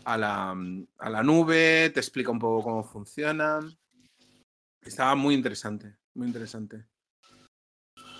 a 0.04 0.18
la, 0.18 0.54
a 0.98 1.10
la 1.10 1.22
nube, 1.22 1.90
te 1.90 2.00
explica 2.00 2.30
un 2.30 2.38
poco 2.38 2.64
cómo 2.64 2.84
funcionan. 2.84 3.76
Estaba 4.82 5.14
muy 5.14 5.34
interesante, 5.34 5.96
muy 6.14 6.26
interesante. 6.26 6.86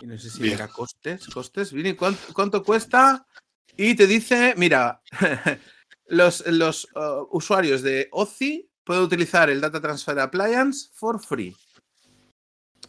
Y 0.01 0.07
no 0.07 0.19
sé 0.19 0.31
si 0.31 0.51
era 0.51 0.69
costes, 0.69 1.27
costes. 1.29 1.73
¿cuánto, 2.33 2.63
cuesta? 2.63 3.27
Y 3.77 3.95
te 3.95 4.07
dice, 4.07 4.55
mira, 4.57 5.03
los, 6.07 6.47
los 6.47 6.85
uh, 6.95 7.27
usuarios 7.31 7.83
de 7.83 8.09
OCI 8.13 8.71
pueden 8.85 9.03
utilizar 9.03 9.51
el 9.51 9.61
Data 9.61 9.81
Transfer 9.81 10.19
Appliance 10.19 10.89
for 10.93 11.21
free. 11.21 11.57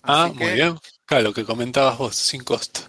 ah, 0.04 0.32
muy 0.34 0.54
bien. 0.54 0.78
Claro, 1.06 1.24
lo 1.26 1.34
que 1.34 1.46
comentabas 1.46 1.98
vos, 1.98 2.16
sin 2.16 2.44
costo. 2.44 2.82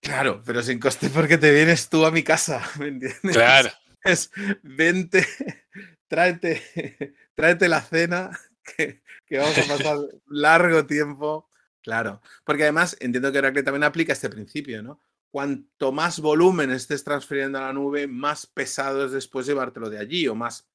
Claro, 0.00 0.42
pero 0.44 0.62
sin 0.62 0.78
coste 0.78 1.10
porque 1.10 1.38
te 1.38 1.52
vienes 1.52 1.88
tú 1.88 2.04
a 2.04 2.10
mi 2.10 2.22
casa, 2.22 2.62
¿me 2.78 2.88
entiendes? 2.88 3.32
Claro. 3.32 3.70
Es, 4.02 4.30
vente, 4.62 5.26
tráete, 6.08 7.14
tráete 7.34 7.68
la 7.68 7.80
cena, 7.80 8.30
que, 8.76 9.02
que 9.26 9.38
vamos 9.38 9.58
a 9.58 9.76
pasar 9.76 9.98
largo 10.26 10.86
tiempo 10.86 11.50
Claro, 11.86 12.20
porque 12.42 12.64
además 12.64 12.96
entiendo 12.98 13.30
que 13.30 13.38
Oracle 13.38 13.62
también 13.62 13.84
aplica 13.84 14.12
este 14.12 14.28
principio, 14.28 14.82
¿no? 14.82 14.98
Cuanto 15.36 15.92
más 15.92 16.20
volumen 16.20 16.70
estés 16.70 17.04
transfiriendo 17.04 17.58
a 17.58 17.66
la 17.66 17.72
nube, 17.74 18.06
más 18.06 18.46
pesado 18.46 19.04
es 19.04 19.12
después 19.12 19.44
llevártelo 19.44 19.90
de 19.90 19.98
allí 19.98 20.26
o 20.28 20.34
más, 20.34 20.66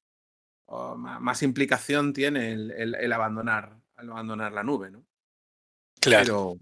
más 0.68 1.42
implicación 1.42 2.12
tiene 2.12 2.52
el, 2.52 3.12
abandonar, 3.12 3.76
abandonar 3.96 4.52
la 4.52 4.62
nube, 4.62 4.92
¿no? 4.92 5.04
Claro. 6.00 6.58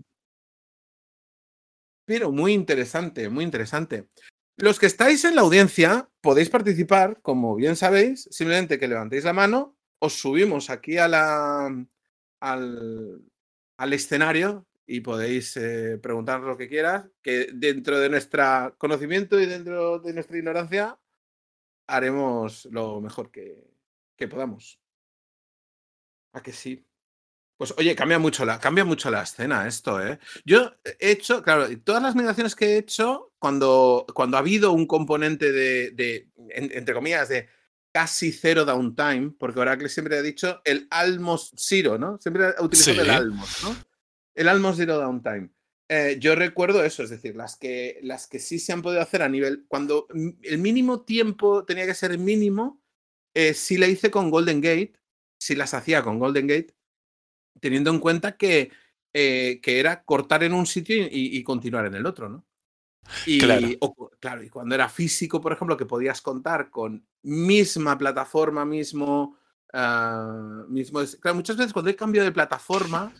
pero 2.07 2.33
muy 2.33 2.55
interesante, 2.55 3.29
muy 3.29 3.45
interesante. 3.45 4.09
Los 4.57 4.79
que 4.79 4.87
estáis 4.87 5.27
en 5.27 5.35
la 5.35 5.43
audiencia 5.43 6.09
podéis 6.23 6.49
participar, 6.49 7.21
como 7.21 7.55
bien 7.55 7.77
sabéis, 7.77 8.27
simplemente 8.31 8.79
que 8.79 8.89
levantéis 8.89 9.25
la 9.25 9.35
mano, 9.35 9.77
os 9.99 10.15
subimos 10.15 10.71
aquí 10.71 10.97
a 10.97 11.07
la, 11.07 11.67
al, 12.41 13.23
al 13.77 13.93
escenario 13.93 14.67
y 14.93 15.03
podéis 15.03 15.57
eh, 15.57 15.99
preguntar 16.03 16.41
lo 16.41 16.57
que 16.57 16.69
quieras, 16.69 17.05
que 17.23 17.51
dentro 17.53 18.01
de 18.01 18.09
nuestro 18.09 18.75
conocimiento 18.77 19.39
y 19.39 19.47
dentro 19.47 20.01
de 20.01 20.13
nuestra 20.13 20.37
ignorancia 20.37 20.99
haremos 21.87 22.65
lo 22.73 23.01
mejor 23.01 23.31
que, 23.31 23.71
que 24.17 24.27
podamos. 24.27 24.81
¿A 26.33 26.43
que 26.43 26.53
sí? 26.53 26.85
Pues 27.57 27.73
oye, 27.79 27.95
cambia 27.95 28.19
mucho 28.19 28.45
la, 28.45 28.59
cambia 28.59 28.85
mucho 28.85 29.13
la 29.13 29.23
escena 29.23 29.69
esto, 29.69 30.05
¿eh? 30.05 30.19
Yo 30.45 30.73
he 30.85 31.13
hecho, 31.13 31.41
claro, 31.41 31.69
todas 31.85 32.03
las 32.03 32.17
migraciones 32.17 32.57
que 32.57 32.75
he 32.75 32.79
hecho, 32.79 33.33
cuando, 33.39 34.07
cuando 34.13 34.39
ha 34.39 34.41
habido 34.41 34.73
un 34.73 34.89
componente 34.89 35.53
de, 35.53 35.93
de 35.93 36.31
entre 36.49 36.95
comillas, 36.95 37.29
de 37.29 37.49
casi 37.93 38.33
cero 38.33 38.65
downtime, 38.65 39.35
porque 39.39 39.61
Oracle 39.61 39.89
siempre 39.89 40.19
ha 40.19 40.23
dicho 40.23 40.61
el 40.65 40.89
almost 40.91 41.55
zero, 41.57 41.97
¿no? 41.97 42.19
Siempre 42.19 42.47
ha 42.47 42.61
utilizado 42.61 43.03
el 43.03 43.11
almost, 43.11 43.63
¿no? 43.63 43.90
El 44.41 44.49
almost 44.49 44.79
zero 44.79 44.97
downtime. 44.97 45.51
Eh, 45.87 46.17
yo 46.19 46.35
recuerdo 46.35 46.83
eso, 46.83 47.03
es 47.03 47.11
decir, 47.11 47.37
las 47.37 47.57
que, 47.59 47.99
las 48.03 48.27
que 48.27 48.39
sí 48.39 48.59
se 48.59 48.73
han 48.73 48.81
podido 48.81 49.03
hacer 49.03 49.21
a 49.21 49.29
nivel, 49.29 49.67
cuando 49.69 50.07
el 50.43 50.57
mínimo 50.57 51.03
tiempo 51.03 51.67
tenía 51.67 51.85
que 51.85 51.93
ser 51.93 52.17
mínimo, 52.17 52.81
eh, 53.35 53.53
sí 53.53 53.77
la 53.77 53.87
hice 53.87 54.11
con 54.11 54.31
Golden 54.31 54.63
Gate, 54.63 54.95
sí 55.39 55.55
las 55.55 55.75
hacía 55.75 56.03
con 56.03 56.19
Golden 56.19 56.47
Gate, 56.47 56.75
teniendo 57.61 57.91
en 57.91 57.99
cuenta 57.99 58.39
que, 58.39 58.71
eh, 59.13 59.61
que 59.63 59.79
era 59.79 60.05
cortar 60.05 60.43
en 60.43 60.55
un 60.55 60.65
sitio 60.65 60.97
y, 60.97 61.37
y 61.37 61.43
continuar 61.43 61.85
en 61.85 61.97
el 61.97 62.07
otro, 62.07 62.31
¿no? 62.31 62.47
Y, 63.27 63.41
claro. 63.41 63.69
claro, 64.21 64.43
y 64.43 64.49
cuando 64.49 64.75
era 64.75 64.89
físico, 64.89 65.39
por 65.39 65.53
ejemplo, 65.53 65.77
que 65.77 65.85
podías 65.85 66.23
contar 66.23 66.71
con 66.71 67.07
misma 67.25 67.99
plataforma, 67.99 68.65
mismo. 68.65 69.37
Uh, 69.73 70.67
mismo 70.69 71.01
claro, 71.21 71.37
muchas 71.37 71.57
veces 71.57 71.73
cuando 71.73 71.91
hay 71.91 71.95
cambio 71.95 72.25
de 72.25 72.33
plataforma, 72.33 73.13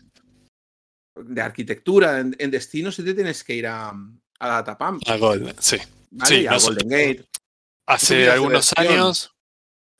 de 1.15 1.41
arquitectura 1.41 2.19
en, 2.19 2.35
en 2.39 2.51
destino, 2.51 2.91
si 2.91 3.03
te 3.03 3.13
tienes 3.13 3.43
que 3.43 3.55
ir 3.55 3.67
a, 3.67 3.93
a 4.39 4.47
Datapump. 4.47 5.01
A 5.07 5.17
Golden, 5.17 5.55
sí. 5.59 5.77
¿vale? 6.11 6.35
sí 6.35 6.47
a 6.47 6.57
Golden 6.57 6.89
Gate. 6.89 7.25
Hace 7.85 8.29
algunos 8.29 8.71
años, 8.77 9.33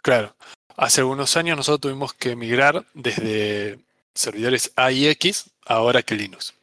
claro, 0.02 0.36
hace 0.78 1.02
algunos 1.02 1.36
años 1.36 1.58
nosotros 1.58 1.82
tuvimos 1.82 2.14
que 2.14 2.36
migrar 2.36 2.86
desde 2.94 3.80
servidores 4.14 4.72
AIX 4.76 5.46
a 5.66 5.82
Oracle 5.82 6.18
Linux. 6.18 6.54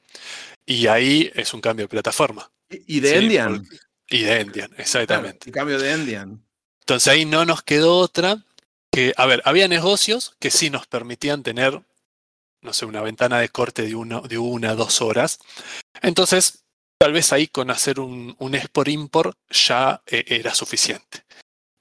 Y 0.64 0.86
ahí 0.86 1.30
es 1.34 1.54
un 1.54 1.60
cambio 1.60 1.84
de 1.84 1.88
plataforma. 1.88 2.50
Y 2.70 3.00
de 3.00 3.18
Endian. 3.18 3.66
Y 4.08 4.22
de 4.22 4.40
Endian, 4.40 4.70
exactamente. 4.76 5.48
y 5.48 5.52
cambio 5.52 5.78
de 5.78 5.92
Endian. 5.92 6.42
Entonces 6.80 7.08
ahí 7.08 7.24
no 7.24 7.44
nos 7.44 7.62
quedó 7.62 7.98
otra 7.98 8.44
que, 8.90 9.12
a 9.16 9.26
ver, 9.26 9.42
había 9.44 9.68
negocios 9.68 10.34
que 10.38 10.50
sí 10.50 10.70
nos 10.70 10.86
permitían 10.86 11.42
tener, 11.42 11.82
no 12.62 12.72
sé, 12.72 12.86
una 12.86 13.02
ventana 13.02 13.38
de 13.38 13.48
corte 13.48 13.82
de, 13.82 13.94
uno, 13.94 14.20
de 14.22 14.38
una, 14.38 14.74
dos 14.74 15.00
horas. 15.00 15.38
Entonces, 16.02 16.64
tal 16.98 17.12
vez 17.12 17.32
ahí 17.32 17.46
con 17.46 17.70
hacer 17.70 18.00
un, 18.00 18.34
un 18.38 18.54
export-import 18.54 19.36
ya 19.50 20.02
eh, 20.06 20.24
era 20.26 20.54
suficiente. 20.54 21.24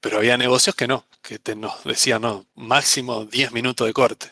Pero 0.00 0.18
había 0.18 0.36
negocios 0.36 0.76
que 0.76 0.86
no, 0.86 1.06
que 1.22 1.38
te, 1.38 1.56
nos 1.56 1.82
decían, 1.84 2.22
no, 2.22 2.46
máximo 2.54 3.24
10 3.24 3.52
minutos 3.52 3.86
de 3.86 3.92
corte. 3.92 4.30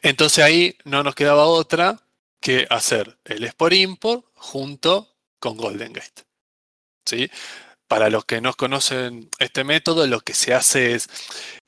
Entonces 0.00 0.42
ahí 0.42 0.76
no 0.84 1.02
nos 1.02 1.14
quedaba 1.14 1.44
otra 1.46 2.00
que 2.40 2.66
hacer 2.70 3.18
el 3.24 3.44
export-import 3.44 4.24
junto 4.34 5.14
con 5.38 5.56
Golden 5.56 5.92
Gate. 5.92 6.22
¿Sí? 7.06 7.30
Para 7.92 8.08
los 8.08 8.24
que 8.24 8.40
no 8.40 8.54
conocen 8.54 9.28
este 9.38 9.64
método, 9.64 10.06
lo 10.06 10.20
que 10.20 10.32
se 10.32 10.54
hace 10.54 10.94
es, 10.94 11.10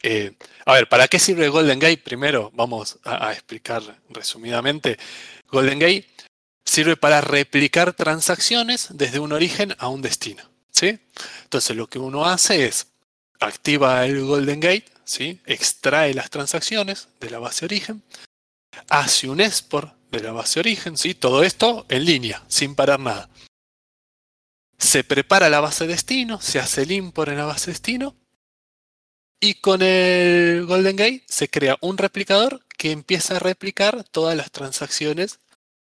eh, 0.02 0.32
a 0.64 0.72
ver, 0.72 0.88
¿para 0.88 1.06
qué 1.06 1.18
sirve 1.18 1.50
Golden 1.50 1.78
Gate? 1.78 1.98
Primero, 1.98 2.50
vamos 2.54 2.98
a, 3.04 3.30
explicar 3.30 3.82
resumidamente. 4.08 4.96
Golden 5.48 5.78
Gate 5.78 6.06
sirve 6.64 6.96
para 6.96 7.20
replicar 7.20 7.92
transacciones 7.92 8.88
desde 8.92 9.18
un 9.18 9.32
origen 9.32 9.76
a 9.78 9.88
un 9.88 10.00
destino. 10.00 10.42
¿sí? 10.70 10.98
Entonces, 11.42 11.76
lo 11.76 11.88
que 11.88 11.98
uno 11.98 12.24
hace 12.24 12.64
es 12.64 12.86
activa 13.38 14.06
el 14.06 14.24
Golden 14.24 14.60
Gate, 14.60 14.86
¿sí? 15.04 15.42
extrae 15.44 16.14
las 16.14 16.30
transacciones 16.30 17.08
de 17.20 17.28
la 17.28 17.38
base 17.38 17.66
origen, 17.66 18.02
hace 18.88 19.28
un 19.28 19.42
export 19.42 19.92
de 20.10 20.20
la 20.20 20.32
base 20.32 20.58
origen, 20.58 20.96
¿sí? 20.96 21.12
todo 21.12 21.42
esto 21.42 21.84
en 21.90 22.06
línea, 22.06 22.42
sin 22.48 22.74
parar 22.74 22.98
nada. 22.98 23.28
Se 24.84 25.02
prepara 25.02 25.48
la 25.48 25.60
base 25.60 25.86
destino, 25.86 26.42
se 26.42 26.60
hace 26.60 26.82
el 26.82 26.92
import 26.92 27.30
en 27.30 27.38
la 27.38 27.46
base 27.46 27.70
destino 27.70 28.14
y 29.40 29.54
con 29.54 29.80
el 29.80 30.66
Golden 30.66 30.94
Gate 30.94 31.24
se 31.26 31.48
crea 31.48 31.78
un 31.80 31.96
replicador 31.96 32.62
que 32.76 32.92
empieza 32.92 33.36
a 33.36 33.38
replicar 33.38 34.04
todas 34.04 34.36
las 34.36 34.50
transacciones 34.50 35.40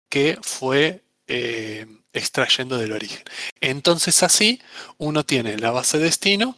que 0.10 0.38
fue 0.42 1.06
eh, 1.28 1.88
extrayendo 2.12 2.78
del 2.78 2.92
origen. 2.92 3.24
Entonces 3.62 4.24
así 4.24 4.62
uno 4.98 5.26
tiene 5.26 5.58
la 5.58 5.72
base 5.72 5.98
destino 5.98 6.58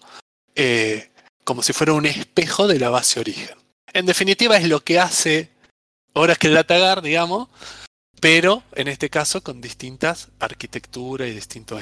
eh, 0.56 1.12
como 1.44 1.62
si 1.62 1.72
fuera 1.72 1.94
un 1.94 2.08
espejo 2.08 2.68
de 2.68 2.80
la 2.80 2.90
base 2.90 3.20
origen. 3.20 3.56
En 3.94 4.08
definitiva 4.08 4.58
es 4.58 4.68
lo 4.68 4.84
que 4.84 5.00
hace 5.00 5.52
Oracle 6.14 6.50
DataGuard, 6.50 7.04
digamos, 7.04 7.50
pero 8.20 8.64
en 8.74 8.88
este 8.88 9.12
caso 9.12 9.44
con 9.44 9.62
distintas 9.62 10.30
arquitecturas 10.40 11.28
y 11.28 11.34
distintos 11.34 11.80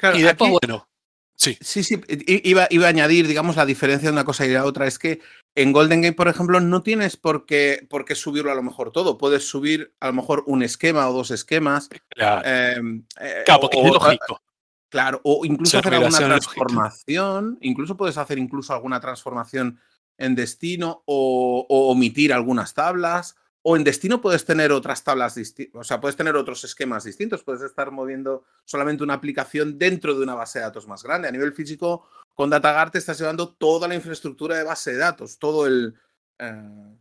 endes. 0.00 0.20
y 0.20 0.22
después, 0.22 0.50
bueno, 0.50 0.88
sí. 1.34 1.56
Sí, 1.60 1.82
sí, 1.82 2.00
iba, 2.26 2.66
iba, 2.70 2.86
a 2.86 2.88
añadir, 2.88 3.26
digamos, 3.26 3.56
la 3.56 3.66
diferencia 3.66 4.08
de 4.08 4.12
una 4.12 4.24
cosa 4.24 4.46
y 4.46 4.50
la 4.50 4.64
otra. 4.64 4.86
Es 4.86 4.98
que 4.98 5.20
en 5.54 5.72
Golden 5.72 6.02
Gate, 6.02 6.16
por 6.16 6.28
ejemplo, 6.28 6.60
no 6.60 6.82
tienes 6.82 7.16
por 7.16 7.46
qué, 7.46 7.86
por 7.88 8.04
qué 8.04 8.14
subirlo 8.14 8.52
a 8.52 8.54
lo 8.54 8.62
mejor 8.62 8.92
todo. 8.92 9.18
Puedes 9.18 9.48
subir 9.48 9.94
a 10.00 10.08
lo 10.08 10.12
mejor 10.12 10.44
un 10.46 10.62
esquema 10.62 11.08
o 11.08 11.12
dos 11.12 11.30
esquemas. 11.30 11.88
Claro, 12.10 12.46
em, 12.46 13.04
eh, 13.20 13.42
claro 13.44 13.60
porque 13.60 13.80
es 13.80 13.92
lógico. 13.92 14.40
Claro, 14.88 15.20
o 15.24 15.44
incluso 15.44 15.78
hacer 15.78 15.94
alguna 15.94 16.18
transformación, 16.18 17.58
incluso 17.60 17.96
puedes 17.96 18.16
hacer 18.18 18.38
incluso 18.38 18.72
alguna 18.72 19.00
transformación 19.00 19.80
en 20.18 20.34
destino 20.34 21.02
o, 21.06 21.66
omitir 21.68 22.32
algunas 22.32 22.74
tablas. 22.74 23.36
O 23.68 23.76
en 23.76 23.82
destino 23.82 24.20
puedes 24.20 24.44
tener 24.44 24.70
otras 24.70 25.02
tablas 25.02 25.34
distintas, 25.34 25.80
o 25.80 25.82
sea, 25.82 26.00
puedes 26.00 26.14
tener 26.14 26.36
otros 26.36 26.62
esquemas 26.62 27.02
distintos, 27.02 27.42
puedes 27.42 27.62
estar 27.62 27.90
moviendo 27.90 28.44
solamente 28.64 29.02
una 29.02 29.14
aplicación 29.14 29.76
dentro 29.76 30.14
de 30.14 30.22
una 30.22 30.36
base 30.36 30.60
de 30.60 30.66
datos 30.66 30.86
más 30.86 31.02
grande. 31.02 31.26
A 31.26 31.32
nivel 31.32 31.52
físico, 31.52 32.08
con 32.32 32.48
DataGuard 32.48 32.92
te 32.92 32.98
estás 32.98 33.18
llevando 33.18 33.54
toda 33.54 33.88
la 33.88 33.96
infraestructura 33.96 34.56
de 34.56 34.62
base 34.62 34.92
de 34.92 34.98
datos, 34.98 35.40
todo 35.40 35.66
el, 35.66 35.96
eh, 36.38 36.96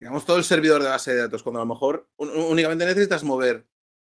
digamos, 0.00 0.26
todo 0.26 0.38
el 0.38 0.42
servidor 0.42 0.82
de 0.82 0.88
base 0.88 1.12
de 1.12 1.18
datos, 1.18 1.44
cuando 1.44 1.60
a 1.60 1.64
lo 1.64 1.72
mejor 1.72 2.08
únicamente 2.16 2.84
necesitas 2.84 3.22
mover 3.22 3.68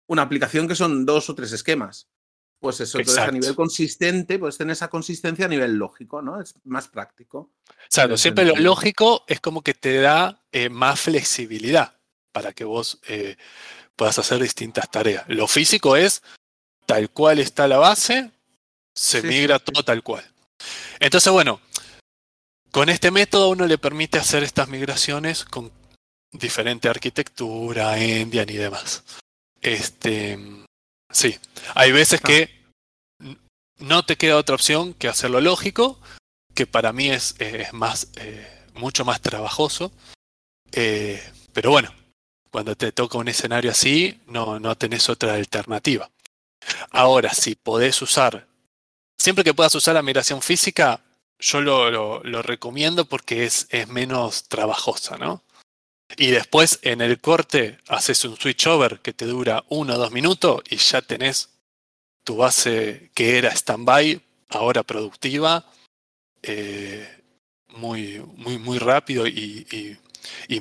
una 0.07 0.23
aplicación 0.23 0.67
que 0.67 0.73
son 0.73 1.05
dos 1.05 1.29
o 1.29 1.35
tres 1.35 1.51
esquemas. 1.51 2.09
Pues 2.61 2.79
eso, 2.79 2.99
entonces 2.99 3.23
a 3.23 3.31
nivel 3.31 3.55
consistente, 3.55 4.37
puedes 4.37 4.55
tener 4.55 4.73
esa 4.73 4.87
consistencia 4.87 5.45
a 5.45 5.49
nivel 5.49 5.73
lógico, 5.73 6.21
¿no? 6.21 6.39
Es 6.39 6.53
más 6.63 6.87
práctico. 6.87 7.49
Claro, 7.91 8.15
siempre 8.17 8.45
lo 8.45 8.55
lógico 8.55 9.23
es 9.27 9.39
como 9.39 9.63
que 9.63 9.73
te 9.73 9.99
da 9.99 10.43
eh, 10.51 10.69
más 10.69 10.99
flexibilidad 10.99 11.97
para 12.31 12.53
que 12.53 12.63
vos 12.63 12.99
eh, 13.07 13.35
puedas 13.95 14.19
hacer 14.19 14.39
distintas 14.39 14.91
tareas. 14.91 15.25
Lo 15.27 15.47
físico 15.47 15.95
es 15.95 16.21
tal 16.85 17.09
cual 17.09 17.39
está 17.39 17.67
la 17.67 17.79
base, 17.79 18.29
se 18.93 19.23
migra 19.23 19.57
todo 19.57 19.83
tal 19.83 20.03
cual. 20.03 20.23
Entonces, 20.99 21.33
bueno, 21.33 21.61
con 22.69 22.89
este 22.89 23.09
método 23.09 23.49
uno 23.49 23.65
le 23.65 23.79
permite 23.79 24.19
hacer 24.19 24.43
estas 24.43 24.67
migraciones 24.67 25.45
con 25.45 25.71
diferente 26.31 26.89
arquitectura, 26.89 27.97
Endian 27.97 28.49
y 28.49 28.57
demás. 28.57 29.03
Este, 29.61 30.37
Sí, 31.11 31.37
hay 31.75 31.91
veces 31.91 32.21
ah. 32.23 32.27
que 32.27 32.61
no 33.79 34.05
te 34.05 34.15
queda 34.15 34.37
otra 34.37 34.55
opción 34.55 34.93
que 34.93 35.07
hacerlo 35.07 35.41
lógico, 35.41 35.99
que 36.53 36.67
para 36.67 36.93
mí 36.93 37.09
es, 37.09 37.35
más, 37.73 38.07
eh, 38.15 38.65
mucho 38.75 39.05
más 39.05 39.21
trabajoso. 39.21 39.91
Eh, 40.71 41.21
pero 41.53 41.71
bueno, 41.71 41.93
cuando 42.49 42.75
te 42.75 42.91
toca 42.91 43.17
un 43.17 43.27
escenario 43.27 43.71
así, 43.71 44.21
no, 44.27 44.59
no 44.59 44.75
tenés 44.77 45.09
otra 45.09 45.33
alternativa. 45.33 46.09
Ahora, 46.91 47.33
si 47.33 47.55
podés 47.55 48.01
usar, 48.01 48.47
siempre 49.17 49.43
que 49.43 49.53
puedas 49.53 49.73
usar 49.75 49.95
la 49.95 50.03
migración 50.03 50.41
física, 50.41 51.01
yo 51.39 51.61
lo, 51.61 51.89
lo, 52.23 52.41
recomiendo 52.43 53.05
porque 53.05 53.45
es, 53.45 53.67
es 53.71 53.87
menos 53.87 54.43
trabajosa, 54.43 55.17
¿no? 55.17 55.41
Y 56.17 56.31
después 56.31 56.79
en 56.81 57.01
el 57.01 57.19
corte 57.19 57.77
haces 57.87 58.23
un 58.25 58.35
switch 58.37 58.67
over 58.67 58.99
que 58.99 59.13
te 59.13 59.25
dura 59.25 59.63
uno 59.69 59.95
o 59.95 59.97
dos 59.97 60.11
minutos 60.11 60.61
y 60.69 60.77
ya 60.77 61.01
tenés 61.01 61.49
tu 62.23 62.37
base 62.37 63.11
que 63.13 63.37
era 63.37 63.51
stand-by, 63.51 64.21
ahora 64.49 64.83
productiva, 64.83 65.65
eh, 66.43 67.07
muy, 67.69 68.19
muy, 68.35 68.57
muy 68.57 68.77
rápido 68.77 69.27
y, 69.27 69.97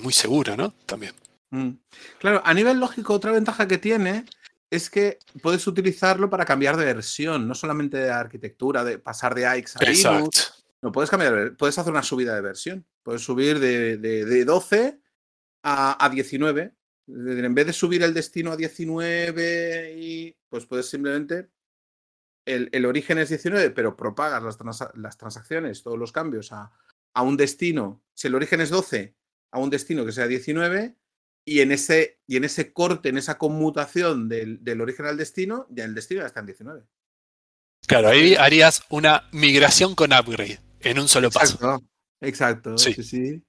muy 0.01 0.13
seguro, 0.13 0.57
¿no? 0.57 0.73
También. 0.87 1.15
Mm. 1.51 1.71
Claro, 2.19 2.43
a 2.45 2.55
nivel 2.55 2.79
lógico, 2.79 3.15
otra 3.15 3.33
ventaja 3.33 3.67
que 3.67 3.79
tiene 3.79 4.25
es 4.71 4.89
que 4.89 5.19
puedes 5.43 5.67
utilizarlo 5.67 6.31
para 6.31 6.45
cambiar 6.45 6.77
de 6.77 6.85
versión, 6.85 7.49
no 7.49 7.55
solamente 7.55 7.99
de 7.99 8.11
arquitectura, 8.11 8.85
de 8.85 8.99
pasar 8.99 9.35
de 9.35 9.47
AX 9.47 9.77
a 9.77 9.85
Linux. 9.85 10.65
No 10.81 10.93
puedes 10.93 11.11
cambiar, 11.11 11.57
puedes 11.57 11.77
hacer 11.77 11.93
una 11.93 12.03
subida 12.03 12.35
de 12.35 12.41
versión. 12.41 12.87
Puedes 13.03 13.23
subir 13.23 13.59
de, 13.59 13.97
de, 13.97 14.25
de 14.25 14.45
12 14.45 15.00
a, 15.63 16.09
19. 16.13 16.75
En 17.09 17.55
vez 17.55 17.67
de 17.67 17.73
subir 17.73 18.03
el 18.03 18.15
destino 18.15 18.53
a 18.53 18.57
19 18.57 19.95
y 19.97 20.37
pues 20.49 20.67
puedes 20.67 20.89
simplemente 20.89 21.51
el, 22.45 22.87
origen 22.87 23.19
es 23.19 23.29
19, 23.29 23.71
pero 23.71 23.97
propagas 23.97 24.43
las, 24.43 25.19
transacciones, 25.19 25.83
todos 25.83 25.99
los 25.99 26.13
cambios 26.13 26.53
a, 26.53 26.73
un 27.23 27.37
destino. 27.37 28.03
Si 28.15 28.29
el 28.29 28.35
origen 28.35 28.61
es 28.61 28.71
12, 28.71 29.15
a 29.53 29.59
un 29.59 29.71
destino 29.71 30.05
que 30.05 30.13
sea 30.13 30.27
19, 30.27 30.97
y 31.45 31.61
en 31.61 31.73
ese, 31.73 32.21
y 32.27 32.37
en 32.37 32.45
ese 32.45 32.73
corte, 32.73 33.09
en 33.09 33.19
esa 33.19 33.39
conmutación 33.39 34.29
del, 34.29 34.81
origen 34.81 35.07
al 35.07 35.17
destino, 35.17 35.67
ya 35.71 35.85
el 35.85 35.95
destino 35.95 36.21
ya 36.21 36.27
está 36.27 36.41
en 36.41 36.47
19. 36.47 36.83
Claro, 37.87 38.09
ahí 38.09 38.35
harías 38.35 38.83
una 38.91 39.29
migración 39.33 39.95
con 39.95 40.13
upgrade 40.13 40.61
en 40.81 40.99
un 40.99 41.09
solo 41.09 41.31
paso. 41.31 41.55
Exacto, 42.21 42.75
exacto 42.75 42.79
sí, 42.79 43.03
sí. 43.03 43.43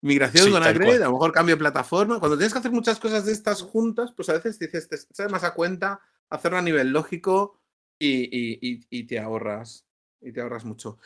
Migración 0.00 0.52
con 0.52 0.62
Upgrade, 0.62 1.02
a 1.02 1.06
lo 1.06 1.12
mejor 1.12 1.32
cambio 1.32 1.56
de 1.56 1.60
plataforma. 1.60 2.20
Cuando 2.20 2.36
tienes 2.36 2.52
que 2.52 2.60
hacer 2.60 2.70
muchas 2.70 3.00
cosas 3.00 3.24
de 3.24 3.32
estas 3.32 3.62
juntas, 3.62 4.12
pues 4.14 4.28
a 4.28 4.34
veces 4.34 4.58
dices, 4.58 4.88
te 4.88 4.96
sale 4.96 5.28
más 5.28 5.42
a 5.42 5.54
cuenta 5.54 6.00
hacerlo 6.30 6.58
a 6.58 6.62
nivel 6.62 6.90
lógico 6.90 7.58
y, 7.98 9.04
te 9.06 9.18
ahorras. 9.18 9.84
Y 10.20 10.32
te 10.32 10.40
ahorras 10.40 10.64
mucho. 10.64 10.98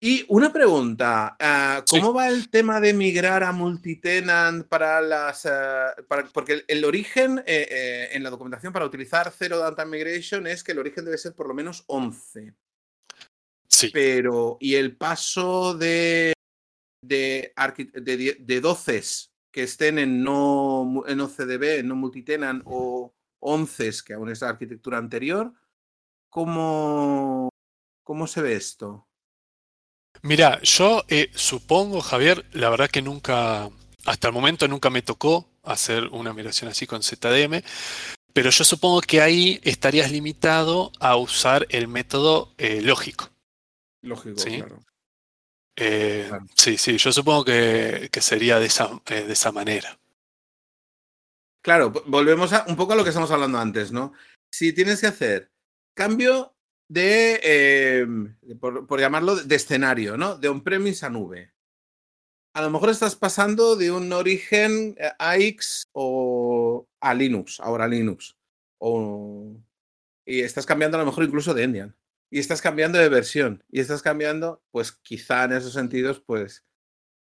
Y 0.00 0.26
una 0.28 0.52
pregunta, 0.52 1.34
ah, 1.40 1.82
¿cómo 1.88 2.12
va 2.12 2.28
el 2.28 2.50
tema 2.50 2.78
de 2.78 2.92
migrar 2.92 3.42
a 3.42 3.52
multitenant 3.52 4.66
para 4.68 5.00
las... 5.00 5.46
Ah, 5.46 5.94
porque 6.34 6.62
el, 6.68 6.84
origen 6.84 7.38
eh, 7.46 7.66
eh, 7.70 8.08
en 8.12 8.22
la 8.22 8.28
documentación 8.28 8.70
para 8.70 8.84
utilizar 8.84 9.32
Zero 9.32 9.58
Data 9.58 9.86
Migration 9.86 10.46
es 10.46 10.62
que 10.62 10.72
el 10.72 10.78
origen 10.78 11.06
debe 11.06 11.16
ser 11.16 11.34
por 11.34 11.48
lo 11.48 11.54
menos 11.54 11.84
11. 11.86 12.52
Sí. 13.66 13.90
Pero, 13.94 14.58
¿y 14.60 14.74
el 14.74 14.94
paso 14.94 15.72
de 15.72 16.34
de, 17.06 17.52
de, 17.94 18.36
de 18.38 18.60
doces 18.60 19.32
que 19.54 19.62
estén 19.62 19.98
en 20.00 20.22
no 20.24 21.04
en 21.06 21.20
OCDB, 21.20 21.78
en 21.78 21.88
no 21.88 21.94
multitenant 21.94 22.62
o 22.64 23.14
onces, 23.38 24.02
que 24.02 24.14
aún 24.14 24.28
es 24.30 24.40
la 24.40 24.48
arquitectura 24.48 24.98
anterior, 24.98 25.52
¿cómo, 26.28 27.50
cómo 28.02 28.26
se 28.26 28.42
ve 28.42 28.56
esto? 28.56 29.06
Mira, 30.22 30.60
yo 30.62 31.04
eh, 31.08 31.30
supongo, 31.34 32.00
Javier, 32.00 32.44
la 32.52 32.70
verdad 32.70 32.90
que 32.90 33.02
nunca, 33.02 33.70
hasta 34.06 34.28
el 34.28 34.34
momento 34.34 34.66
nunca 34.66 34.90
me 34.90 35.02
tocó 35.02 35.48
hacer 35.62 36.08
una 36.08 36.32
migración 36.32 36.70
así 36.70 36.86
con 36.86 37.02
ZDM, 37.02 37.62
pero 38.32 38.50
yo 38.50 38.64
supongo 38.64 39.02
que 39.02 39.20
ahí 39.20 39.60
estarías 39.62 40.10
limitado 40.10 40.90
a 40.98 41.16
usar 41.16 41.66
el 41.68 41.86
método 41.86 42.54
eh, 42.58 42.80
lógico. 42.80 43.30
Lógico, 44.02 44.42
claro. 44.42 44.80
Eh, 45.76 46.30
sí, 46.54 46.78
sí, 46.78 46.98
yo 46.98 47.12
supongo 47.12 47.44
que, 47.44 48.10
sería 48.20 48.58
de 48.58 48.66
esa, 48.66 48.90
eh, 49.06 49.24
de 49.24 49.32
esa 49.32 49.52
manera. 49.52 49.98
Claro, 51.62 51.90
volvemos 52.06 52.52
a, 52.52 52.64
un 52.68 52.76
poco 52.76 52.92
a 52.92 52.96
lo 52.96 53.02
que 53.02 53.08
estamos 53.08 53.30
hablando 53.30 53.58
antes, 53.58 53.90
¿no? 53.90 54.12
Si 54.52 54.72
tienes 54.72 55.00
que 55.00 55.08
hacer 55.08 55.50
cambio 55.94 56.54
de, 56.88 57.40
em, 58.02 58.36
por, 58.60 59.00
llamarlo, 59.00 59.36
de 59.36 59.56
escenario, 59.56 60.16
¿no? 60.16 60.36
De 60.36 60.48
on-premise 60.48 61.06
a 61.06 61.10
nube. 61.10 61.52
A 62.54 62.62
lo 62.62 62.70
mejor 62.70 62.90
estás 62.90 63.16
pasando 63.16 63.74
de 63.74 63.90
un 63.90 64.12
origen 64.12 64.94
eh, 64.98 65.10
a 65.18 65.36
X 65.38 65.88
o 65.92 66.86
a 67.00 67.14
Linux, 67.14 67.58
ahora 67.60 67.88
Linux. 67.88 68.36
O, 68.78 69.56
y 70.24 70.40
estás 70.40 70.66
cambiando 70.66 70.96
a 70.98 71.00
lo 71.00 71.06
mejor 71.06 71.24
incluso 71.24 71.54
de 71.54 71.64
Endian 71.64 71.96
y 72.34 72.40
estás 72.40 72.60
cambiando 72.60 72.98
de 72.98 73.08
versión 73.08 73.62
y 73.70 73.78
estás 73.78 74.02
cambiando, 74.02 74.60
pues 74.72 74.90
quizá 74.90 75.44
en 75.44 75.52
esos 75.52 75.72
sentidos, 75.72 76.18
pues, 76.18 76.66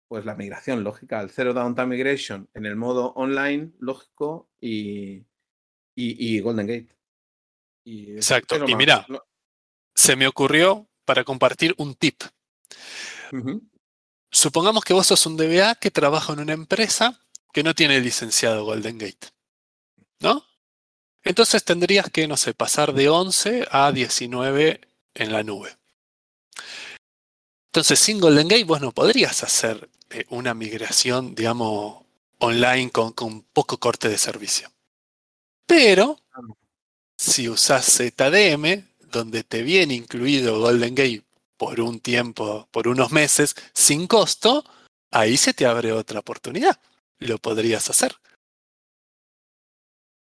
pues 0.09 0.25
la 0.25 0.35
migración 0.35 0.85
lógica, 0.85 1.21
el 1.21 1.29
Zero 1.29 1.53
Downtime 1.53 1.89
Migration 1.89 2.49
en 2.55 2.65
el 2.65 2.77
modo 2.77 3.13
online 3.13 3.73
lógico 3.79 4.49
y, 4.59 5.27
y, 5.95 6.41
Golden 6.41 6.67
Gate. 6.67 6.97
Exacto. 7.85 8.67
Y 8.67 8.75
mira, 8.75 9.07
se 9.95 10.17
me 10.17 10.27
ocurrió 10.27 10.89
para 11.05 11.25
compartir 11.25 11.75
un 11.77 11.95
tip. 11.95 12.23
Supongamos 14.31 14.83
que 14.83 14.95
vos 14.95 15.07
sos 15.07 15.27
un 15.27 15.37
DBA 15.37 15.75
que 15.75 15.91
trabaja 15.91 16.33
en 16.33 16.41
una 16.41 16.55
empresa 16.55 17.21
que 17.53 17.63
no 17.63 17.75
tiene 17.75 18.01
licenciado 18.01 18.65
Golden 18.65 18.97
Gate. 18.97 19.29
¿No? 20.21 20.43
Entonces 21.27 21.65
tendrías 21.65 22.09
que, 22.09 22.29
no 22.29 22.37
sé, 22.37 22.55
pasar 22.55 22.95
de 22.95 23.09
11 23.09 23.67
a 23.73 23.91
19 23.91 24.81
en 25.15 25.33
la 25.33 25.43
nube. 25.43 25.77
Entonces, 27.67 27.99
sin 27.99 28.21
Golden 28.21 28.47
Gate 28.47 28.63
vos 28.63 28.81
no 28.81 28.93
podrías 28.93 29.43
hacer 29.43 29.91
eh, 30.11 30.25
una 30.29 30.55
migración, 30.55 31.35
digamos, 31.35 32.05
online 32.39 32.93
con, 32.93 33.13
con 33.13 33.43
poco 33.43 33.79
corte 33.79 34.09
de 34.09 34.19
servicio. 34.19 34.71
Pero, 35.67 36.21
si 37.19 37.49
usas 37.49 37.85
ZDM, 37.87 38.85
donde 39.11 39.43
te 39.43 39.63
viene 39.63 39.95
incluido 39.95 40.61
Golden 40.61 40.95
Gate 40.95 41.25
por 41.57 41.81
un 41.81 41.99
tiempo, 41.99 42.69
por 42.71 42.87
unos 42.87 43.11
meses, 43.11 43.57
sin 43.75 44.07
costo, 44.07 44.65
ahí 45.11 45.37
se 45.37 45.55
te 45.55 45.67
abre 45.67 45.91
otra 45.93 46.21
oportunidad. 46.21 46.81
Lo 47.19 47.39
podrías 47.39 47.91
hacer. 47.91 48.15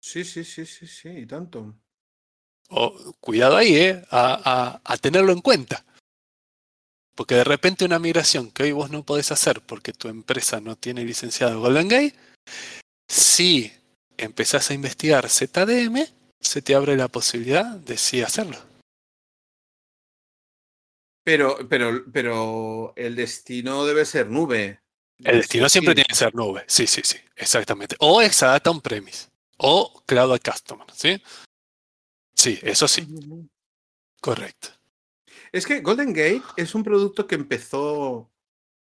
Sí, 0.01 0.24
sí, 0.24 0.44
sí, 0.44 0.64
sí, 0.64 0.86
sí, 0.86 1.09
y 1.11 1.26
tanto. 1.26 1.74
cuidado 3.20 3.57
ahí, 3.57 3.76
¿eh? 3.76 4.03
A, 4.11 4.80
a, 4.82 4.96
tenerlo 4.96 5.32
en 5.32 5.42
cuenta. 5.42 5.84
Porque 7.14 7.34
de 7.34 7.44
repente 7.44 7.84
una 7.84 7.98
migración 7.98 8.51
que 8.51 8.62
hoy 8.62 8.72
vos 8.72 8.90
no 8.90 9.05
podés 9.05 9.30
hacer 9.30 9.61
porque 9.61 9.92
tu 9.92 10.09
empresa 10.09 10.61
no 10.61 10.74
tiene 10.76 11.05
licenciado 11.05 11.61
Golden 11.61 11.88
Gate, 11.88 12.14
si 13.09 13.70
empezás 14.16 14.70
a 14.70 14.74
investigar 14.74 15.28
ZDM, 15.28 16.07
se 16.40 16.62
te 16.62 16.74
abre 16.74 16.96
la 16.96 17.09
posibilidad 17.09 17.66
de 17.66 17.98
sí 17.98 18.22
hacerlo. 18.22 18.57
Pero, 21.22 21.68
pero, 21.68 22.05
pero 22.11 22.94
el 22.96 23.16
destino 23.16 23.84
debe 23.84 24.07
ser 24.07 24.28
nube. 24.30 24.80
El 25.18 25.38
destino 25.38 25.68
siempre 25.68 25.94
tiene 25.94 26.09
que 26.09 26.14
ser 26.14 26.34
nube, 26.34 26.64
sí, 26.66 26.86
sí, 26.86 27.03
sí, 27.05 27.18
exactamente. 27.36 27.96
O 27.98 28.22
Exadata 28.22 28.70
on-premise 28.70 29.30
o 29.62 30.02
Cloud 30.06 30.40
Customer, 30.42 30.86
¿sí? 30.92 31.22
Sí, 32.34 32.58
eso 32.62 32.88
sí. 32.88 33.06
Correcto. 34.20 34.68
Es 35.52 35.66
que 35.66 35.80
Golden 35.80 36.12
Gate 36.12 36.42
es 36.56 36.74
un 36.74 36.82
producto 36.82 37.26
que 37.26 37.34
empezó, 37.34 38.30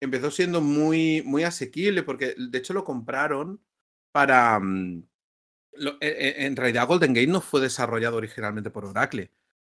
empezó 0.00 0.30
siendo 0.30 0.60
muy, 0.60 1.22
muy 1.22 1.44
asequible 1.44 2.02
porque 2.02 2.34
de 2.36 2.58
hecho 2.58 2.74
lo 2.74 2.84
compraron 2.84 3.60
para... 4.12 4.58
Mm, 4.60 5.04
e, 6.00 6.06
e, 6.06 6.46
en 6.46 6.56
realidad 6.56 6.86
Golden 6.86 7.14
Gate 7.14 7.26
no 7.26 7.40
fue 7.40 7.60
desarrollado 7.60 8.16
originalmente 8.16 8.70
por 8.70 8.84
Oracle. 8.84 9.30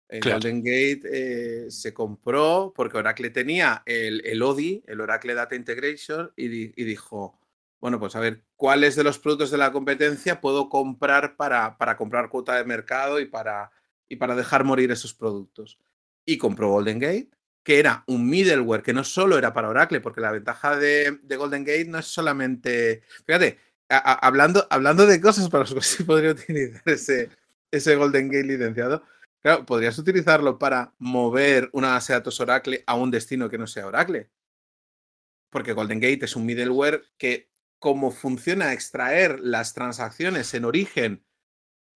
Eh, 0.09 0.21
Golden 0.23 0.63
Gate 0.63 1.01
eh, 1.05 1.71
se 1.71 1.93
compró 1.93 2.73
porque 2.75 2.99
Oracle 2.99 3.31
tenía 3.31 3.83
el, 3.85 4.25
el 4.25 4.43
ODI, 4.43 4.85
el 4.87 5.01
Oracle 5.01 5.35
Data 5.35 5.57
Integration, 5.57 6.33
y, 6.37 6.81
y 6.81 6.85
dijo, 6.85 7.39
bueno, 7.85 8.01
pues 8.01 8.17
a 8.17 8.21
ver, 8.21 8.43
¿cuáles 8.57 8.97
de 8.97 9.05
los 9.05 9.19
productos 9.19 9.51
de 9.51 9.59
la 9.59 9.71
competencia 9.71 10.41
puedo 10.41 10.71
comprar 10.71 11.37
para, 11.37 11.77
para 11.77 11.99
comprar 11.99 12.31
cuota 12.31 12.57
de 12.57 12.65
mercado 12.65 13.21
y 13.21 13.27
para, 13.27 13.73
y 14.09 14.17
para 14.17 14.35
dejar 14.35 14.65
morir 14.65 14.91
esos 14.91 15.13
productos? 15.13 15.79
Y 16.25 16.39
compró 16.39 16.71
Golden 16.71 16.99
Gate, 16.99 17.29
que 17.63 17.79
era 17.79 18.03
un 18.07 18.27
middleware 18.27 18.83
que 18.83 18.95
no 18.95 19.05
solo 19.05 19.37
era 19.37 19.53
para 19.53 19.69
Oracle, 19.69 20.01
porque 20.01 20.23
la 20.23 20.33
ventaja 20.33 20.79
de, 20.79 21.19
Golden 21.37 21.63
Gate 21.63 21.85
no 21.85 21.99
es 21.99 22.07
solamente, 22.07 23.03
fíjate, 23.27 23.59
hablando, 23.91 24.67
hablando 24.71 25.05
de 25.05 25.21
cosas 25.21 25.51
para 25.51 25.65
las 25.65 25.75
que 25.75 25.83
sí 25.83 26.05
podría 26.05 26.31
utilizar 26.31 26.81
ese, 26.87 27.29
ese 27.71 27.97
Golden 27.97 28.31
Gate 28.31 28.47
licenciado, 28.47 29.03
claro, 29.43 29.67
podrías 29.67 29.99
utilizarlo 29.99 30.59
para 30.59 30.95
mover 30.97 31.69
una 31.75 31.89
base 31.91 32.15
de 32.15 32.21
datos 32.21 32.41
Oracle 32.41 32.83
a 32.87 32.95
un 32.95 33.11
destino 33.11 33.51
que 33.51 33.59
no 33.59 33.67
sea 33.67 33.87
Oracle. 33.87 34.31
Porque 35.51 35.75
Golden 35.75 36.01
Gate 36.01 36.25
es 36.25 36.35
un 36.35 36.47
middleware 36.47 37.05
que 37.19 37.53
cómo 37.85 38.11
funciona 38.11 38.73
extraer 38.73 39.41
las 39.41 39.75
transacciones 39.75 40.55
en 40.55 40.65
origen 40.65 41.23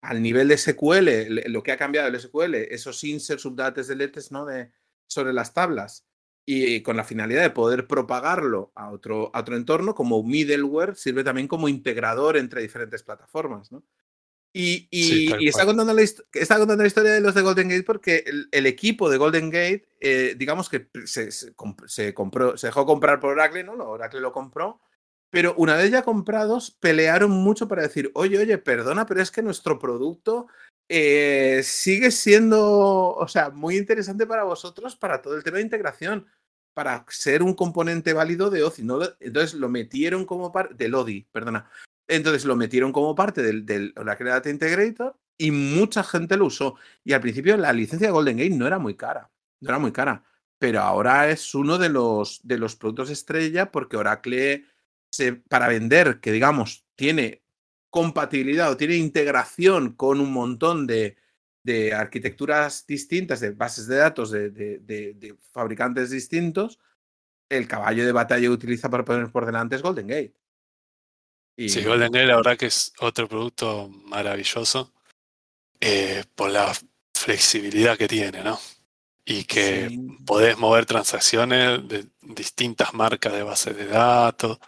al 0.03 0.21
nivel 0.21 0.49
de 0.49 0.59
SQL, 0.59 1.49
lo 1.51 1.63
que 1.63 1.73
ha 1.73 1.79
cambiado 1.79 2.09
el 2.09 2.21
SQL, 2.21 2.57
esos 2.57 3.03
inserts, 3.05 3.41
subdates, 3.41 3.89
deletes, 3.89 4.31
¿no? 4.31 4.45
De, 4.45 4.71
sobre 5.07 5.33
las 5.33 5.55
tablas 5.55 6.07
y 6.45 6.83
con 6.83 6.99
la 6.99 7.05
finalidad 7.05 7.41
de 7.41 7.49
poder 7.49 7.87
propagarlo 7.87 8.71
a 8.75 8.91
otro, 8.91 9.31
a 9.33 9.41
otro 9.41 9.57
entorno, 9.57 9.95
como 9.95 10.23
middleware, 10.23 10.95
sirve 10.95 11.25
también 11.25 11.49
como 11.49 11.71
integrador 11.71 12.37
entre 12.37 12.61
diferentes 12.61 13.03
plataformas, 13.03 13.73
¿no? 13.73 13.83
Y, 14.53 14.89
está, 15.49 15.65
contando 15.65 15.95
la, 15.95 16.03
está, 16.03 16.59
contando 16.59 16.83
la, 16.83 16.87
historia 16.87 17.13
de 17.13 17.23
los 17.23 17.35
de 17.35 17.41
Golden 17.41 17.71
Gate 17.71 17.85
porque 17.85 18.25
el, 18.53 18.67
equipo 18.67 19.09
de 19.09 19.17
Golden 19.17 19.49
Gate, 19.49 19.89
eh, 20.01 20.35
digamos 20.37 20.69
que 20.69 20.91
se, 21.07 21.31
se, 21.31 21.55
compró, 21.55 22.59
se 22.59 22.67
dejó 22.67 22.85
comprar 22.85 23.21
por 23.21 23.31
Oracle, 23.31 23.65
¿no? 23.65 23.73
Oracle 23.73 24.21
lo 24.21 24.33
compró 24.33 24.83
pero 25.31 25.55
una 25.57 25.77
vez 25.77 25.91
ya 25.91 26.03
comprados, 26.03 26.71
pelearon 26.71 27.31
mucho 27.31 27.69
para 27.69 27.83
decir, 27.83 28.11
oye, 28.15 28.39
oye, 28.39 28.59
perdona, 28.59 29.07
pero 29.07 29.21
es 29.21 29.31
que 29.31 29.43
nuestro 29.43 29.79
producto 29.79 30.47
eh, 30.89 31.61
sigue 31.65 32.11
siendo, 32.11 33.15
o 33.15 33.29
sea, 33.29 33.51
muy 33.51 33.77
interesante 33.77 34.27
para 34.27 34.45
vosotros 34.45 34.97
para 34.97 35.21
todo 35.21 35.37
el 35.37 35.45
tema 35.45 35.59
de 35.59 35.65
integración, 35.65 36.27
para 36.75 37.05
ser 37.09 37.43
un 37.43 37.55
componente 37.55 38.13
válido 38.13 38.51
de 38.51 38.63
OCI. 38.63 38.85
¿no? 38.85 39.01
Entonces 39.21 39.55
lo 39.55 39.69
metieron 39.69 40.25
como 40.25 40.51
parte 40.53 40.75
del 40.75 40.95
ODI, 40.95 41.29
perdona. 41.33 41.71
Entonces 42.07 42.45
lo 42.47 42.57
metieron 42.57 42.93
como 42.93 43.15
parte 43.15 43.43
del, 43.43 43.67
del 43.67 43.93
Oracle 43.97 44.31
Data 44.31 44.49
Integrator 44.49 45.19
y 45.37 45.51
mucha 45.51 46.03
gente 46.03 46.37
lo 46.37 46.47
usó. 46.47 46.77
Y 47.05 47.13
al 47.13 47.21
principio 47.21 47.57
la 47.57 47.73
licencia 47.73 48.09
de 48.09 48.13
Golden 48.13 48.39
Gate 48.39 48.51
no 48.51 48.67
era 48.67 48.79
muy 48.79 48.97
cara, 48.97 49.31
no 49.61 49.69
era 49.69 49.79
muy 49.79 49.93
cara, 49.93 50.25
pero 50.59 50.81
ahora 50.81 51.29
es 51.29 51.55
uno 51.55 51.79
de 51.79 51.91
los, 51.91 52.41
de 52.43 52.59
los 52.59 52.77
productos 52.77 53.11
estrella 53.11 53.71
porque 53.71 53.97
Oracle 53.97 54.65
para 55.49 55.69
vender, 55.69 56.21
que 56.21 56.33
digamos, 56.33 56.85
tiene 56.95 57.43
compatibilidad 57.91 58.71
o 58.71 58.77
tiene 58.77 58.97
integración 58.97 59.95
con 59.95 60.21
un 60.21 60.33
montón 60.33 60.87
de, 60.87 61.17
arquitecturas 61.95 62.87
distintas, 62.87 63.41
de 63.41 63.51
bases 63.51 63.87
de 63.87 63.97
datos 63.97 64.31
de, 64.31 65.37
fabricantes 65.53 66.11
distintos, 66.11 66.79
el 67.49 67.67
caballo 67.67 68.05
de 68.05 68.13
batalla 68.13 68.43
que 68.43 68.49
utiliza 68.51 68.91
para 68.91 69.05
poner 69.05 69.31
por 69.31 69.47
delante 69.47 69.77
es 69.77 69.83
Golden 69.83 70.07
Gate. 70.07 70.35
Sí, 71.57 71.83
Golden 71.83 72.13
Gate 72.13 72.27
la 72.27 72.37
verdad 72.37 72.57
que 72.57 72.67
es 72.67 72.93
otro 73.01 73.29
producto 73.29 73.89
maravilloso 73.89 74.93
eh, 75.81 76.25
por 76.35 76.51
la 76.51 76.73
flexibilidad 77.15 77.99
que 77.99 78.09
tiene, 78.09 78.43
¿no? 78.43 78.59
Y 79.25 79.45
que 79.45 79.99
podés 80.25 80.57
mover 80.57 80.87
transacciones 80.87 81.87
de 81.87 82.07
distintas 82.23 82.95
marcas 82.95 83.33
de 83.33 83.43
base 83.43 83.75
de 83.75 83.87
datos. 83.87 84.59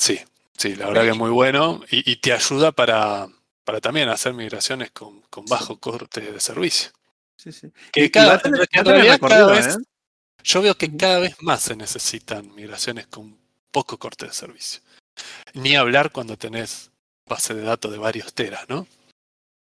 Sí, 0.00 0.18
sí, 0.56 0.76
la 0.76 0.86
verdad 0.86 1.02
que 1.02 1.10
es 1.10 1.16
muy 1.18 1.28
bueno 1.28 1.82
y, 1.90 2.16
te 2.16 2.32
ayuda 2.32 2.72
para, 2.72 3.28
para, 3.64 3.82
también 3.82 4.08
hacer 4.08 4.32
migraciones 4.32 4.90
con, 4.92 5.20
con 5.28 5.44
bajo 5.44 5.78
corte 5.78 6.22
de 6.22 6.40
servicio. 6.40 6.90
Sí, 7.36 7.52
sí. 7.52 7.70
Que 7.92 8.10
cada, 8.10 8.38
vez, 8.38 9.76
¿eh? 9.76 9.78
yo 10.42 10.62
veo 10.62 10.74
que 10.74 10.96
cada 10.96 11.18
vez 11.18 11.36
más 11.42 11.60
se 11.60 11.76
necesitan 11.76 12.54
migraciones 12.54 13.08
con 13.08 13.38
poco 13.70 13.98
corte 13.98 14.24
de 14.24 14.32
servicio. 14.32 14.80
Ni 15.52 15.76
hablar 15.76 16.12
cuando 16.12 16.38
tenés 16.38 16.90
base 17.28 17.52
de 17.52 17.60
datos 17.60 17.92
de 17.92 17.98
varios 17.98 18.32
teras, 18.32 18.66
¿no? 18.70 18.86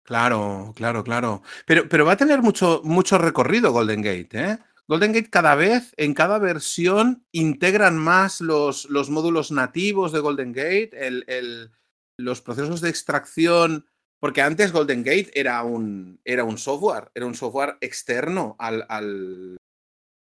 Claro, 0.02 0.74
claro, 0.76 1.02
claro. 1.04 1.42
Pero, 1.64 1.88
pero 1.88 2.04
va 2.04 2.12
a 2.12 2.16
tener 2.18 2.42
mucho, 2.42 2.82
mucho 2.84 3.16
recorrido 3.16 3.72
Golden 3.72 4.02
Gate, 4.02 4.28
¿eh? 4.32 4.58
Golden 4.88 5.12
Gate 5.12 5.28
cada 5.28 5.54
vez, 5.54 5.92
en 5.98 6.14
cada 6.14 6.38
versión, 6.38 7.26
integran 7.30 7.98
más 7.98 8.40
los, 8.40 8.86
los 8.86 9.10
módulos 9.10 9.52
nativos 9.52 10.12
de 10.12 10.20
Golden 10.20 10.52
Gate, 10.52 10.90
el, 10.94 11.70
los 12.16 12.40
procesos 12.40 12.80
de 12.80 12.88
extracción, 12.88 13.86
porque 14.18 14.40
antes 14.40 14.72
Golden 14.72 15.04
Gate 15.04 15.30
era 15.34 15.62
un, 15.62 16.20
era 16.24 16.42
un 16.42 16.56
software, 16.56 17.10
era 17.14 17.26
un 17.26 17.34
software 17.34 17.76
externo 17.82 18.56
al, 18.58 18.86
al, 18.88 19.58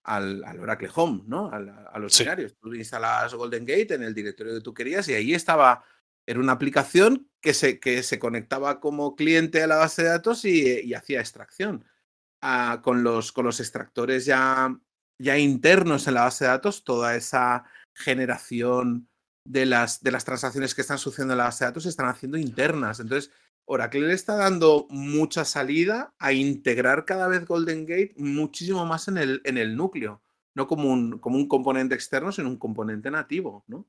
al, 0.03 0.59
Oracle 0.59 0.89
Home, 0.95 1.22
¿no? 1.28 1.51
a 1.51 1.99
los 1.99 2.13
escenarios. 2.13 2.55
Tú 2.59 2.74
instalas 2.74 3.36
Golden 3.36 3.66
Gate 3.68 3.93
en 3.93 4.01
el 4.01 4.16
directorio 4.16 4.55
que 4.55 4.61
tú 4.61 4.74
querías 4.74 5.07
y 5.09 5.13
ahí 5.13 5.36
estaba, 5.36 5.84
era 6.26 6.39
una 6.39 6.53
aplicación 6.53 7.30
que 7.39 7.53
se, 7.53 7.80
que 7.80 8.01
se 8.01 8.18
conectaba 8.18 8.80
como 8.80 9.16
cliente 9.16 9.61
a 9.61 9.68
la 9.68 9.76
base 9.76 10.01
de 10.01 10.09
datos 10.09 10.43
y 10.43 10.91
hacía 10.95 11.20
extracción 11.20 11.86
con, 12.81 13.03
los, 13.03 13.31
con 13.31 13.45
los 13.45 13.59
extractores 13.59 14.25
ya, 14.25 14.75
ya 15.19 15.38
internos 15.38 16.07
en 16.07 16.13
la 16.15 16.23
base 16.23 16.45
de 16.45 16.51
datos, 16.51 16.83
toda 16.83 17.15
esa 17.15 17.63
generación 17.93 19.07
de 19.47 19.65
las, 19.65 20.01
de 20.01 20.11
las 20.11 20.25
transacciones 20.25 20.75
que 20.75 20.81
están 20.81 20.97
sucediendo 20.97 21.33
en 21.33 21.39
la 21.39 21.45
base 21.45 21.63
de 21.63 21.69
datos 21.69 21.83
se 21.83 21.89
están 21.89 22.07
haciendo 22.07 22.38
internas. 22.38 22.99
Entonces, 22.99 23.31
Oracle 23.65 24.07
le 24.07 24.13
está 24.13 24.36
dando 24.36 24.86
mucha 24.89 25.45
salida 25.45 26.13
a 26.19 26.33
integrar 26.33 27.05
cada 27.05 27.27
vez 27.27 27.45
Golden 27.45 27.86
Gate 27.86 28.13
muchísimo 28.17 28.86
más 28.86 29.07
en 29.07 29.17
el, 29.17 29.41
en 29.43 29.57
el 29.57 29.75
núcleo, 29.75 30.21
no 30.55 30.67
como 30.67 30.91
un, 30.91 31.19
como 31.19 31.38
un 31.38 31.47
componente 31.47 31.95
externo, 31.95 32.31
sino 32.31 32.49
un 32.49 32.57
componente 32.57 33.09
nativo, 33.09 33.63
¿no? 33.67 33.88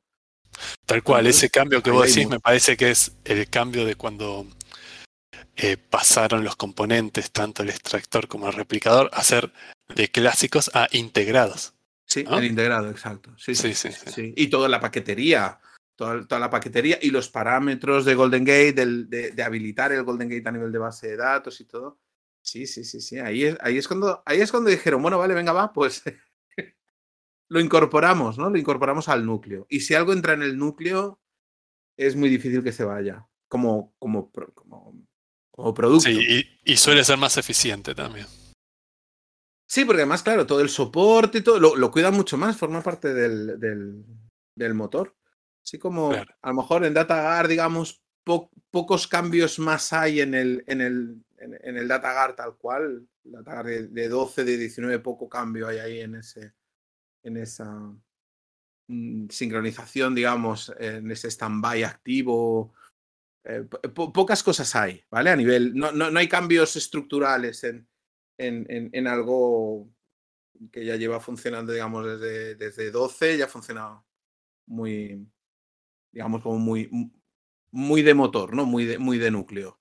Tal 0.87 1.03
cual, 1.03 1.27
ese 1.27 1.51
cambio 1.51 1.83
que 1.83 1.91
vos 1.91 2.07
decís 2.07 2.29
me 2.29 2.41
parece 2.41 2.77
que 2.77 2.91
es 2.91 3.17
el 3.25 3.49
cambio 3.51 3.85
de 3.85 3.97
cuando 3.97 4.47
eh, 5.57 5.77
pasaron 5.77 6.45
los 6.45 6.57
componentes, 6.57 7.31
tanto 7.31 7.63
el 7.63 7.71
extractor 7.71 8.29
como 8.29 8.49
el 8.49 8.55
replicador, 8.55 9.11
a 9.13 9.23
ser 9.23 9.53
de 9.95 10.09
clásicos 10.11 10.71
a 10.75 10.89
integrados. 10.93 11.75
Sí, 12.05 12.25
el 12.31 12.45
integrado, 12.45 12.91
exacto. 12.91 13.35
Sí 13.37 13.55
sí, 13.55 13.75
sí 13.75 14.35
Y 14.37 14.49
toda 14.49 14.69
la 14.69 14.81
paquetería, 14.81 15.59
toda, 15.97 16.39
la 16.39 16.51
paquetería 16.51 16.99
y 17.03 17.11
los 17.11 17.29
parámetros 17.29 18.05
de 18.05 18.15
Golden 18.15 18.45
Gate, 18.45 18.75
de, 18.75 19.43
habilitar 19.43 19.93
el 19.93 20.05
Golden 20.05 20.29
Gate 20.29 20.49
a 20.49 20.53
nivel 20.53 20.71
de 20.71 20.79
base 20.79 21.09
de 21.09 21.17
datos 21.17 21.61
y 21.61 21.65
todo. 21.65 21.99
Sí, 22.43 22.67
sí, 22.67 22.85
sí, 22.85 23.01
sí. 23.01 23.19
Ahí 23.19 23.45
es, 23.45 23.57
ahí 23.61 23.77
es, 23.77 23.89
cuando, 23.89 24.23
ahí 24.25 24.41
es 24.41 24.51
cuando 24.53 24.71
dijeron, 24.71 25.03
bueno, 25.03 25.19
vale, 25.19 25.35
venga, 25.35 25.53
va, 25.53 25.73
pues 25.73 26.05
lo 27.49 27.61
incorporamos, 27.61 28.39
¿no? 28.39 28.51
Lo 28.51 28.59
incorporamos 28.59 29.09
al 29.09 29.27
núcleo. 29.27 29.67
Y 29.69 29.81
si 29.81 29.95
algo 29.95 30.13
entra 30.13 30.35
en 30.35 30.43
el 30.43 30.57
núcleo, 30.57 31.21
es 31.97 32.15
muy 32.15 32.29
difícil 32.29 32.63
que 32.63 32.73
se 32.73 32.85
vaya 32.85 33.27
como, 33.49 33.95
como, 33.99 34.31
como, 34.55 35.06
producto. 35.75 36.09
Sí, 36.09 36.47
y, 36.65 36.77
suele 36.77 37.05
ser 37.05 37.19
más 37.19 37.37
eficiente 37.37 37.95
también. 37.95 38.27
Sí, 39.69 39.85
porque 39.85 40.03
además, 40.03 40.23
claro, 40.23 40.47
todo 40.47 40.61
el 40.61 40.69
soporte 40.69 41.39
y 41.39 41.43
todo 41.43 41.59
lo, 41.59 41.77
lo 41.77 41.91
cuida 41.91 42.11
mucho 42.11 42.37
más, 42.37 42.57
forma 42.57 42.83
parte 42.83 43.13
del, 43.13 43.59
del 44.55 44.75
motor. 44.75 45.17
Así 45.67 45.79
como 45.79 46.13
a 46.13 46.49
lo 46.49 46.55
mejor 46.55 46.85
en 46.85 46.95
DataGar, 46.95 47.49
digamos, 47.49 48.01
pocos 48.71 49.09
cambios 49.09 49.59
más 49.59 49.93
hay 49.93 50.21
en 50.21 50.35
el, 50.35 50.65
en 50.67 50.81
el, 50.81 51.25
en, 51.39 51.77
el 51.77 51.89
DataGar 51.89 52.37
tal 52.37 52.57
cual. 52.57 53.07
DataGar 53.25 53.67
de, 53.67 53.87
de, 53.89 54.09
12, 54.09 54.45
de 54.45 54.59
19, 54.59 54.99
poco 55.01 55.29
cambio 55.29 55.67
hay 55.67 55.79
ahí 55.79 56.01
en, 56.01 56.15
ese, 56.17 56.53
en 57.25 57.37
esa 57.37 57.69
mm, 58.87 59.29
sincronización, 59.29 60.15
digamos, 60.15 60.73
en 60.79 61.11
ese 61.11 61.31
stand-by 61.31 61.83
activo. 61.83 62.73
Eh, 63.49 63.63
pocas 63.95 64.43
cosas 64.43 64.75
hay, 64.75 65.05
¿vale? 65.09 65.31
A 65.31 65.37
nivel, 65.37 65.73
no, 65.73 65.93
no, 65.93 66.11
no 66.11 66.19
hay 66.19 66.29
cambios 66.29 66.75
estructurales 66.75 67.63
en, 67.63 67.87
en, 68.39 68.91
en, 68.93 69.07
algo 69.07 69.89
que 70.73 70.85
ya 70.85 70.97
lleva 70.97 71.21
funcionando, 71.21 71.73
digamos, 71.73 72.05
desde, 72.05 72.57
desde 72.57 72.91
12, 72.91 73.39
ya 73.39 73.45
ha 73.45 73.49
funcionado 73.49 74.05
muy, 74.67 75.29
digamos, 76.11 76.43
como 76.43 76.59
muy, 76.59 76.91
muy 77.71 78.03
de 78.03 78.15
motor, 78.15 78.53
¿no? 78.53 78.67
Muy 78.67 78.85
de, 78.85 78.99
muy 78.99 79.19
de 79.19 79.31
núcleo. 79.31 79.79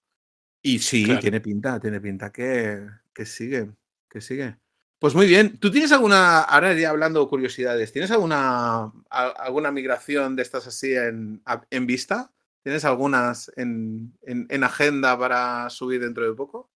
Y 0.61 0.77
sí, 0.77 1.07
tiene 1.19 1.41
pinta, 1.41 1.79
tiene 1.79 1.99
pinta 1.99 2.31
que, 2.31 2.87
que 3.15 3.25
sigue, 3.25 3.71
que 4.07 4.21
sigue. 4.21 4.57
Pues 4.99 5.15
muy 5.15 5.25
bien. 5.25 5.57
¿Tú 5.57 5.71
tienes 5.71 5.91
alguna, 5.91 6.41
ahora 6.41 6.73
ya 6.75 6.91
hablando 6.91 7.27
curiosidades, 7.27 7.91
¿tienes 7.91 8.11
alguna, 8.11 8.91
alguna 9.09 9.71
migración 9.71 10.35
de 10.35 10.43
estas 10.43 10.67
así 10.67 10.93
en, 10.93 11.41
en 11.71 11.87
vista? 11.87 12.31
¿Tienes 12.65 12.83
algunas 12.83 13.51
en, 13.57 14.17
en, 14.23 14.63
agenda 14.63 15.15
para 15.19 15.69
subir 15.69 16.01
dentro 16.01 16.27
de 16.27 16.33
poco? 16.33 16.71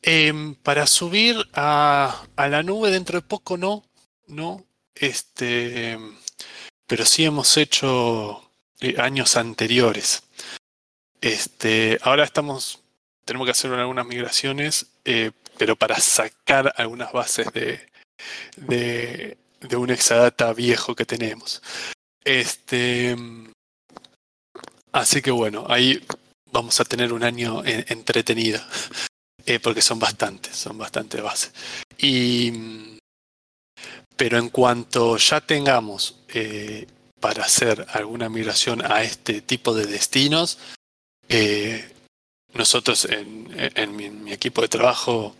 Em, 0.00 0.54
para 0.54 0.86
subir 0.86 1.34
a, 1.54 2.24
a, 2.36 2.48
la 2.48 2.62
nube 2.62 2.92
dentro 2.92 3.20
de 3.20 3.26
poco 3.26 3.56
no, 3.56 3.84
no. 4.28 4.64
Este, 4.94 5.98
pero 6.86 7.04
sí 7.04 7.24
hemos 7.24 7.56
hecho 7.56 8.48
eh, 8.78 8.94
años 8.96 9.36
anteriores. 9.36 10.22
Este, 11.20 11.98
ahora 12.02 12.22
estamos, 12.22 12.80
tenemos 13.24 13.46
que 13.46 13.50
hacer 13.50 13.72
algunas 13.72 14.06
migraciones, 14.06 14.86
eh, 15.04 15.32
pero 15.58 15.74
para 15.74 15.98
sacar 15.98 16.72
algunas 16.76 17.10
bases 17.10 17.52
de, 17.52 17.90
de, 18.56 19.36
de, 19.62 19.76
un 19.76 19.90
Exadata 19.90 20.52
viejo 20.52 20.94
que 20.94 21.04
tenemos. 21.04 21.60
Este, 22.22 23.16
así 24.94 25.20
que 25.20 25.30
bueno, 25.30 25.66
ahí 25.68 26.02
vamos 26.50 26.80
a 26.80 26.84
tener 26.84 27.12
un 27.12 27.24
año 27.24 27.62
entretenido, 27.64 28.60
eh, 29.46 29.60
porque 29.60 29.82
son 29.82 29.98
bastantes, 29.98 30.56
son 30.56 30.78
bastantes 30.78 31.22
bases. 31.22 31.52
Y 31.98 32.94
pero 34.16 34.38
en 34.38 34.48
cuanto 34.48 35.16
ya 35.16 35.40
tengamos 35.40 36.16
eh, 36.28 36.86
para 37.20 37.44
hacer 37.44 37.86
alguna 37.92 38.28
migración 38.28 38.80
a 38.84 39.02
este 39.02 39.40
tipo 39.40 39.74
de 39.74 39.86
destinos, 39.86 40.58
eh, 41.28 41.92
nosotros 42.52 43.06
en, 43.06 43.96
mi, 43.96 44.32
equipo 44.32 44.62
de 44.62 44.68
trabajo 44.68 45.34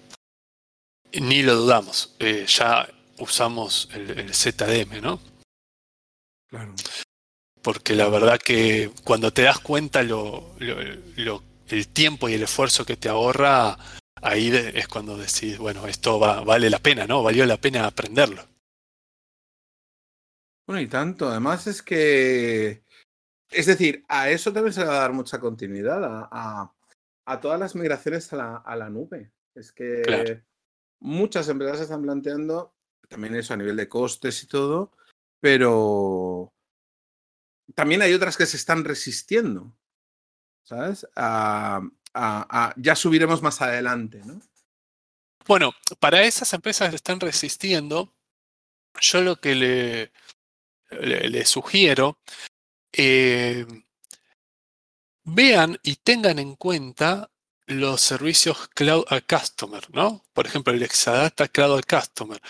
ni 1.12 1.42
lo 1.42 1.54
dudamos, 1.54 2.14
eh, 2.18 2.46
ya 2.48 2.88
usamos 3.18 3.88
el, 3.92 4.34
ZDM, 4.34 5.00
¿no? 5.00 5.20
Claro. 6.48 6.74
Porque 7.64 7.94
la 7.94 8.10
verdad 8.10 8.38
que 8.38 8.90
cuando 9.04 9.32
te 9.32 9.42
das 9.42 9.58
cuenta 9.58 10.02
lo, 10.02 10.54
el 10.58 11.88
tiempo 11.88 12.28
y 12.28 12.34
el 12.34 12.42
esfuerzo 12.42 12.84
que 12.84 12.98
te 12.98 13.08
ahorra, 13.08 13.78
ahí 14.20 14.50
es 14.52 14.86
cuando 14.86 15.16
decís, 15.16 15.56
bueno, 15.56 15.86
esto 15.86 16.18
vale 16.18 16.68
la 16.68 16.78
pena, 16.78 17.06
¿no? 17.06 17.22
Valió 17.22 17.46
la 17.46 17.56
pena 17.56 17.86
aprenderlo. 17.86 18.42
Bueno, 20.66 20.82
y 20.82 20.88
tanto. 20.88 21.26
Además 21.26 21.66
es 21.66 21.82
que, 21.82 22.84
es 23.50 23.64
decir, 23.64 24.04
a 24.08 24.28
eso 24.28 24.52
también 24.52 24.74
se 24.74 24.80
le 24.80 24.86
va 24.86 24.96
a 24.96 25.00
dar 25.00 25.14
mucha 25.14 25.40
continuidad, 25.40 26.04
a, 26.04 26.70
a, 27.24 27.40
todas 27.40 27.58
las 27.58 27.74
migraciones 27.74 28.30
a 28.34 28.36
la, 28.36 28.56
a 28.56 28.76
la 28.76 28.90
nube. 28.90 29.32
Es 29.54 29.72
que 29.72 30.42
muchas 31.00 31.48
empresas 31.48 31.80
están 31.80 32.02
planteando, 32.02 32.74
también 33.08 33.34
eso 33.36 33.54
a 33.54 33.56
nivel 33.56 33.76
de 33.76 33.88
costes 33.88 34.42
y 34.42 34.48
todo, 34.48 34.92
pero 35.40 36.52
también 37.74 38.02
hay 38.02 38.12
otras 38.12 38.36
que 38.36 38.46
se 38.46 38.56
están 38.56 38.84
resistiendo, 38.84 39.74
¿sabes? 40.62 41.06
A, 41.16 41.82
ya 42.76 42.94
subiremos 42.94 43.42
más 43.42 43.60
adelante, 43.60 44.22
¿no? 44.24 44.40
Bueno, 45.46 45.74
para 45.98 46.22
esas 46.22 46.52
empresas 46.54 46.90
que 46.90 46.96
están 46.96 47.20
resistiendo, 47.20 48.14
yo 49.00 49.20
lo 49.20 49.36
que 49.36 49.54
le, 50.90 51.44
sugiero, 51.44 52.18
eh, 52.92 53.66
vean 55.24 55.78
y 55.82 55.96
tengan 55.96 56.38
en 56.38 56.54
cuenta 56.54 57.30
los 57.66 58.00
servicios 58.00 58.68
Cloud 58.68 59.04
a 59.08 59.20
Customer, 59.20 59.82
¿no? 59.90 60.24
Por 60.32 60.46
ejemplo, 60.46 60.72
el 60.72 60.82
Exadata 60.82 61.48
Cloud 61.48 61.78
a 61.78 61.82
Customer. 61.82 62.40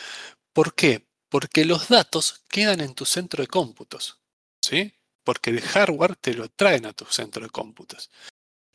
¿Por 0.52 0.74
qué? 0.74 1.06
Porque 1.28 1.64
los 1.64 1.88
datos 1.88 2.44
quedan 2.48 2.80
en 2.80 2.94
tu 2.94 3.04
centro 3.04 3.42
de 3.42 3.48
cómputos, 3.48 4.20
¿sí? 4.60 4.92
Porque 5.24 5.50
el 5.50 5.60
hardware 5.60 6.16
te 6.16 6.34
lo 6.34 6.48
traen 6.48 6.86
a 6.86 6.92
tu 6.92 7.06
centro 7.06 7.42
de 7.42 7.50
cómputos. 7.50 8.10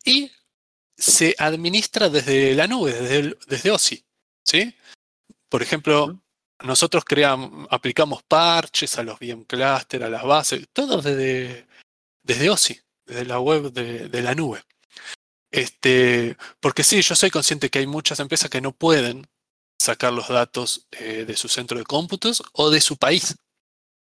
Y 0.04 0.32
se 0.98 1.36
administra 1.38 2.10
desde 2.10 2.56
la 2.56 2.68
nube, 2.68 2.94
desde, 2.94 3.38
desde 3.48 3.72
OSI, 3.72 4.06
¿sí? 4.44 4.76
Por 5.48 5.62
ejemplo, 5.62 6.22
nosotros 6.64 7.06
creamos, 7.06 7.68
aplicamos 7.72 8.24
parches 8.24 8.98
a 8.98 9.04
los 9.04 9.20
VM 9.20 9.46
cluster, 9.46 10.04
a 10.04 10.10
las 10.10 10.24
bases, 10.24 10.68
todo 10.74 11.02
desde, 11.02 11.68
desde 12.24 12.50
OSI, 12.50 12.82
desde 13.06 13.26
la 13.26 13.40
web 13.40 13.72
de, 13.72 14.22
la 14.22 14.36
nube. 14.36 14.62
Este, 15.52 16.38
porque 16.60 16.84
sí, 16.84 17.02
yo 17.02 17.16
soy 17.16 17.32
consciente 17.32 17.70
que 17.70 17.80
hay 17.80 17.88
muchas 17.88 18.20
empresas 18.20 18.50
que 18.50 18.62
no 18.62 18.74
pueden 18.74 19.28
sacar 19.80 20.14
los 20.14 20.28
datos 20.28 20.88
eh, 20.92 21.24
de 21.26 21.36
su 21.38 21.48
centro 21.48 21.78
de 21.78 21.86
cómputos 21.86 22.44
o 22.52 22.70
de 22.70 22.82
su 22.82 22.98
país, 22.98 23.38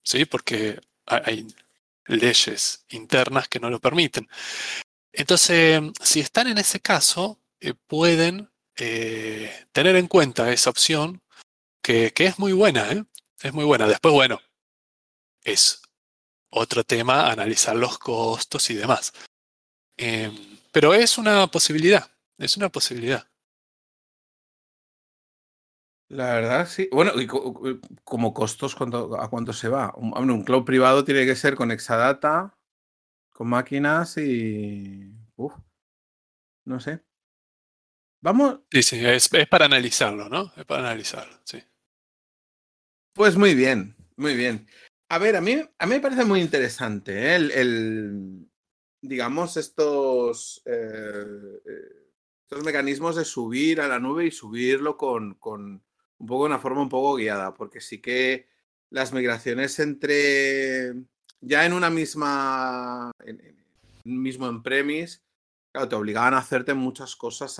¿sí? 0.03 0.25
porque 0.25 0.79
hay 1.05 1.47
leyes 2.11 2.85
internas 2.89 3.47
que 3.47 3.59
no 3.59 3.69
lo 3.69 3.79
permiten. 3.79 4.27
Entonces, 5.13 5.81
si 6.01 6.19
están 6.19 6.47
en 6.47 6.57
ese 6.57 6.79
caso, 6.79 7.41
eh, 7.59 7.73
pueden 7.87 8.49
eh, 8.77 9.67
tener 9.71 9.95
en 9.95 10.07
cuenta 10.07 10.51
esa 10.51 10.69
opción 10.69 11.21
que, 11.81 12.13
es 12.15 12.39
muy 12.39 12.53
buena, 12.53 12.91
¿eh? 12.91 13.03
Es 13.41 13.53
muy 13.53 13.65
buena. 13.65 13.87
Después, 13.87 14.13
bueno, 14.13 14.39
es 15.43 15.81
otro 16.49 16.83
tema 16.83 17.31
analizar 17.31 17.75
los 17.75 17.97
costos 17.97 18.69
y 18.69 18.75
demás. 18.75 19.13
Em, 19.97 20.59
pero 20.71 20.93
es 20.93 21.17
una 21.17 21.47
posibilidad, 21.47 22.11
es 22.37 22.57
una 22.57 22.69
posibilidad. 22.69 23.30
La 26.11 26.33
verdad, 26.33 26.67
sí. 26.67 26.89
Bueno, 26.91 27.13
y 27.21 27.25
como 28.03 28.33
costos, 28.33 28.75
¿a 29.17 29.29
cuánto 29.29 29.53
se 29.53 29.69
va? 29.69 29.93
Un, 29.95 30.11
un 30.29 30.43
cloud 30.43 30.65
privado 30.65 31.05
tiene 31.05 31.25
que 31.25 31.37
ser 31.37 31.55
con 31.55 31.71
Exadata, 31.71 32.57
con 33.31 33.47
máquinas 33.47 34.17
y... 34.17 35.09
Uf, 35.37 35.53
no 36.65 36.81
sé. 36.81 37.01
Vamos. 38.21 38.59
Sí, 38.69 38.83
sí, 38.83 39.05
es, 39.05 39.29
para 39.49 39.65
analizarlo, 39.65 40.27
¿no? 40.27 40.51
Es 40.57 40.65
para 40.65 40.81
analizarlo, 40.81 41.39
sí. 41.45 41.63
Pues 43.13 43.37
muy 43.37 43.55
bien, 43.55 43.95
muy 44.17 44.35
bien. 44.35 44.67
A 45.09 45.17
ver, 45.17 45.37
a 45.37 45.41
mí, 45.41 45.53
a 45.53 45.85
mí 45.85 45.95
me 45.95 46.01
parece 46.01 46.25
muy 46.25 46.41
interesante 46.41 47.13
¿eh? 47.13 47.35
el, 47.35 48.49
digamos, 49.01 49.55
estos, 49.55 50.61
eh, 50.65 51.61
eh, 51.65 52.11
estos 52.43 52.65
mecanismos 52.65 53.15
de 53.15 53.23
subir 53.23 53.79
a 53.79 53.87
la 53.87 53.97
nube 53.97 54.25
y 54.25 54.31
subirlo 54.31 54.97
con, 54.97 55.35
con 55.35 55.81
un 56.21 56.27
poco 56.27 56.45
una 56.45 56.59
forma 56.59 56.81
un 56.81 56.89
poco 56.89 57.15
guiada, 57.15 57.53
porque 57.55 57.81
sí 57.81 57.99
que 57.99 58.47
las 58.91 59.11
migraciones 59.11 59.79
entre 59.79 60.93
ya 61.39 61.65
en 61.65 61.73
una 61.73 61.89
misma, 61.89 63.11
en, 63.25 63.65
mismo 64.03 64.47
en-premise, 64.47 65.19
claro, 65.71 65.89
te 65.89 65.95
obligaban 65.95 66.35
a 66.35 66.37
hacerte 66.37 66.75
muchas 66.75 67.15
cosas 67.15 67.57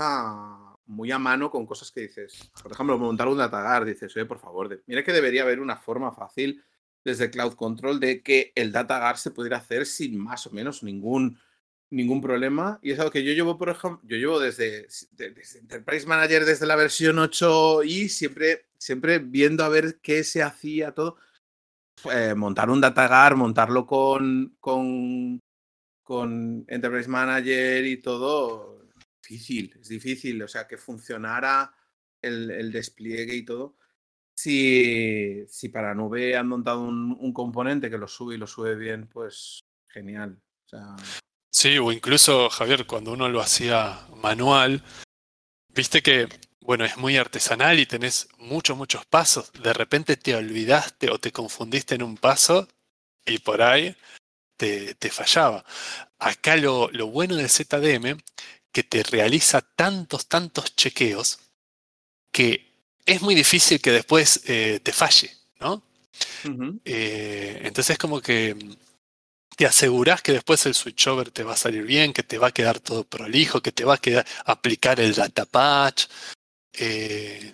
muy 0.85 1.11
a 1.11 1.17
mano 1.17 1.49
con 1.49 1.65
cosas 1.65 1.91
que 1.91 2.01
dices, 2.01 2.51
por 2.61 2.71
ejemplo, 2.71 2.99
montar 2.99 3.27
un 3.27 3.39
datagar, 3.39 3.83
dices, 3.83 4.15
oye, 4.15 4.25
por 4.25 4.37
favor, 4.37 4.83
mira 4.85 5.03
que 5.03 5.11
debería 5.11 5.41
haber 5.41 5.59
una 5.59 5.77
forma 5.77 6.11
fácil 6.11 6.63
desde 7.03 7.31
Cloud 7.31 7.53
Control 7.53 7.99
de 7.99 8.21
que 8.21 8.51
el 8.53 8.71
datagar 8.71 9.17
se 9.17 9.31
pudiera 9.31 9.57
hacer 9.57 9.87
sin 9.87 10.19
más 10.19 10.45
o 10.45 10.51
menos 10.51 10.83
ningún, 10.83 11.39
ningún 11.91 12.21
problema. 12.21 12.79
Y 12.81 12.91
es 12.91 12.99
algo 12.99 13.11
que 13.11 13.23
yo 13.23 13.33
llevo, 13.33 13.57
por 13.57 13.69
ejemplo, 13.69 14.01
yo 14.07 14.17
llevo 14.17 14.39
desde, 14.39 14.87
Enterprise 15.59 16.07
Manager, 16.07 16.45
desde 16.45 16.65
la 16.65 16.75
versión 16.75 17.19
8 17.19 17.83
y 17.83 18.09
siempre, 18.09 18.65
siempre 18.77 19.19
viendo 19.19 19.63
a 19.63 19.69
ver 19.69 19.99
qué 20.01 20.23
se 20.23 20.41
hacía 20.41 20.93
todo. 20.93 21.17
Eh, 22.11 22.33
montar 22.35 22.69
un 22.71 22.81
datagar, 22.81 23.35
montarlo 23.35 23.85
con, 23.85 24.55
con, 24.59 25.39
con 26.01 26.65
Enterprise 26.67 27.09
Manager 27.09 27.85
y 27.85 27.97
todo, 27.97 28.87
difícil, 29.21 29.77
es 29.79 29.87
difícil. 29.87 30.41
O 30.41 30.47
sea, 30.47 30.67
que 30.67 30.77
funcionara 30.77 31.71
el, 32.21 32.49
el 32.49 32.71
despliegue 32.71 33.35
y 33.35 33.45
todo 33.45 33.75
si, 34.41 35.45
si 35.47 35.69
para 35.69 35.93
nube 35.93 36.35
han 36.35 36.47
montado 36.47 36.81
un, 36.81 37.33
componente 37.33 37.89
que 37.89 37.97
lo 37.97 38.07
sube 38.07 38.35
y 38.35 38.37
lo 38.37 38.47
sube 38.47 38.75
bien, 38.75 39.07
pues 39.07 39.63
genial. 39.87 40.41
Sí, 41.51 41.77
o 41.77 41.91
incluso, 41.91 42.49
Javier, 42.49 42.85
cuando 42.87 43.11
uno 43.11 43.29
lo 43.29 43.41
hacía 43.41 44.07
manual, 44.15 44.83
viste 45.69 46.01
que, 46.01 46.29
bueno, 46.61 46.85
es 46.85 46.97
muy 46.97 47.17
artesanal 47.17 47.79
y 47.79 47.85
tenés 47.85 48.29
muchos, 48.37 48.77
muchos 48.77 49.05
pasos. 49.05 49.51
De 49.61 49.73
repente 49.73 50.17
te 50.17 50.35
olvidaste 50.35 51.11
o 51.11 51.19
te 51.19 51.31
confundiste 51.31 51.95
en 51.95 52.03
un 52.03 52.17
paso 52.17 52.67
y 53.25 53.39
por 53.39 53.61
ahí 53.61 53.95
te, 54.57 54.95
te 54.95 55.09
fallaba. 55.09 55.65
Acá 56.19 56.55
lo, 56.55 56.89
lo 56.91 57.07
bueno 57.07 57.35
del 57.35 57.49
ZDM, 57.49 58.17
que 58.71 58.83
te 58.83 59.03
realiza 59.03 59.61
tantos, 59.61 60.27
tantos 60.27 60.75
chequeos 60.75 61.39
que 62.31 62.71
es 63.05 63.21
muy 63.21 63.35
difícil 63.35 63.81
que 63.81 63.91
después 63.91 64.41
eh, 64.45 64.79
te 64.81 64.93
falle, 64.93 65.31
¿no? 65.59 65.83
Eh, 66.85 67.61
entonces 67.63 67.91
es 67.91 67.97
como 67.97 68.21
que 68.21 68.55
te 69.61 69.67
aseguras 69.67 70.23
que 70.23 70.31
después 70.31 70.65
el 70.65 70.73
switchover 70.73 71.29
te 71.29 71.43
va 71.43 71.53
a 71.53 71.55
salir 71.55 71.83
bien, 71.83 72.13
que 72.13 72.23
te 72.23 72.39
va 72.39 72.47
a 72.47 72.51
quedar 72.51 72.79
todo 72.79 73.03
prolijo, 73.03 73.61
que 73.61 73.71
te 73.71 73.85
va 73.85 73.93
a 73.93 73.97
quedar 73.99 74.25
aplicar 74.43 74.99
el 74.99 75.13
data 75.13 75.45
patch. 75.45 76.07
Eh, 76.73 77.53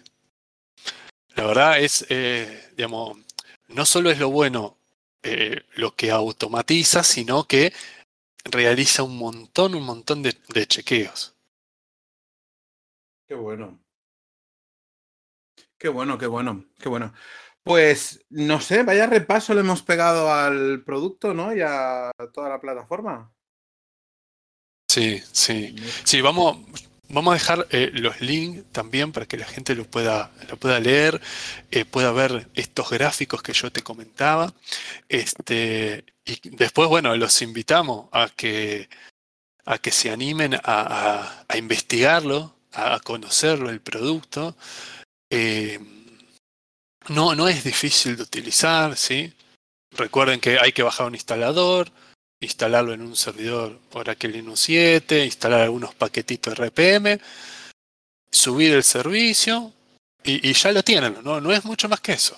la 1.35 1.45
verdad 1.47 1.81
es, 1.81 2.07
digamos, 2.77 3.17
no 3.67 3.85
solo 3.85 4.09
es 4.09 4.19
lo 4.19 4.29
bueno 4.29 4.77
lo 5.75 5.97
que 5.97 6.09
automatiza, 6.09 7.03
sino 7.03 7.43
que 7.43 7.73
realiza 8.45 9.03
un 9.03 9.17
montón, 9.17 9.75
un 9.75 9.83
montón 9.83 10.23
de 10.23 10.65
chequeos. 10.65 11.35
Qué 13.27 13.35
bueno. 13.35 13.77
Qué 15.77 15.89
bueno, 15.89 16.17
qué 16.17 16.27
bueno, 16.27 16.63
qué 16.79 16.87
bueno. 16.87 17.13
Pues 17.67 18.25
no 18.29 18.61
sé, 18.61 18.83
vaya 18.83 19.05
repaso 19.07 19.53
le 19.53 19.59
hemos 19.59 19.83
pegado 19.83 20.31
al 20.31 20.83
producto, 20.83 21.33
¿no? 21.33 21.55
Y 21.55 21.61
a 21.61 22.11
toda 22.33 22.49
la 22.49 22.59
plataforma. 22.59 23.31
Sí, 24.87 25.21
sí. 25.31 25.75
Sí, 26.05 26.21
vamos, 26.21 26.57
vamos 27.09 27.31
a 27.31 27.35
dejar 27.35 27.67
eh, 27.71 27.91
los 27.93 28.19
links 28.21 28.63
también 28.71 29.11
para 29.11 29.25
que 29.25 29.37
la 29.37 29.45
gente 29.45 29.75
lo 29.75 29.85
pueda, 29.85 30.31
lo 30.49 30.57
pueda 30.57 30.79
leer, 30.79 31.21
eh, 31.71 31.85
pueda 31.85 32.11
ver 32.11 32.47
estos 32.55 32.89
gráficos 32.89 33.43
que 33.43 33.53
yo 33.53 33.71
te 33.71 33.83
comentaba. 33.83 34.53
Este, 35.09 36.05
y 36.25 36.49
después, 36.49 36.89
bueno, 36.89 37.15
los 37.15 37.41
invitamos 37.41 38.09
a 38.11 38.29
que, 38.35 38.89
a 39.65 39.77
que 39.77 39.91
se 39.91 40.09
animen 40.09 40.55
a, 40.63 41.43
investigarlo, 41.55 42.55
a 42.73 42.99
conocerlo, 42.99 43.69
el 43.69 43.81
producto. 43.81 44.55
Eh, 45.29 45.79
no, 47.09 47.35
no 47.35 47.47
es 47.47 47.63
difícil 47.63 48.15
de 48.15 48.23
utilizar, 48.23 48.97
¿sí? 48.97 49.33
Recuerden 49.91 50.39
que 50.39 50.59
hay 50.59 50.71
que 50.71 50.83
bajar 50.83 51.07
un 51.07 51.15
instalador, 51.15 51.91
instalarlo 52.41 52.93
en 52.93 53.01
un 53.01 53.15
servidor 53.15 53.79
Oracle 53.93 54.29
Linux 54.29 54.59
7, 54.61 55.25
instalar 55.25 55.61
algunos 55.61 55.95
paquetitos 55.95 56.57
RPM, 56.57 57.19
subir 58.31 58.73
el 58.73 58.83
servicio 58.83 59.73
y, 60.23 60.53
ya 60.53 60.71
lo 60.71 60.83
tienen, 60.83 61.17
¿no? 61.23 61.39
no 61.39 61.51
es 61.53 61.63
mucho 61.63 61.87
más 61.87 62.01
que 62.01 62.13
eso. 62.13 62.37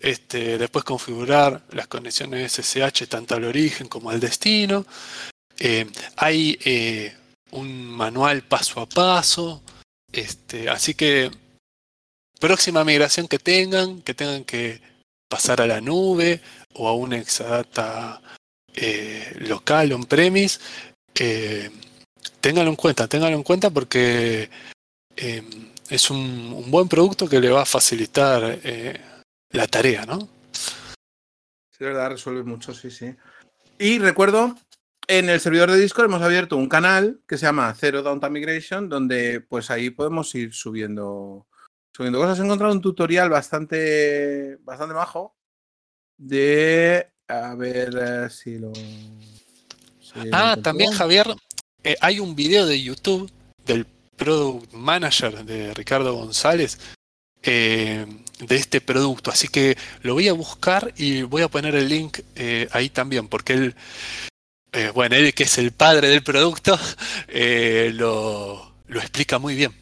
Este, 0.00 0.58
después 0.58 0.84
configurar 0.84 1.62
las 1.70 1.88
conexiones 1.88 2.52
SSH 2.52 3.08
tanto 3.08 3.34
al 3.34 3.44
origen 3.44 3.88
como 3.88 4.10
al 4.10 4.20
destino. 4.20 4.86
Eh, 5.58 5.86
hay 6.16 6.58
eh, 6.64 7.16
un 7.52 7.86
manual 7.86 8.42
paso 8.42 8.80
a 8.80 8.86
paso. 8.86 9.62
Este, 10.12 10.68
así 10.68 10.94
que 10.94 11.30
próxima 12.44 12.84
migración 12.84 13.26
que 13.26 13.38
tengan, 13.38 14.02
que 14.02 14.12
tengan 14.12 14.44
que 14.44 14.82
pasar 15.30 15.62
a 15.62 15.66
la 15.66 15.80
nube 15.80 16.42
o 16.74 16.86
a 16.88 16.92
un 16.92 17.14
Exadata 17.14 18.20
eh, 18.74 19.34
local, 19.48 19.94
on-premise, 19.94 20.60
eh, 21.18 21.70
ténganlo 22.42 22.70
en 22.70 22.76
cuenta, 22.76 23.08
ténganlo 23.08 23.38
en 23.38 23.44
cuenta 23.44 23.70
porque 23.70 24.50
eh, 25.16 25.42
es 25.88 26.10
un, 26.10 26.70
buen 26.70 26.86
producto 26.86 27.26
que 27.26 27.40
le 27.40 27.48
va 27.48 27.62
a 27.62 27.66
facilitar 27.76 28.60
eh, 28.62 29.00
la 29.52 29.66
tarea, 29.66 30.04
¿no? 30.04 30.28
Sí, 30.52 31.78
de 31.78 31.86
verdad, 31.86 32.10
resuelve 32.10 32.42
mucho, 32.42 32.74
sí, 32.74 32.90
sí. 32.90 33.16
Y 33.78 34.00
recuerdo, 34.00 34.54
en 35.08 35.30
el 35.30 35.40
servidor 35.40 35.70
de 35.70 35.80
Discord 35.80 36.10
hemos 36.10 36.20
abierto 36.20 36.58
un 36.58 36.68
canal 36.68 37.22
que 37.26 37.38
se 37.38 37.46
llama 37.46 37.74
Zero 37.74 38.02
Downtime 38.02 38.38
Migration, 38.38 38.90
donde 38.90 39.40
pues 39.40 39.70
ahí 39.70 39.88
podemos 39.88 40.34
ir 40.34 40.52
subiendo 40.52 41.46
subiendo 41.94 42.18
cosas. 42.18 42.38
He 42.38 42.42
encontrado 42.42 42.72
un 42.72 42.80
tutorial 42.80 43.30
bastante, 43.30 44.56
bastante 44.62 44.94
majo 44.94 45.36
de. 46.16 47.10
A 47.26 47.54
ver 47.54 47.94
eh, 47.98 48.30
si 48.30 48.58
lo. 48.58 48.72
ah, 50.32 50.56
también, 50.62 50.92
Javier, 50.92 51.26
eh, 51.82 51.96
hay 52.00 52.20
un 52.20 52.36
video 52.36 52.66
de 52.66 52.82
YouTube 52.82 53.30
del 53.64 53.86
Product 54.16 54.72
Manager 54.74 55.44
de 55.44 55.72
Ricardo 55.72 56.14
González 56.14 56.78
eh, 57.42 58.04
de 58.40 58.56
este 58.56 58.80
producto. 58.82 59.30
Así 59.30 59.48
que 59.48 59.76
lo 60.02 60.14
voy 60.14 60.28
a 60.28 60.34
buscar 60.34 60.92
y 60.96 61.22
voy 61.22 61.42
a 61.42 61.48
poner 61.48 61.74
el 61.76 61.88
link 61.88 62.18
ahí 62.72 62.90
también, 62.90 63.28
porque 63.28 63.54
él, 63.54 63.74
bueno, 64.94 65.16
él 65.16 65.32
que 65.32 65.44
es 65.44 65.56
el 65.56 65.72
padre 65.72 66.08
del 66.08 66.22
producto, 66.22 66.78
lo, 67.92 68.74
lo 68.86 69.00
explica 69.00 69.38
muy 69.38 69.54
bien. 69.54 69.72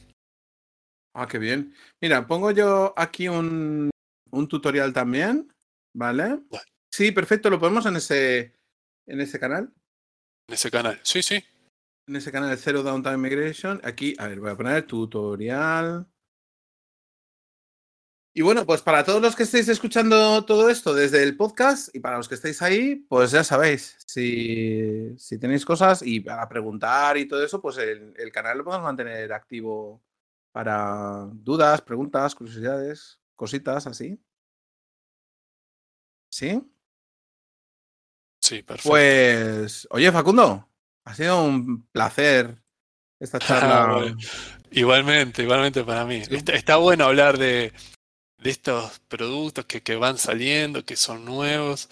Ah, 1.14 1.26
qué 1.26 1.38
bien. 1.38 1.74
Mira, 2.02 2.26
pongo 2.26 2.50
yo 2.50 2.92
aquí 2.96 3.28
un, 3.28 3.88
un 4.32 4.48
tutorial 4.48 4.92
también, 4.92 5.48
¿vale? 5.94 6.40
Sí, 6.90 7.12
perfecto, 7.12 7.48
lo 7.48 7.60
ponemos 7.60 7.86
en 7.86 7.94
ese, 7.94 8.56
en 9.06 9.20
ese 9.20 9.38
canal. 9.38 9.72
En 10.48 10.54
ese 10.54 10.68
canal, 10.68 10.98
sí, 11.04 11.22
sí. 11.22 11.44
En 12.08 12.16
ese 12.16 12.32
canal 12.32 12.50
de 12.50 12.56
Zero 12.56 12.82
Downtime 12.82 13.18
Migration. 13.18 13.80
Aquí, 13.84 14.16
a 14.18 14.26
ver, 14.26 14.40
voy 14.40 14.50
a 14.50 14.56
poner 14.56 14.84
tutorial. 14.84 16.08
Y 18.34 18.42
bueno, 18.42 18.66
pues 18.66 18.82
para 18.82 19.04
todos 19.04 19.22
los 19.22 19.36
que 19.36 19.44
estéis 19.44 19.68
escuchando 19.68 20.44
todo 20.44 20.70
esto 20.70 20.94
desde 20.94 21.22
el 21.22 21.36
podcast 21.36 21.94
y 21.94 22.00
para 22.00 22.16
los 22.16 22.28
que 22.28 22.34
estéis 22.34 22.62
ahí, 22.62 22.96
pues 22.96 23.30
ya 23.30 23.44
sabéis, 23.44 23.96
si, 24.06 25.16
si 25.18 25.38
tenéis 25.38 25.64
cosas 25.64 26.02
y 26.02 26.18
para 26.18 26.48
preguntar 26.48 27.16
y 27.16 27.28
todo 27.28 27.44
eso, 27.44 27.62
pues 27.62 27.78
el, 27.78 28.12
el 28.16 28.32
canal 28.32 28.58
lo 28.58 28.64
podemos 28.64 28.86
mantener 28.86 29.32
activo 29.32 30.02
para 30.52 31.28
dudas, 31.32 31.80
preguntas, 31.80 32.34
curiosidades, 32.34 33.18
cositas 33.34 33.86
así. 33.86 34.22
¿Sí? 36.30 36.62
Sí, 38.40 38.62
perfecto. 38.62 38.90
Pues, 38.90 39.86
oye, 39.90 40.10
Facundo, 40.12 40.68
ha 41.04 41.14
sido 41.14 41.42
un 41.42 41.86
placer 41.86 42.62
esta 43.18 43.38
charla. 43.40 44.14
igualmente, 44.70 45.42
igualmente 45.42 45.84
para 45.84 46.04
mí. 46.04 46.22
Está, 46.30 46.76
bueno 46.76 47.04
hablar 47.04 47.38
de, 47.38 47.72
de 48.38 48.50
estos 48.50 49.00
productos 49.08 49.64
que, 49.64 49.82
que, 49.82 49.96
van 49.96 50.18
saliendo, 50.18 50.84
que 50.84 50.96
son 50.96 51.24
nuevos, 51.24 51.88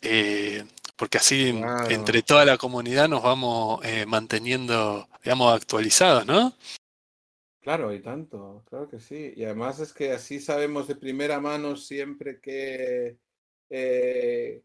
eh, 0.00 0.64
porque 0.96 1.18
así 1.18 1.60
entre 1.88 2.22
toda 2.22 2.44
la 2.44 2.58
comunidad 2.58 3.08
nos 3.08 3.22
vamos 3.22 3.80
eh, 3.84 4.04
manteniendo, 4.06 5.08
digamos, 5.22 5.54
actualizados, 5.54 6.26
¿no? 6.26 6.54
Claro, 7.62 7.94
y 7.94 8.00
tanto, 8.00 8.64
claro 8.68 8.88
que 8.88 8.98
sí. 8.98 9.34
Y 9.36 9.44
además 9.44 9.78
es 9.78 9.92
que 9.92 10.12
así 10.12 10.40
sabemos 10.40 10.88
de 10.88 10.96
primera 10.96 11.38
mano 11.38 11.76
siempre 11.76 12.40
que, 12.40 13.18
eh, 13.70 14.64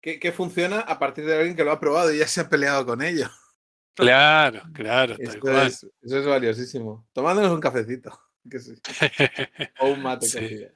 que, 0.00 0.32
funciona 0.32 0.80
a 0.80 0.98
partir 0.98 1.24
de 1.24 1.36
alguien 1.36 1.54
que 1.54 1.62
lo 1.62 1.70
ha 1.70 1.78
probado 1.78 2.12
y 2.12 2.18
ya 2.18 2.26
se 2.26 2.40
ha 2.40 2.48
peleado 2.48 2.84
con 2.84 3.00
ello. 3.00 3.28
Claro, 3.94 4.62
claro. 4.72 5.14
Eso 5.18 5.62
es, 5.62 5.86
eso 6.02 6.18
es 6.18 6.26
valiosísimo. 6.26 7.06
Tomándonos 7.12 7.52
un 7.52 7.60
cafecito. 7.60 8.18
o 9.80 9.88
un 9.90 10.02
mate. 10.02 10.26
Sí. 10.26 10.66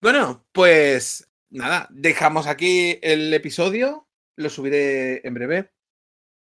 Bueno, 0.00 0.44
pues 0.50 1.30
nada, 1.50 1.86
dejamos 1.90 2.48
aquí 2.48 2.98
el 3.02 3.32
episodio. 3.32 4.08
Lo 4.36 4.50
subiré 4.50 5.24
en 5.24 5.34
breve. 5.34 5.70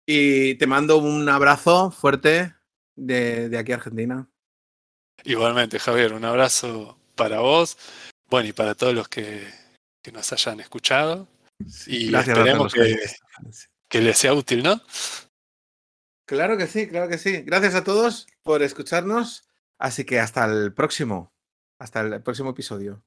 Y 0.06 0.54
te 0.54 0.66
mando 0.66 0.96
un 0.98 1.28
abrazo 1.28 1.90
fuerte 1.90 2.54
de, 3.00 3.48
de 3.48 3.58
aquí 3.58 3.72
a 3.72 3.76
Argentina. 3.76 4.28
Igualmente, 5.24 5.78
Javier, 5.78 6.12
un 6.12 6.24
abrazo 6.24 6.98
para 7.14 7.40
vos, 7.40 7.76
bueno, 8.28 8.48
y 8.48 8.52
para 8.52 8.74
todos 8.74 8.94
los 8.94 9.08
que, 9.08 9.46
que 10.02 10.12
nos 10.12 10.32
hayan 10.32 10.60
escuchado. 10.60 11.28
y 11.86 12.14
esperemos 12.14 12.72
que, 12.72 12.96
que 13.88 14.00
les 14.00 14.18
sea 14.18 14.34
útil, 14.34 14.62
¿no? 14.62 14.80
Claro 16.26 16.56
que 16.56 16.66
sí, 16.66 16.86
claro 16.86 17.08
que 17.08 17.18
sí. 17.18 17.42
Gracias 17.42 17.74
a 17.74 17.84
todos 17.84 18.26
por 18.42 18.62
escucharnos. 18.62 19.48
Así 19.78 20.04
que 20.04 20.20
hasta 20.20 20.44
el 20.44 20.72
próximo, 20.72 21.32
hasta 21.78 22.00
el 22.00 22.22
próximo 22.22 22.50
episodio. 22.50 23.02